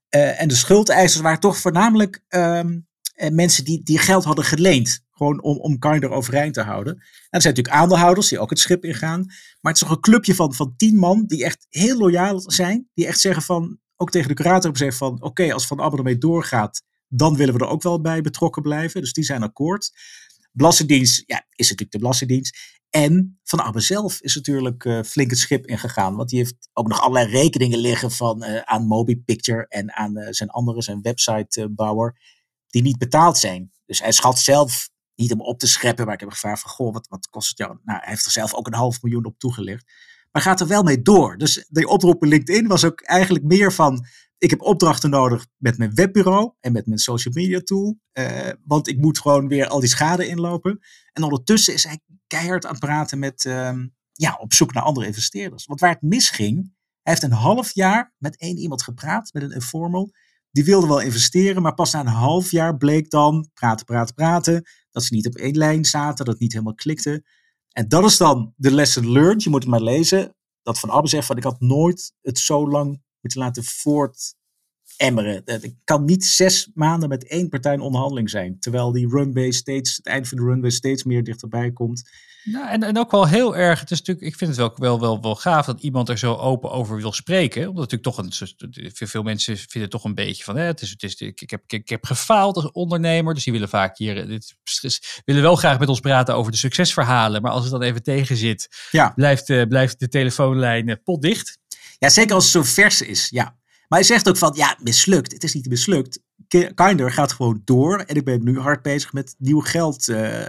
en 0.08 0.48
de 0.48 0.54
schuldeisers 0.54 1.22
waren 1.22 1.40
toch 1.40 1.56
voornamelijk 1.56 2.22
um, 2.28 2.86
mensen 3.30 3.64
die, 3.64 3.82
die 3.82 3.98
geld 3.98 4.24
hadden 4.24 4.44
geleend. 4.44 5.02
Gewoon 5.10 5.42
om, 5.42 5.56
om 5.56 5.78
Kinder 5.78 6.10
overeind 6.10 6.54
te 6.54 6.62
houden. 6.62 6.92
En 6.94 7.00
er 7.30 7.40
zijn 7.42 7.54
natuurlijk 7.54 7.82
aandeelhouders 7.82 8.28
die 8.28 8.38
ook 8.38 8.50
het 8.50 8.58
schip 8.58 8.84
ingaan. 8.84 9.24
Maar 9.60 9.72
het 9.72 9.82
is 9.82 9.88
toch 9.88 9.90
een 9.90 10.00
clubje 10.00 10.34
van, 10.34 10.54
van 10.54 10.74
tien 10.76 10.96
man 10.96 11.24
die 11.26 11.44
echt 11.44 11.66
heel 11.68 11.98
loyaal 11.98 12.40
zijn. 12.40 12.88
Die 12.94 13.06
echt 13.06 13.20
zeggen 13.20 13.42
van, 13.42 13.78
ook 13.96 14.10
tegen 14.10 14.28
de 14.28 14.34
curator 14.34 14.62
hebben 14.62 14.80
gezegd 14.80 14.96
van, 14.96 15.22
oké, 15.22 15.52
als 15.52 15.66
Van 15.66 15.80
Abbe 15.80 15.96
ermee 15.96 16.18
doorgaat, 16.18 16.82
dan 17.08 17.36
willen 17.36 17.54
we 17.54 17.60
er 17.60 17.70
ook 17.70 17.82
wel 17.82 18.00
bij 18.00 18.20
betrokken 18.20 18.62
blijven. 18.62 19.00
Dus 19.00 19.12
die 19.12 19.24
zijn 19.24 19.42
akkoord. 19.42 19.92
Belastingdienst, 20.52 21.22
ja, 21.26 21.36
is 21.36 21.64
natuurlijk 21.64 21.90
de 21.90 21.98
Belastingdienst. 21.98 22.56
En 22.90 23.38
Van 23.42 23.60
Abbe 23.60 23.80
zelf 23.80 24.20
is 24.20 24.34
natuurlijk 24.34 24.84
uh, 24.84 25.02
flink 25.02 25.30
het 25.30 25.38
schip 25.38 25.66
ingegaan. 25.66 26.16
Want 26.16 26.28
die 26.28 26.38
heeft 26.38 26.68
ook 26.72 26.88
nog 26.88 27.00
allerlei 27.00 27.30
rekeningen 27.30 27.78
liggen 27.78 28.10
van, 28.10 28.44
uh, 28.44 28.60
aan 28.60 28.86
Moby 28.86 29.16
Picture 29.16 29.66
en 29.68 29.92
aan 29.92 30.18
uh, 30.18 30.26
zijn 30.30 30.50
andere, 30.50 30.82
zijn 30.82 31.02
websitebouwer, 31.02 32.20
die 32.74 32.82
niet 32.82 32.98
betaald 32.98 33.38
zijn. 33.38 33.72
Dus 33.86 34.00
hij 34.00 34.12
schat 34.12 34.38
zelf 34.38 34.90
niet 35.14 35.32
om 35.32 35.40
op 35.40 35.58
te 35.58 35.66
scheppen, 35.66 36.04
maar 36.04 36.14
ik 36.14 36.20
heb 36.20 36.30
gevraagd 36.30 36.60
van, 36.60 36.70
goh, 36.70 36.92
wat, 36.92 37.08
wat 37.08 37.28
kost 37.28 37.48
het 37.48 37.58
jou? 37.58 37.78
Nou, 37.82 37.98
hij 37.98 38.08
heeft 38.10 38.24
er 38.24 38.30
zelf 38.30 38.54
ook 38.54 38.66
een 38.66 38.74
half 38.74 39.02
miljoen 39.02 39.24
op 39.24 39.38
toegelicht. 39.38 39.92
Maar 40.32 40.42
gaat 40.42 40.60
er 40.60 40.66
wel 40.66 40.82
mee 40.82 41.02
door. 41.02 41.36
Dus 41.36 41.66
de 41.68 41.88
oproep 41.88 42.22
in 42.22 42.28
LinkedIn 42.28 42.66
was 42.66 42.84
ook 42.84 43.00
eigenlijk 43.00 43.44
meer 43.44 43.72
van, 43.72 44.06
ik 44.38 44.50
heb 44.50 44.62
opdrachten 44.62 45.10
nodig 45.10 45.46
met 45.56 45.78
mijn 45.78 45.94
webbureau 45.94 46.52
en 46.60 46.72
met 46.72 46.86
mijn 46.86 46.98
social 46.98 47.34
media 47.34 47.60
tool. 47.60 47.98
Uh, 48.12 48.48
want 48.64 48.88
ik 48.88 48.98
moet 48.98 49.18
gewoon 49.20 49.48
weer 49.48 49.66
al 49.66 49.80
die 49.80 49.88
schade 49.88 50.26
inlopen. 50.26 50.78
En 51.12 51.22
ondertussen 51.22 51.74
is 51.74 51.84
hij 51.84 52.00
keihard 52.26 52.64
aan 52.64 52.70
het 52.70 52.80
praten 52.80 53.18
met, 53.18 53.44
uh, 53.44 53.72
ja, 54.12 54.36
op 54.40 54.52
zoek 54.52 54.72
naar 54.72 54.82
andere 54.82 55.06
investeerders. 55.06 55.66
Want 55.66 55.80
waar 55.80 55.92
het 55.92 56.02
misging, 56.02 56.56
hij 57.02 57.12
heeft 57.12 57.22
een 57.22 57.32
half 57.32 57.74
jaar 57.74 58.14
met 58.18 58.38
één 58.38 58.56
iemand 58.56 58.82
gepraat, 58.82 59.32
met 59.32 59.42
een 59.42 59.52
informal. 59.52 60.12
Die 60.54 60.64
wilde 60.64 60.86
wel 60.86 61.00
investeren, 61.00 61.62
maar 61.62 61.74
pas 61.74 61.92
na 61.92 62.00
een 62.00 62.06
half 62.06 62.50
jaar 62.50 62.76
bleek 62.76 63.10
dan, 63.10 63.48
praten, 63.54 63.86
praten, 63.86 64.14
praten, 64.14 64.64
dat 64.90 65.04
ze 65.04 65.14
niet 65.14 65.26
op 65.26 65.34
één 65.34 65.56
lijn 65.56 65.84
zaten, 65.84 66.24
dat 66.24 66.34
het 66.34 66.42
niet 66.42 66.52
helemaal 66.52 66.74
klikte. 66.74 67.24
En 67.72 67.88
dat 67.88 68.04
is 68.04 68.16
dan 68.16 68.52
de 68.56 68.70
lesson 68.70 69.12
learned. 69.12 69.42
Je 69.42 69.50
moet 69.50 69.62
het 69.62 69.70
maar 69.70 69.82
lezen. 69.82 70.36
Dat 70.62 70.78
Van 70.78 70.90
Abbe 70.90 71.08
zegt 71.08 71.26
van 71.26 71.36
ik 71.36 71.42
had 71.42 71.60
nooit 71.60 72.12
het 72.20 72.38
zo 72.38 72.68
lang 72.68 73.02
moeten 73.20 73.40
laten 73.40 73.64
voort, 73.64 74.34
emmeren. 74.96 75.42
Ik 75.44 75.74
kan 75.84 76.04
niet 76.04 76.24
zes 76.24 76.70
maanden 76.74 77.08
met 77.08 77.26
één 77.26 77.48
partij 77.48 77.72
in 77.72 77.80
onderhandeling 77.80 78.30
zijn. 78.30 78.58
Terwijl 78.58 78.92
die 78.92 79.08
runway 79.08 79.50
steeds, 79.50 79.96
het 79.96 80.06
eind 80.06 80.28
van 80.28 80.38
de 80.38 80.44
runway 80.44 80.70
steeds 80.70 81.04
meer 81.04 81.24
dichterbij 81.24 81.72
komt. 81.72 82.10
Nou, 82.44 82.68
en, 82.68 82.82
en 82.82 82.98
ook 82.98 83.10
wel 83.10 83.28
heel 83.28 83.56
erg. 83.56 83.80
Het 83.80 83.90
is 83.90 83.98
natuurlijk, 83.98 84.26
ik 84.26 84.36
vind 84.36 84.50
het 84.50 84.58
wel, 84.58 84.72
wel, 84.76 85.00
wel, 85.00 85.20
wel 85.20 85.34
gaaf 85.34 85.66
dat 85.66 85.80
iemand 85.80 86.08
er 86.08 86.18
zo 86.18 86.34
open 86.34 86.70
over 86.70 86.96
wil 86.96 87.12
spreken. 87.12 87.68
Omdat 87.68 87.90
natuurlijk 87.90 88.02
toch 88.02 88.18
een, 88.18 89.08
veel 89.08 89.22
mensen 89.22 89.56
vinden 89.56 89.82
het 89.82 89.90
toch 89.90 90.04
een 90.04 90.14
beetje 90.14 90.44
van. 90.44 90.56
Hè, 90.56 90.62
het 90.62 90.80
is, 90.80 90.90
het 90.90 91.02
is, 91.02 91.14
ik, 91.14 91.50
heb, 91.50 91.62
ik, 91.66 91.88
heb 91.88 92.04
gefaald 92.04 92.56
als 92.56 92.70
ondernemer. 92.70 93.34
Dus 93.34 93.44
die 93.44 93.52
willen 93.52 93.68
vaak 93.68 93.98
hier. 93.98 94.26
Dit, 94.26 94.54
willen 95.24 95.42
wel 95.42 95.56
graag 95.56 95.78
met 95.78 95.88
ons 95.88 96.00
praten 96.00 96.34
over 96.34 96.52
de 96.52 96.58
succesverhalen. 96.58 97.42
Maar 97.42 97.52
als 97.52 97.62
het 97.62 97.72
dan 97.72 97.82
even 97.82 98.02
tegen 98.02 98.36
zit, 98.36 98.68
ja. 98.90 99.12
blijft, 99.14 99.48
uh, 99.48 99.66
blijft 99.66 99.98
de 99.98 100.08
telefoonlijn 100.08 100.88
uh, 100.88 100.94
potdicht. 101.04 101.58
Ja, 101.98 102.08
zeker 102.08 102.34
als 102.34 102.44
het 102.44 102.52
zo 102.52 102.62
vers 102.62 103.02
is. 103.02 103.28
Ja. 103.30 103.56
Maar 103.88 103.98
hij 103.98 104.08
zegt 104.08 104.28
ook 104.28 104.36
van, 104.36 104.52
ja, 104.56 104.76
mislukt. 104.82 105.32
Het 105.32 105.44
is 105.44 105.54
niet 105.54 105.68
mislukt. 105.68 106.20
Kinder 106.74 107.12
gaat 107.12 107.32
gewoon 107.32 107.62
door. 107.64 107.98
En 107.98 108.16
ik 108.16 108.24
ben 108.24 108.44
nu 108.44 108.60
hard 108.60 108.82
bezig 108.82 109.12
met 109.12 109.34
nieuw 109.38 109.60
geld, 109.60 110.08
uh, 110.08 110.46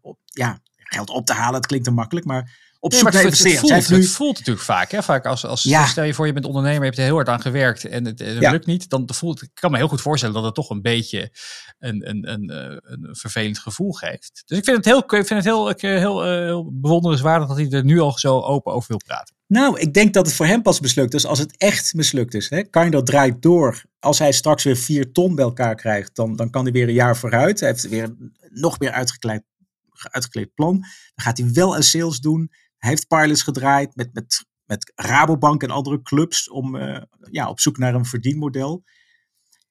op, 0.00 0.18
ja, 0.24 0.60
geld 0.74 1.10
op 1.10 1.26
te 1.26 1.32
halen. 1.32 1.54
Het 1.54 1.66
klinkt 1.66 1.84
te 1.84 1.92
makkelijk, 1.92 2.26
maar 2.26 2.68
op 2.80 2.92
naar 2.92 3.14
investeren. 3.14 3.74
Het, 3.74 3.84
voelt, 3.84 4.00
het 4.00 4.10
voelt 4.10 4.38
natuurlijk 4.38 4.66
vaak. 4.66 4.90
Hè? 4.90 5.02
vaak 5.02 5.26
als, 5.26 5.44
als 5.44 5.60
Stel 5.60 6.04
je 6.04 6.14
voor, 6.14 6.26
je 6.26 6.32
bent 6.32 6.44
ondernemer, 6.44 6.78
je 6.78 6.84
hebt 6.84 6.98
er 6.98 7.04
heel 7.04 7.14
hard 7.14 7.28
aan 7.28 7.40
gewerkt 7.40 7.84
en 7.84 8.04
het, 8.04 8.20
lukt 8.20 8.66
niet. 8.66 8.88
Dan 8.88 9.08
voelt, 9.12 9.42
ik 9.42 9.50
kan 9.54 9.70
me 9.70 9.76
heel 9.76 9.88
goed 9.88 10.00
voorstellen 10.00 10.34
dat 10.34 10.44
het 10.44 10.54
toch 10.54 10.70
een 10.70 10.82
beetje 10.82 11.32
een, 11.78 12.08
een, 12.08 12.30
een, 12.30 12.48
eh, 12.48 12.76
een 12.80 13.16
vervelend 13.16 13.58
gevoel 13.58 13.92
geeft. 13.92 14.42
Dus 14.46 14.58
ik 14.58 14.64
vind 14.64 14.76
het 14.76 14.84
heel, 14.84 14.98
ik 14.98 15.10
vind 15.10 15.28
het 15.28 15.44
heel, 15.44 15.68
heel, 15.76 16.22
heel 16.22 16.70
bewonderenswaardig 16.72 17.48
dat 17.48 17.56
hij 17.56 17.70
er 17.70 17.84
nu 17.84 18.00
al 18.00 18.18
zo 18.18 18.40
open 18.40 18.72
over 18.72 18.88
wil 18.88 19.00
praten. 19.04 19.34
Nou, 19.50 19.78
ik 19.78 19.94
denk 19.94 20.14
dat 20.14 20.26
het 20.26 20.34
voor 20.34 20.46
hem 20.46 20.62
pas 20.62 20.80
mislukt 20.80 21.14
is 21.14 21.26
als 21.26 21.38
het 21.38 21.56
echt 21.56 21.94
mislukt 21.94 22.34
is. 22.34 22.50
Hè? 22.50 22.90
dat 22.90 23.06
draait 23.06 23.42
door. 23.42 23.82
Als 23.98 24.18
hij 24.18 24.32
straks 24.32 24.64
weer 24.64 24.76
vier 24.76 25.12
ton 25.12 25.34
bij 25.34 25.44
elkaar 25.44 25.74
krijgt, 25.74 26.14
dan, 26.14 26.36
dan 26.36 26.50
kan 26.50 26.62
hij 26.62 26.72
weer 26.72 26.88
een 26.88 26.94
jaar 26.94 27.16
vooruit. 27.16 27.60
Hij 27.60 27.68
heeft 27.68 27.88
weer 27.88 28.14
nog 28.48 28.78
meer 28.78 28.90
uitgekleed, 28.90 30.54
plan. 30.54 30.80
Dan 30.80 30.90
gaat 31.14 31.38
hij 31.38 31.52
wel 31.52 31.76
een 31.76 31.82
sales 31.82 32.18
doen. 32.20 32.50
Hij 32.78 32.90
heeft 32.90 33.08
pilots 33.08 33.42
gedraaid 33.42 33.96
met, 33.96 34.14
met, 34.14 34.44
met 34.64 34.92
Rabobank 34.94 35.62
en 35.62 35.70
andere 35.70 36.02
clubs 36.02 36.50
om 36.50 36.76
uh, 36.76 37.02
ja, 37.30 37.48
op 37.48 37.60
zoek 37.60 37.78
naar 37.78 37.94
een 37.94 38.04
verdienmodel. 38.04 38.84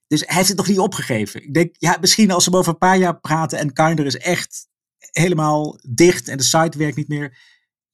Dus 0.07 0.23
hij 0.25 0.35
heeft 0.35 0.47
het 0.47 0.57
nog 0.57 0.67
niet 0.67 0.79
opgegeven. 0.79 1.43
Ik 1.43 1.53
denk, 1.53 1.75
ja, 1.77 1.97
misschien 2.01 2.31
als 2.31 2.45
we 2.45 2.57
over 2.57 2.71
een 2.71 2.77
paar 2.77 2.97
jaar 2.97 3.19
praten 3.19 3.59
en 3.59 3.73
Kinder 3.73 4.05
is 4.05 4.17
echt 4.17 4.67
helemaal 4.99 5.79
dicht 5.89 6.27
en 6.27 6.37
de 6.37 6.43
site 6.43 6.77
werkt 6.77 6.97
niet 6.97 7.07
meer 7.07 7.37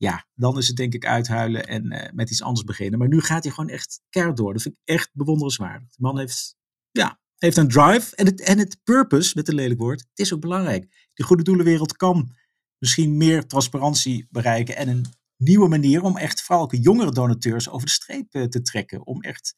ja, 0.05 0.25
dan 0.35 0.57
is 0.57 0.67
het 0.67 0.75
denk 0.75 0.93
ik 0.93 1.05
uithuilen 1.05 1.67
en 1.67 1.93
uh, 1.93 2.01
met 2.13 2.29
iets 2.29 2.41
anders 2.41 2.65
beginnen. 2.65 2.99
Maar 2.99 3.07
nu 3.07 3.21
gaat 3.21 3.43
hij 3.43 3.53
gewoon 3.53 3.69
echt 3.69 4.01
keihard 4.09 4.37
door. 4.37 4.53
Dat 4.53 4.61
vind 4.61 4.75
ik 4.75 4.95
echt 4.95 5.09
bewonderenswaardig. 5.13 5.89
De 5.89 5.95
man 5.97 6.19
heeft, 6.19 6.55
ja, 6.91 7.19
heeft 7.37 7.57
een 7.57 7.67
drive 7.67 8.15
en 8.15 8.25
het, 8.25 8.41
en 8.41 8.57
het 8.57 8.77
purpose, 8.83 9.31
met 9.35 9.47
een 9.47 9.55
lelijk 9.55 9.79
woord, 9.79 9.99
het 9.99 10.19
is 10.19 10.33
ook 10.33 10.39
belangrijk. 10.39 11.09
Die 11.13 11.25
goede 11.25 11.43
doelenwereld 11.43 11.97
kan 11.97 12.35
misschien 12.77 13.17
meer 13.17 13.47
transparantie 13.47 14.27
bereiken 14.29 14.75
en 14.75 14.87
een 14.87 15.05
nieuwe 15.37 15.67
manier 15.67 16.01
om 16.01 16.17
echt 16.17 16.41
vooral 16.41 16.63
ook 16.63 16.75
jongere 16.75 17.11
donateurs 17.11 17.69
over 17.69 17.85
de 17.85 17.93
streep 17.93 18.35
uh, 18.35 18.43
te 18.43 18.61
trekken. 18.61 19.05
Om 19.05 19.21
echt 19.21 19.55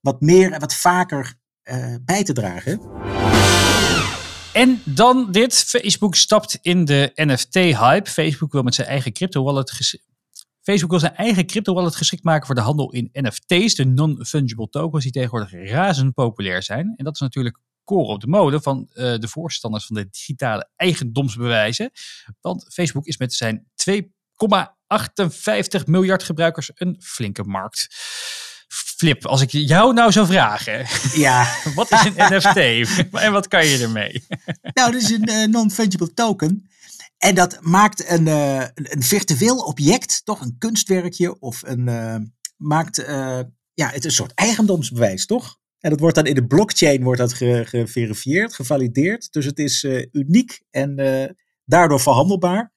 wat 0.00 0.20
meer 0.20 0.52
en 0.52 0.60
wat 0.60 0.74
vaker 0.74 1.34
uh, 1.64 1.94
bij 2.04 2.24
te 2.24 2.32
dragen. 2.32 2.80
En 4.52 4.82
dan 4.84 5.30
dit. 5.30 5.54
Facebook 5.54 6.14
stapt 6.14 6.58
in 6.62 6.84
de 6.84 7.12
NFT-hype. 7.14 8.10
Facebook 8.10 8.52
wil 8.52 8.62
met 8.62 8.74
zijn 8.74 8.88
eigen 8.88 9.12
crypto-wallet... 9.12 9.98
Facebook 10.60 10.90
wil 10.90 11.00
zijn 11.00 11.14
eigen 11.14 11.46
crypto-wallet 11.46 11.96
geschikt 11.96 12.24
maken 12.24 12.46
voor 12.46 12.54
de 12.54 12.60
handel 12.60 12.92
in 12.92 13.10
NFT's. 13.12 13.74
De 13.74 13.84
non-fungible 13.84 14.68
tokens 14.68 15.02
die 15.02 15.12
tegenwoordig 15.12 15.70
razend 15.70 16.14
populair 16.14 16.62
zijn. 16.62 16.94
En 16.96 17.04
dat 17.04 17.14
is 17.14 17.20
natuurlijk 17.20 17.58
koren 17.84 18.14
op 18.14 18.20
de 18.20 18.26
mode 18.26 18.60
van 18.60 18.88
uh, 18.94 19.18
de 19.18 19.28
voorstanders 19.28 19.86
van 19.86 19.96
de 19.96 20.08
digitale 20.10 20.68
eigendomsbewijzen. 20.76 21.90
Want 22.40 22.66
Facebook 22.72 23.06
is 23.06 23.16
met 23.16 23.34
zijn 23.34 23.66
2,58 23.90 25.84
miljard 25.84 26.22
gebruikers 26.22 26.70
een 26.74 26.96
flinke 27.00 27.44
markt. 27.44 27.88
Flip, 29.02 29.26
als 29.26 29.40
ik 29.40 29.50
jou 29.50 29.92
nou 29.92 30.12
zou 30.12 30.26
vragen. 30.26 30.86
Ja. 31.14 31.56
wat 31.74 31.92
is 31.92 32.04
een 32.04 32.14
NFT 32.16 32.56
en 33.12 33.32
wat 33.32 33.48
kan 33.48 33.66
je 33.66 33.78
ermee? 33.78 34.24
nou, 34.74 34.92
dat 34.92 35.02
is 35.02 35.10
een 35.10 35.28
uh, 35.28 35.46
non-fungible 35.46 36.14
token. 36.14 36.70
En 37.18 37.34
dat 37.34 37.58
maakt 37.60 38.10
een, 38.10 38.26
uh, 38.26 38.64
een 38.74 39.02
virtueel 39.02 39.56
object, 39.56 40.24
toch 40.24 40.40
een 40.40 40.56
kunstwerkje 40.58 41.40
of 41.40 41.62
een. 41.64 41.88
Uh, 41.88 42.16
maakt. 42.56 42.96
ja, 43.74 43.86
het 43.86 43.98
is 43.98 44.04
een 44.04 44.10
soort 44.10 44.34
eigendomsbewijs, 44.34 45.26
toch? 45.26 45.58
En 45.78 45.90
dat 45.90 46.00
wordt 46.00 46.14
dan 46.14 46.26
in 46.26 46.34
de 46.34 46.46
blockchain 46.46 47.02
wordt 47.02 47.20
dat 47.20 47.32
geverifieerd, 47.32 48.54
gevalideerd. 48.54 49.32
Dus 49.32 49.44
het 49.44 49.58
is 49.58 49.86
uniek 50.12 50.62
en 50.70 50.96
daardoor 51.64 52.00
verhandelbaar. 52.00 52.72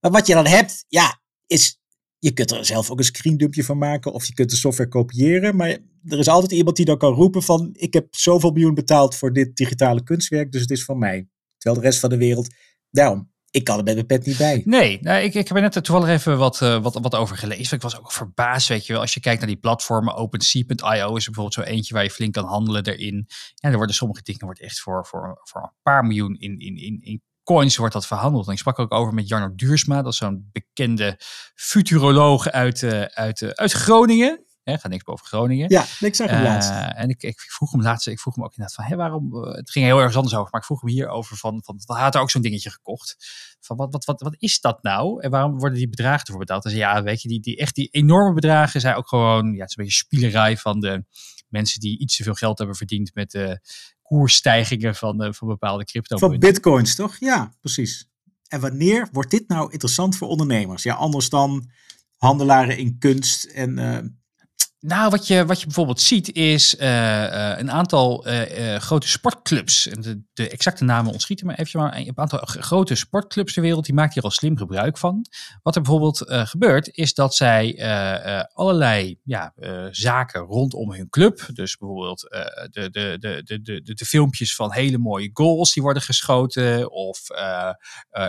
Maar 0.00 0.10
wat 0.10 0.26
je 0.26 0.34
dan 0.34 0.46
hebt, 0.46 0.84
ja, 0.88 1.20
is 1.46 1.77
je 2.18 2.32
kunt 2.32 2.50
er 2.50 2.64
zelf 2.64 2.90
ook 2.90 2.98
een 2.98 3.04
screendumpje 3.04 3.64
van 3.64 3.78
maken 3.78 4.12
of 4.12 4.26
je 4.26 4.34
kunt 4.34 4.50
de 4.50 4.56
software 4.56 4.88
kopiëren. 4.88 5.56
Maar 5.56 5.78
er 6.04 6.18
is 6.18 6.28
altijd 6.28 6.52
iemand 6.52 6.76
die 6.76 6.84
dan 6.84 6.98
kan 6.98 7.14
roepen 7.14 7.42
van 7.42 7.70
ik 7.72 7.92
heb 7.92 8.06
zoveel 8.10 8.50
miljoen 8.50 8.74
betaald 8.74 9.16
voor 9.16 9.32
dit 9.32 9.56
digitale 9.56 10.02
kunstwerk, 10.02 10.52
dus 10.52 10.60
het 10.60 10.70
is 10.70 10.84
van 10.84 10.98
mij. 10.98 11.28
Terwijl 11.56 11.82
de 11.82 11.88
rest 11.88 12.00
van 12.00 12.10
de 12.10 12.16
wereld, 12.16 12.54
daarom, 12.90 13.30
ik 13.50 13.64
kan 13.64 13.78
er 13.78 13.84
met 13.84 13.94
mijn 13.94 14.06
pet 14.06 14.26
niet 14.26 14.36
bij. 14.36 14.62
Nee, 14.64 14.98
nou, 15.00 15.22
ik, 15.22 15.34
ik 15.34 15.48
heb 15.48 15.56
er 15.56 15.62
net 15.62 15.72
toevallig 15.72 16.08
even 16.08 16.38
wat, 16.38 16.60
uh, 16.60 16.82
wat, 16.82 16.98
wat 17.02 17.14
over 17.14 17.36
gelezen. 17.36 17.76
Ik 17.76 17.82
was 17.82 17.98
ook 17.98 18.12
verbaasd, 18.12 18.68
weet 18.68 18.86
je 18.86 18.92
wel. 18.92 19.02
Als 19.02 19.14
je 19.14 19.20
kijkt 19.20 19.38
naar 19.38 19.48
die 19.48 19.58
platformen, 19.58 20.14
OpenSea.io 20.14 21.16
is 21.16 21.24
bijvoorbeeld 21.24 21.54
zo 21.54 21.60
eentje 21.60 21.94
waar 21.94 22.02
je 22.02 22.10
flink 22.10 22.32
kan 22.32 22.44
handelen 22.44 22.86
erin. 22.86 23.26
Ja, 23.54 23.70
er 23.70 23.76
worden 23.76 23.94
sommige 23.94 24.22
dingen 24.22 24.44
wordt 24.44 24.60
echt 24.60 24.80
voor, 24.80 25.06
voor, 25.06 25.40
voor 25.42 25.62
een 25.62 25.72
paar 25.82 26.04
miljoen 26.04 26.36
in, 26.38 26.58
in, 26.58 26.76
in, 26.76 27.00
in 27.02 27.22
coins 27.54 27.76
wordt 27.76 27.94
dat 27.94 28.06
verhandeld. 28.06 28.46
En 28.46 28.52
ik 28.52 28.58
sprak 28.58 28.78
ook 28.78 28.92
over 28.92 29.14
met 29.14 29.28
Jarno 29.28 29.54
Duursma, 29.54 30.02
dat 30.02 30.12
is 30.12 30.18
zo'n 30.18 30.48
bekende 30.52 31.20
futuroloog 31.54 32.48
uit, 32.48 32.82
uh, 32.82 33.02
uit, 33.02 33.40
uh, 33.40 33.50
uit 33.50 33.72
Groningen. 33.72 34.44
Hè, 34.62 34.78
gaat 34.78 34.90
niks 34.90 35.04
boven 35.04 35.26
Groningen. 35.26 35.68
Ja, 35.68 35.84
ik 36.00 36.14
zag 36.14 36.30
hem 36.30 36.42
laatst. 36.42 36.70
En 36.94 37.08
ik, 37.08 37.22
ik, 37.22 37.40
vroeg 37.40 37.70
hem 37.70 37.82
laatst, 37.82 38.06
ik 38.06 38.20
vroeg 38.20 38.34
hem 38.34 38.44
ook 38.44 38.50
inderdaad 38.50 38.74
van, 38.74 38.84
hé, 38.84 38.96
waarom, 38.96 39.34
het 39.34 39.70
ging 39.70 39.84
heel 39.84 40.00
erg 40.00 40.16
anders 40.16 40.34
over, 40.34 40.48
maar 40.50 40.60
ik 40.60 40.66
vroeg 40.66 40.80
hem 40.80 40.90
hierover 40.90 41.36
van, 41.36 41.62
van 41.64 41.80
hij 41.84 42.02
had 42.02 42.14
er 42.14 42.20
ook 42.20 42.30
zo'n 42.30 42.42
dingetje 42.42 42.70
gekocht. 42.70 43.16
Van 43.60 43.76
wat, 43.76 43.92
wat, 43.92 44.04
wat, 44.04 44.20
wat 44.20 44.34
is 44.38 44.60
dat 44.60 44.82
nou? 44.82 45.22
En 45.22 45.30
waarom 45.30 45.58
worden 45.58 45.78
die 45.78 45.88
bedragen 45.88 46.24
ervoor 46.24 46.38
betaald? 46.38 46.62
Dus 46.62 46.72
ja, 46.72 47.02
weet 47.02 47.22
je, 47.22 47.28
die, 47.28 47.40
die 47.40 47.56
echt 47.56 47.74
die 47.74 47.88
enorme 47.90 48.34
bedragen 48.34 48.80
zijn 48.80 48.94
ook 48.94 49.08
gewoon, 49.08 49.52
ja, 49.52 49.60
het 49.60 49.70
is 49.70 49.76
een 49.76 49.84
beetje 49.84 50.04
spielerij 50.04 50.56
van 50.56 50.80
de 50.80 51.04
mensen 51.48 51.80
die 51.80 51.98
iets 51.98 52.16
te 52.16 52.22
veel 52.22 52.34
geld 52.34 52.58
hebben 52.58 52.76
verdiend 52.76 53.14
met 53.14 53.30
de 53.30 53.60
koersstijgingen 54.08 54.94
van, 54.94 55.24
uh, 55.24 55.32
van 55.32 55.48
bepaalde 55.48 55.84
crypto. 55.84 56.18
Van 56.18 56.38
bitcoins, 56.38 56.94
toch? 56.94 57.16
Ja, 57.18 57.52
precies. 57.60 58.08
En 58.48 58.60
wanneer 58.60 59.08
wordt 59.12 59.30
dit 59.30 59.48
nou 59.48 59.72
interessant 59.72 60.16
voor 60.16 60.28
ondernemers? 60.28 60.82
Ja, 60.82 60.94
anders 60.94 61.28
dan 61.28 61.70
handelaren 62.16 62.78
in 62.78 62.98
kunst 62.98 63.44
en 63.44 63.78
uh, 63.78 63.98
nou, 64.80 65.10
wat 65.10 65.26
je, 65.26 65.46
wat 65.46 65.58
je 65.60 65.66
bijvoorbeeld 65.66 66.00
ziet 66.00 66.32
is 66.32 66.74
uh, 66.74 66.86
uh, 66.86 67.58
een 67.58 67.70
aantal 67.70 68.26
grote 68.78 69.08
sportclubs. 69.08 69.88
En 69.88 70.27
de, 70.38 70.42
de, 70.42 70.48
exacte 70.48 70.84
namen 70.84 71.12
ontschieten 71.12 71.46
maar 71.46 71.58
even. 71.58 71.80
Maar 71.80 71.96
een 71.96 72.18
aantal 72.18 72.38
grote 72.42 72.94
sportclubs 72.94 73.52
ter 73.52 73.62
wereld 73.62 73.84
die 73.84 73.94
maken 73.94 74.12
hier 74.14 74.22
al 74.22 74.30
slim 74.30 74.56
gebruik 74.56 74.98
van. 74.98 75.26
Wat 75.62 75.76
er 75.76 75.82
bijvoorbeeld 75.82 76.22
gebeurt 76.26 76.96
is 76.96 77.14
dat 77.14 77.34
zij 77.34 77.82
allerlei 78.52 79.18
ja, 79.24 79.52
zaken 79.90 80.40
rondom 80.40 80.92
hun 80.92 81.08
club. 81.08 81.46
Dus 81.52 81.76
bijvoorbeeld 81.76 82.20
de, 82.20 82.88
de, 82.90 83.16
de, 83.18 83.42
de, 83.44 83.62
de, 83.62 83.94
de, 83.94 84.04
filmpjes 84.04 84.54
van 84.54 84.72
hele 84.72 84.98
mooie 84.98 85.30
goals 85.32 85.72
die 85.72 85.82
worden 85.82 86.02
geschoten. 86.02 86.90
Of, 86.90 87.20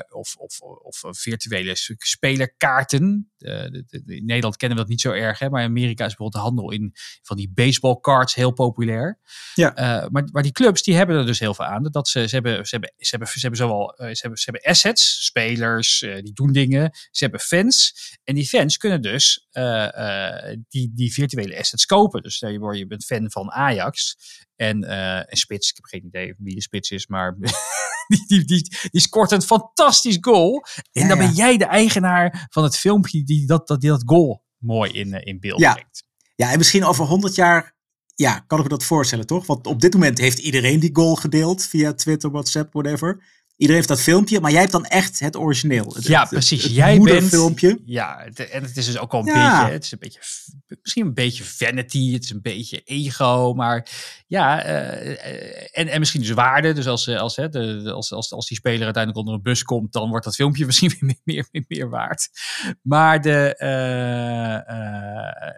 of, 0.10 0.36
of, 0.36 0.62
of 0.82 1.04
virtuele 1.12 1.72
spelerkaarten. 1.98 3.32
in 3.38 4.26
Nederland 4.26 4.58
kennen 4.58 4.78
we 4.78 4.84
dat 4.84 4.92
niet 4.92 5.02
zo 5.02 5.12
erg. 5.12 5.40
Hè, 5.40 5.50
maar 5.50 5.62
in 5.62 5.70
Amerika 5.70 6.06
is 6.06 6.16
bijvoorbeeld 6.16 6.44
handel 6.44 6.72
in 6.72 6.94
van 7.22 7.38
die 7.38 7.52
baseballcards 7.54 8.36
heel 8.36 8.52
populair. 8.52 9.20
Ja. 9.54 9.78
Uh, 9.78 10.10
maar, 10.10 10.30
maar 10.32 10.44
die 10.44 10.52
clubs 10.52 10.84
die 10.84 10.96
hebben 10.96 11.16
er 11.16 11.26
dus 11.26 11.40
heel 11.40 11.54
veel 11.54 11.66
aan. 11.66 11.84
Dat 11.84 11.99
ze, 12.08 12.28
ze, 12.28 12.36
hebben, 12.36 12.66
ze, 12.66 12.70
hebben, 12.70 12.94
ze, 12.98 13.10
hebben, 13.10 13.28
ze 13.28 13.40
hebben 13.40 13.60
zowel 13.60 14.02
uh, 14.02 14.08
ze 14.08 14.20
hebben, 14.22 14.40
ze 14.40 14.50
hebben 14.52 14.72
assets, 14.72 15.26
spelers, 15.26 16.02
uh, 16.02 16.16
die 16.16 16.34
doen 16.34 16.52
dingen. 16.52 16.92
Ze 17.12 17.24
hebben 17.24 17.40
fans. 17.40 17.94
En 18.24 18.36
die 18.36 18.48
fans 18.48 18.78
kunnen 18.78 19.02
dus 19.02 19.48
die, 20.70 20.92
die 20.94 21.14
virtuele 21.14 21.58
assets 21.58 21.86
kopen. 21.86 22.22
Dus 22.22 22.40
je, 22.40 22.76
je 22.78 22.88
bent 22.88 23.06
fan 23.06 23.32
van 23.32 23.52
Ajax. 23.52 24.18
En, 24.56 24.84
en 24.84 25.38
Spits, 25.38 25.70
ik 25.70 25.76
heb 25.76 25.86
geen 25.86 26.06
idee 26.06 26.34
wie 26.38 26.56
de 26.56 26.62
Spits 26.62 26.92
is, 26.92 27.08
maar 27.08 27.36
die, 28.08 28.26
die, 28.28 28.46
die, 28.46 28.70
die 28.92 29.02
scoort 29.02 29.32
een 29.32 29.42
fantastisch 29.42 30.18
goal. 30.22 30.66
En 30.92 31.08
dan 31.08 31.18
ben 31.18 31.34
jij 31.34 31.58
de 31.58 31.66
eigenaar 31.66 32.48
van 32.50 32.64
het 32.64 32.78
filmpje 32.78 33.24
die 33.24 33.48
dat, 33.48 33.68
dat, 33.68 33.82
die 33.82 33.90
dat 33.90 34.04
goal 34.06 34.44
mooi 34.58 34.92
in, 34.92 35.14
in 35.14 35.40
beeld 35.40 35.60
ja. 35.60 35.74
brengt. 35.74 36.04
Ja, 36.36 36.52
en 36.52 36.58
misschien 36.58 36.86
over 36.86 37.06
100 37.06 37.36
jaar 37.36 37.76
ja, 38.20 38.44
kan 38.48 38.58
ik 38.58 38.64
me 38.64 38.70
dat 38.70 38.84
voorstellen, 38.84 39.26
toch? 39.26 39.46
Want 39.46 39.68
op 39.68 39.82
dit 39.82 39.94
moment 39.94 40.18
heeft 40.18 40.40
iedereen 40.40 40.80
die 40.80 40.90
goal 40.94 41.16
gedeeld 41.16 41.66
via 41.66 41.94
Twitter, 41.94 42.32
WhatsApp, 42.32 42.74
whatever. 42.74 43.24
Iedereen 43.60 43.82
heeft 43.82 43.88
dat 43.98 44.02
filmpje, 44.02 44.40
maar 44.40 44.52
jij 44.52 44.60
hebt 44.60 44.72
dan 44.72 44.86
echt 44.86 45.20
het 45.20 45.36
origineel. 45.38 45.94
Het, 45.96 46.06
ja, 46.08 46.20
het- 46.22 46.30
precies. 46.30 46.64
Het, 46.64 46.74
Jij 46.74 46.86
bent. 46.88 46.98
moederfilmpje. 46.98 47.82
Ja, 47.86 48.22
het- 48.24 48.40
en 48.50 48.64
het 48.64 48.78
is 48.78 48.86
dus 48.86 48.98
ook 48.98 49.12
wel 49.12 49.22
een 49.22 49.28
Ja. 49.28 49.60
beetje. 49.60 49.74
Het 49.74 49.84
is 49.84 49.92
een 49.92 50.00
beetje. 50.00 50.20
Misschien 50.82 51.06
een 51.06 51.14
beetje 51.14 51.44
vanity. 51.44 52.14
Het 52.14 52.24
is 52.24 52.30
een 52.30 52.42
beetje 52.42 52.82
ego. 52.84 53.54
Maar 53.54 53.88
ja. 54.28 54.64
eh, 54.64 55.12
eh, 55.12 55.68
en, 55.72 55.88
en 55.88 56.00
misschien 56.00 56.22
dus 56.22 56.30
waarde. 56.30 56.74
Dus 56.74 56.88
als, 56.88 57.08
eh, 57.08 57.20
als, 57.20 57.36
hè, 57.36 57.50
de, 57.50 57.92
als, 57.92 58.12
als, 58.14 58.32
als 58.32 58.48
die 58.48 58.58
speler 58.58 58.84
uiteindelijk 58.84 59.18
onder 59.18 59.34
een 59.34 59.42
bus 59.52 59.64
komt. 59.64 59.94
dan 59.94 60.10
wordt 60.10 60.26
dat 60.26 60.36
filmpje 60.36 60.66
misschien 60.70 60.90
weer 61.00 61.16
meer, 61.24 61.48
meer, 61.52 61.66
meer 61.68 61.90
waard. 61.90 62.30
Maar 62.82 63.22
de, 63.22 63.56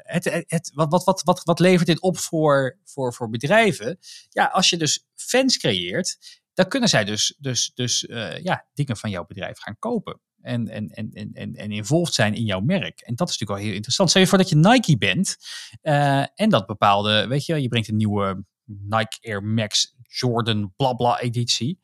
het, 0.03 0.23
het, 0.23 0.43
het- 0.47 0.71
wat, 0.73 0.91
wat, 0.91 1.03
wat, 1.03 1.21
wat, 1.23 1.41
wat 1.43 1.59
levert 1.59 1.87
dit 1.87 2.01
op 2.01 2.17
voor, 2.17 2.77
voor, 2.85 3.13
voor 3.13 3.29
bedrijven? 3.29 3.99
Ja, 4.29 4.45
als 4.45 4.69
je 4.69 4.77
dus 4.77 5.05
fans 5.15 5.57
creëert 5.57 6.17
dan 6.53 6.67
kunnen 6.67 6.89
zij 6.89 7.03
dus, 7.03 7.35
dus, 7.37 7.71
dus 7.73 8.05
eh, 8.05 8.43
ja, 8.43 8.67
dingen 8.73 8.97
van 8.97 9.09
jouw 9.09 9.25
bedrijf 9.25 9.59
gaan 9.59 9.79
kopen. 9.79 10.19
En, 10.41 10.67
en, 10.67 10.89
en, 10.89 11.11
en, 11.33 11.55
en, 11.55 11.71
involved 11.71 12.13
zijn 12.13 12.33
in 12.33 12.45
jouw 12.45 12.59
merk. 12.59 12.99
En 12.99 13.15
dat 13.15 13.29
is 13.29 13.37
natuurlijk 13.37 13.59
wel 13.59 13.67
heel 13.67 13.75
interessant. 13.75 14.09
Stel 14.09 14.21
je 14.21 14.27
voor 14.27 14.37
dat 14.37 14.49
je 14.49 14.55
Nike 14.55 14.97
bent. 14.97 15.37
eh, 15.81 16.25
en 16.35 16.49
dat 16.49 16.65
bepaalde, 16.65 17.27
weet 17.27 17.45
je, 17.45 17.61
je 17.61 17.67
brengt 17.67 17.87
een 17.87 17.95
nieuwe 17.95 18.45
Nike 18.63 19.17
Air 19.21 19.43
Max 19.43 19.95
Jordan 20.01 20.73
blabla 20.75 21.19
editie. 21.19 21.79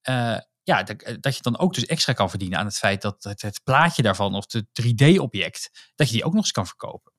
Eh, 0.00 0.38
ja, 0.62 0.82
dat, 0.82 1.16
dat 1.20 1.36
je 1.36 1.42
dan 1.42 1.58
ook 1.58 1.74
dus 1.74 1.86
extra 1.86 2.12
kan 2.12 2.30
verdienen 2.30 2.58
aan 2.58 2.66
het 2.66 2.78
feit 2.78 3.02
dat 3.02 3.24
het, 3.24 3.42
het 3.42 3.60
plaatje 3.64 4.02
daarvan 4.02 4.34
of 4.34 4.52
het 4.52 4.66
3D-object, 4.82 5.92
dat 5.94 6.06
je 6.08 6.14
die 6.14 6.24
ook 6.24 6.32
nog 6.32 6.42
eens 6.42 6.52
kan 6.52 6.66
verkopen. 6.66 7.12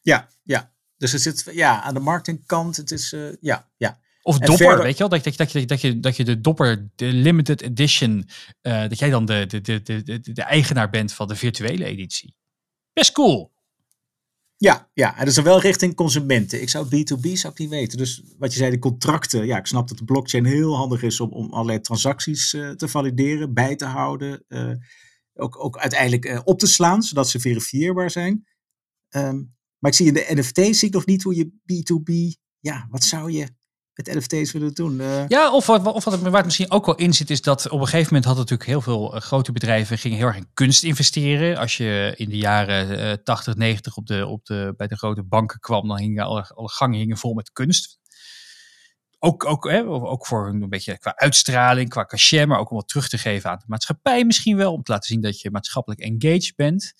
Ja, 0.00 0.28
ja. 0.42 0.74
Dus 0.96 1.12
het 1.12 1.22
zit 1.22 1.48
ja, 1.52 1.82
aan 1.82 1.94
de 1.94 2.00
marketingkant. 2.00 2.76
Het 2.76 2.90
is, 2.90 3.14
ja, 3.40 3.70
ja. 3.76 4.00
Of 4.22 4.38
En 4.38 4.46
dopper, 4.46 4.66
verder- 4.66 4.84
weet 4.84 4.92
je 4.92 4.98
wel? 4.98 5.08
Dat, 5.08 5.24
dat, 5.24 5.36
dat, 5.36 5.52
je, 5.52 5.64
dat, 5.66 5.80
je, 5.80 6.00
dat 6.00 6.16
je 6.16 6.24
de 6.24 6.40
dopper, 6.40 6.90
de 6.94 7.06
limited 7.06 7.62
edition, 7.62 8.28
eh, 8.60 8.80
dat 8.88 8.98
jij 8.98 9.10
dan 9.10 9.24
de, 9.24 9.46
de, 9.46 9.60
de, 9.60 10.02
de, 10.02 10.20
de, 10.20 10.42
eigenaar 10.42 10.90
bent 10.90 11.12
van 11.12 11.28
de 11.28 11.36
virtuele 11.36 11.84
editie. 11.84 12.34
Best 12.92 13.12
cool. 13.12 13.52
Ja, 14.56 14.90
ja, 14.92 15.12
en 15.18 15.24
dat 15.24 15.36
is 15.36 15.42
wel 15.42 15.60
richting 15.60 15.94
consumenten. 15.94 16.62
Ik 16.62 16.68
zou 16.68 16.86
B2B 16.86 17.32
zou 17.32 17.52
ik 17.52 17.58
niet 17.58 17.68
weten. 17.68 17.98
Dus 17.98 18.22
wat 18.38 18.52
je 18.52 18.58
zei, 18.58 18.70
de 18.70 18.78
contracten. 18.78 19.46
Ja, 19.46 19.58
ik 19.58 19.66
snap 19.66 19.88
dat 19.88 19.98
de 19.98 20.04
blockchain 20.04 20.44
heel 20.44 20.76
handig 20.76 21.02
is 21.02 21.20
om, 21.20 21.30
om 21.32 21.52
allerlei 21.52 21.80
transacties 21.80 22.54
eh, 22.54 22.70
te 22.70 22.88
valideren, 22.88 23.54
bij 23.54 23.76
te 23.76 23.84
houden. 23.84 24.44
eh, 24.48 24.72
ook, 25.34 25.64
ook 25.64 25.78
uiteindelijk 25.78 26.40
op 26.44 26.58
te 26.58 26.66
slaan, 26.66 27.02
zodat 27.02 27.28
ze 27.30 27.40
verifieerbaar 27.40 28.10
zijn. 28.10 28.46
Ehm, 29.08 29.36
maar 29.78 29.90
ik 29.90 29.96
zie 29.96 30.06
in 30.06 30.14
de 30.14 30.26
NFT's 30.34 30.78
zie 30.78 30.88
ik 30.88 30.94
nog 30.94 31.06
niet 31.06 31.22
hoe 31.22 31.34
je 31.34 31.46
B2B. 31.46 32.38
Ja, 32.60 32.86
wat 32.90 33.04
zou 33.04 33.32
je 33.32 33.48
met 33.94 34.14
NFT's 34.14 34.52
willen 34.52 34.74
doen? 34.74 35.00
Eh, 35.00 35.28
Ja, 35.28 35.52
of, 35.52 35.68
of 35.68 36.04
wat 36.04 36.20
waar 36.20 36.32
het 36.32 36.44
misschien 36.44 36.70
ook 36.70 36.86
wel 36.86 36.94
in 36.94 37.12
zit, 37.12 37.30
is 37.30 37.42
dat 37.42 37.68
op 37.68 37.80
een 37.80 37.84
gegeven 37.84 38.06
moment 38.06 38.24
hadden 38.24 38.42
natuurlijk 38.42 38.70
heel 38.70 38.80
veel 38.80 39.14
eh, 39.14 39.20
grote 39.20 39.52
bedrijven 39.52 39.98
gingen 39.98 40.18
heel 40.18 40.26
erg 40.26 40.36
in 40.36 40.50
kunst 40.54 40.82
investeren. 40.82 41.56
Als 41.56 41.76
je 41.76 42.14
in 42.16 42.28
de 42.28 42.36
jaren 42.36 42.98
eh 42.98 43.12
80, 43.24 43.54
90 43.54 43.96
op 43.96 44.06
de, 44.06 44.26
op 44.26 44.44
de, 44.44 44.74
bij 44.76 44.86
de 44.86 44.96
grote 44.96 45.22
banken 45.22 45.60
kwam, 45.60 45.88
dan 45.88 45.98
hingen 45.98 46.24
alle, 46.24 46.50
alle 46.54 46.68
gangen 46.68 47.16
vol 47.16 47.34
met 47.34 47.52
kunst. 47.52 47.98
Ook, 49.18 49.44
ook, 49.44 49.70
hè, 49.70 49.84
ook 49.86 50.26
voor 50.26 50.48
een 50.48 50.68
beetje 50.68 50.98
qua 50.98 51.16
uitstraling, 51.16 51.88
qua 51.88 52.04
cachet, 52.04 52.46
maar 52.46 52.58
ook 52.58 52.70
om 52.70 52.76
wat 52.76 52.88
terug 52.88 53.08
te 53.08 53.18
geven 53.18 53.50
aan 53.50 53.58
de 53.58 53.64
maatschappij 53.66 54.24
misschien 54.24 54.56
wel. 54.56 54.72
Om 54.72 54.82
te 54.82 54.92
laten 54.92 55.08
zien 55.08 55.20
dat 55.20 55.40
je 55.40 55.50
maatschappelijk 55.50 56.00
engaged 56.00 56.52
bent. 56.56 56.94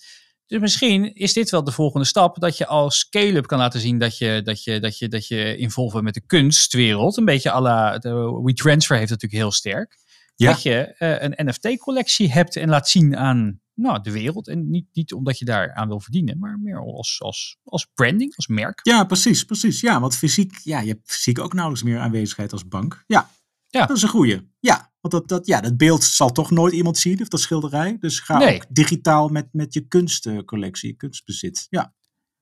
Dus 0.50 0.60
misschien 0.60 1.14
is 1.14 1.32
dit 1.32 1.50
wel 1.50 1.64
de 1.64 1.72
volgende 1.72 2.06
stap. 2.06 2.40
Dat 2.40 2.56
je 2.56 2.66
als 2.66 2.98
scale-up 2.98 3.46
kan 3.46 3.58
laten 3.58 3.80
zien 3.80 3.98
dat 3.98 4.18
je, 4.18 4.40
dat 4.44 4.64
je, 4.64 4.80
dat 4.80 4.98
je, 4.98 5.08
dat 5.08 5.26
je 5.26 5.56
involved 5.56 5.92
bent 5.92 6.04
met 6.04 6.14
de 6.14 6.26
kunstwereld. 6.26 7.16
Een 7.16 7.24
beetje 7.24 7.52
à 7.52 7.60
la 7.60 7.98
de 7.98 8.40
WeTransfer 8.42 8.96
heeft 8.96 9.10
natuurlijk 9.10 9.42
heel 9.42 9.52
sterk. 9.52 9.98
Ja. 10.34 10.50
Dat 10.50 10.62
je 10.62 10.94
eh, 10.94 11.22
een 11.22 11.46
NFT-collectie 11.46 12.32
hebt 12.32 12.56
en 12.56 12.68
laat 12.68 12.88
zien 12.88 13.16
aan 13.16 13.60
nou, 13.74 14.02
de 14.02 14.12
wereld. 14.12 14.48
En 14.48 14.70
niet, 14.70 14.86
niet 14.92 15.12
omdat 15.12 15.38
je 15.38 15.44
daar 15.44 15.74
aan 15.74 15.88
wil 15.88 16.00
verdienen, 16.00 16.38
maar 16.38 16.58
meer 16.58 16.80
als, 16.80 17.20
als, 17.20 17.56
als 17.64 17.86
branding, 17.94 18.36
als 18.36 18.46
merk. 18.46 18.80
Ja, 18.82 19.04
precies, 19.04 19.44
precies. 19.44 19.80
Ja, 19.80 20.00
want 20.00 20.16
fysiek, 20.16 20.58
ja, 20.62 20.80
je 20.80 20.88
hebt 20.88 21.10
fysiek 21.10 21.38
ook 21.38 21.52
nauwelijks 21.52 21.88
meer 21.88 21.98
aanwezigheid 21.98 22.52
als 22.52 22.68
bank. 22.68 23.04
Ja, 23.06 23.30
Ja. 23.70 23.86
dat 23.86 23.96
is 23.96 24.02
een 24.02 24.08
goeie. 24.08 24.48
Ja, 24.60 24.92
want 25.00 25.14
dat, 25.14 25.28
dat, 25.28 25.46
ja, 25.46 25.60
dat 25.60 25.76
beeld 25.76 26.04
zal 26.04 26.32
toch 26.32 26.50
nooit 26.50 26.72
iemand 26.72 26.98
zien, 26.98 27.20
of 27.22 27.28
dat 27.28 27.40
schilderij. 27.40 27.96
Dus 28.00 28.20
ga 28.20 28.38
Nee. 28.38 28.54
ook 28.54 28.64
digitaal 28.68 29.28
met, 29.28 29.48
met 29.52 29.74
je 29.74 29.80
kunstcollectie, 29.88 30.88
je 30.90 30.96
kunstbezit. 30.96 31.66
Ja, 31.70 31.94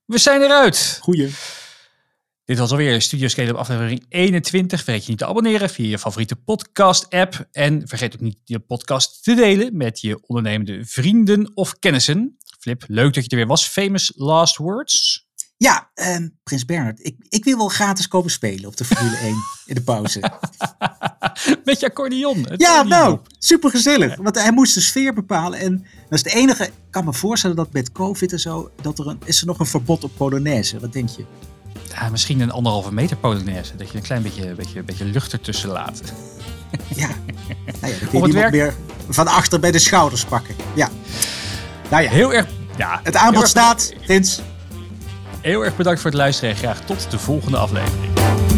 We 0.05 0.17
zijn 0.17 0.41
eruit. 0.41 0.97
goeie. 1.01 1.29
Dit 2.43 2.57
was 2.57 2.71
alweer 2.71 3.01
Studio 3.01 3.27
Scale-up 3.27 3.55
aflevering 3.55 4.05
21. 4.09 4.83
Vergeet 4.83 5.03
je 5.03 5.09
niet 5.09 5.17
te 5.19 5.25
abonneren 5.25 5.69
via 5.69 5.87
je 5.87 5.99
favoriete 5.99 6.35
podcast-app. 6.35 7.47
En 7.51 7.87
vergeet 7.87 8.13
ook 8.13 8.19
niet 8.19 8.37
je 8.43 8.59
podcast 8.59 9.23
te 9.23 9.33
delen 9.35 9.77
met 9.77 10.01
je 10.01 10.19
ondernemende 10.27 10.85
vrienden 10.85 11.51
of 11.55 11.79
kennissen. 11.79 12.37
Flip, 12.59 12.83
leuk 12.87 13.13
dat 13.13 13.23
je 13.23 13.29
er 13.29 13.35
weer 13.35 13.47
was. 13.47 13.67
Famous 13.67 14.11
last 14.15 14.57
words. 14.57 15.27
Ja, 15.59 15.89
ehm, 15.93 16.27
Prins 16.43 16.65
Bernhard, 16.65 17.05
ik, 17.05 17.15
ik 17.29 17.43
wil 17.43 17.57
wel 17.57 17.67
gratis 17.67 18.07
komen 18.07 18.31
spelen 18.31 18.65
op 18.65 18.77
de 18.77 18.85
Formule 18.85 19.17
1 19.27 19.35
in 19.65 19.75
de 19.75 19.81
pauze. 19.81 20.19
Met 21.65 21.79
je 21.79 21.85
accordeon. 21.85 22.45
Ja, 22.55 22.83
nou, 22.83 23.19
super 23.37 23.69
gezellig. 23.69 24.15
Want 24.15 24.35
hij 24.35 24.51
moest 24.51 24.73
de 24.73 24.81
sfeer 24.81 25.13
bepalen. 25.13 25.59
En 25.59 25.85
dat 26.09 26.19
is 26.19 26.23
het 26.23 26.33
enige. 26.33 26.63
Ik 26.63 26.71
kan 26.89 27.05
me 27.05 27.13
voorstellen 27.13 27.55
dat 27.55 27.73
met 27.73 27.91
COVID 27.91 28.31
en 28.31 28.39
zo. 28.39 28.71
Dat 28.81 28.99
er 28.99 29.07
een, 29.07 29.19
is 29.25 29.41
er 29.41 29.47
nog 29.47 29.59
een 29.59 29.65
verbod 29.65 30.03
op 30.03 30.11
Polonaise. 30.17 30.79
Wat 30.79 30.93
denk 30.93 31.09
je? 31.09 31.25
Ja, 31.89 32.09
misschien 32.09 32.39
een 32.39 32.51
anderhalve 32.51 32.93
meter 32.93 33.17
polonaise. 33.17 33.75
Dat 33.75 33.91
je 33.91 33.97
een 33.97 34.03
klein 34.03 34.21
beetje, 34.21 34.53
beetje, 34.53 34.83
beetje 34.83 35.05
lucht 35.05 35.33
ertussen 35.33 35.69
laat. 35.69 36.01
Ja. 36.95 37.07
nou 37.81 37.93
ja, 37.93 37.99
dan 37.99 38.09
kun 38.09 38.31
je 38.31 38.49
weer 38.49 38.73
van 39.09 39.27
achter 39.27 39.59
bij 39.59 39.71
de 39.71 39.79
schouders 39.79 40.25
pakken. 40.25 40.55
Ja. 40.75 40.89
Nou 41.89 42.03
ja, 42.03 42.09
Heel 42.09 42.33
erg, 42.33 42.47
ja, 42.77 42.99
het 43.03 43.15
aanbod 43.15 43.47
staat. 43.47 43.93
Prins. 44.05 44.41
Heel 45.41 45.65
erg 45.65 45.75
bedankt 45.75 46.01
voor 46.01 46.09
het 46.09 46.19
luisteren 46.19 46.49
en 46.49 46.55
graag 46.55 46.85
tot 46.85 47.11
de 47.11 47.19
volgende 47.19 47.57
aflevering. 47.57 48.48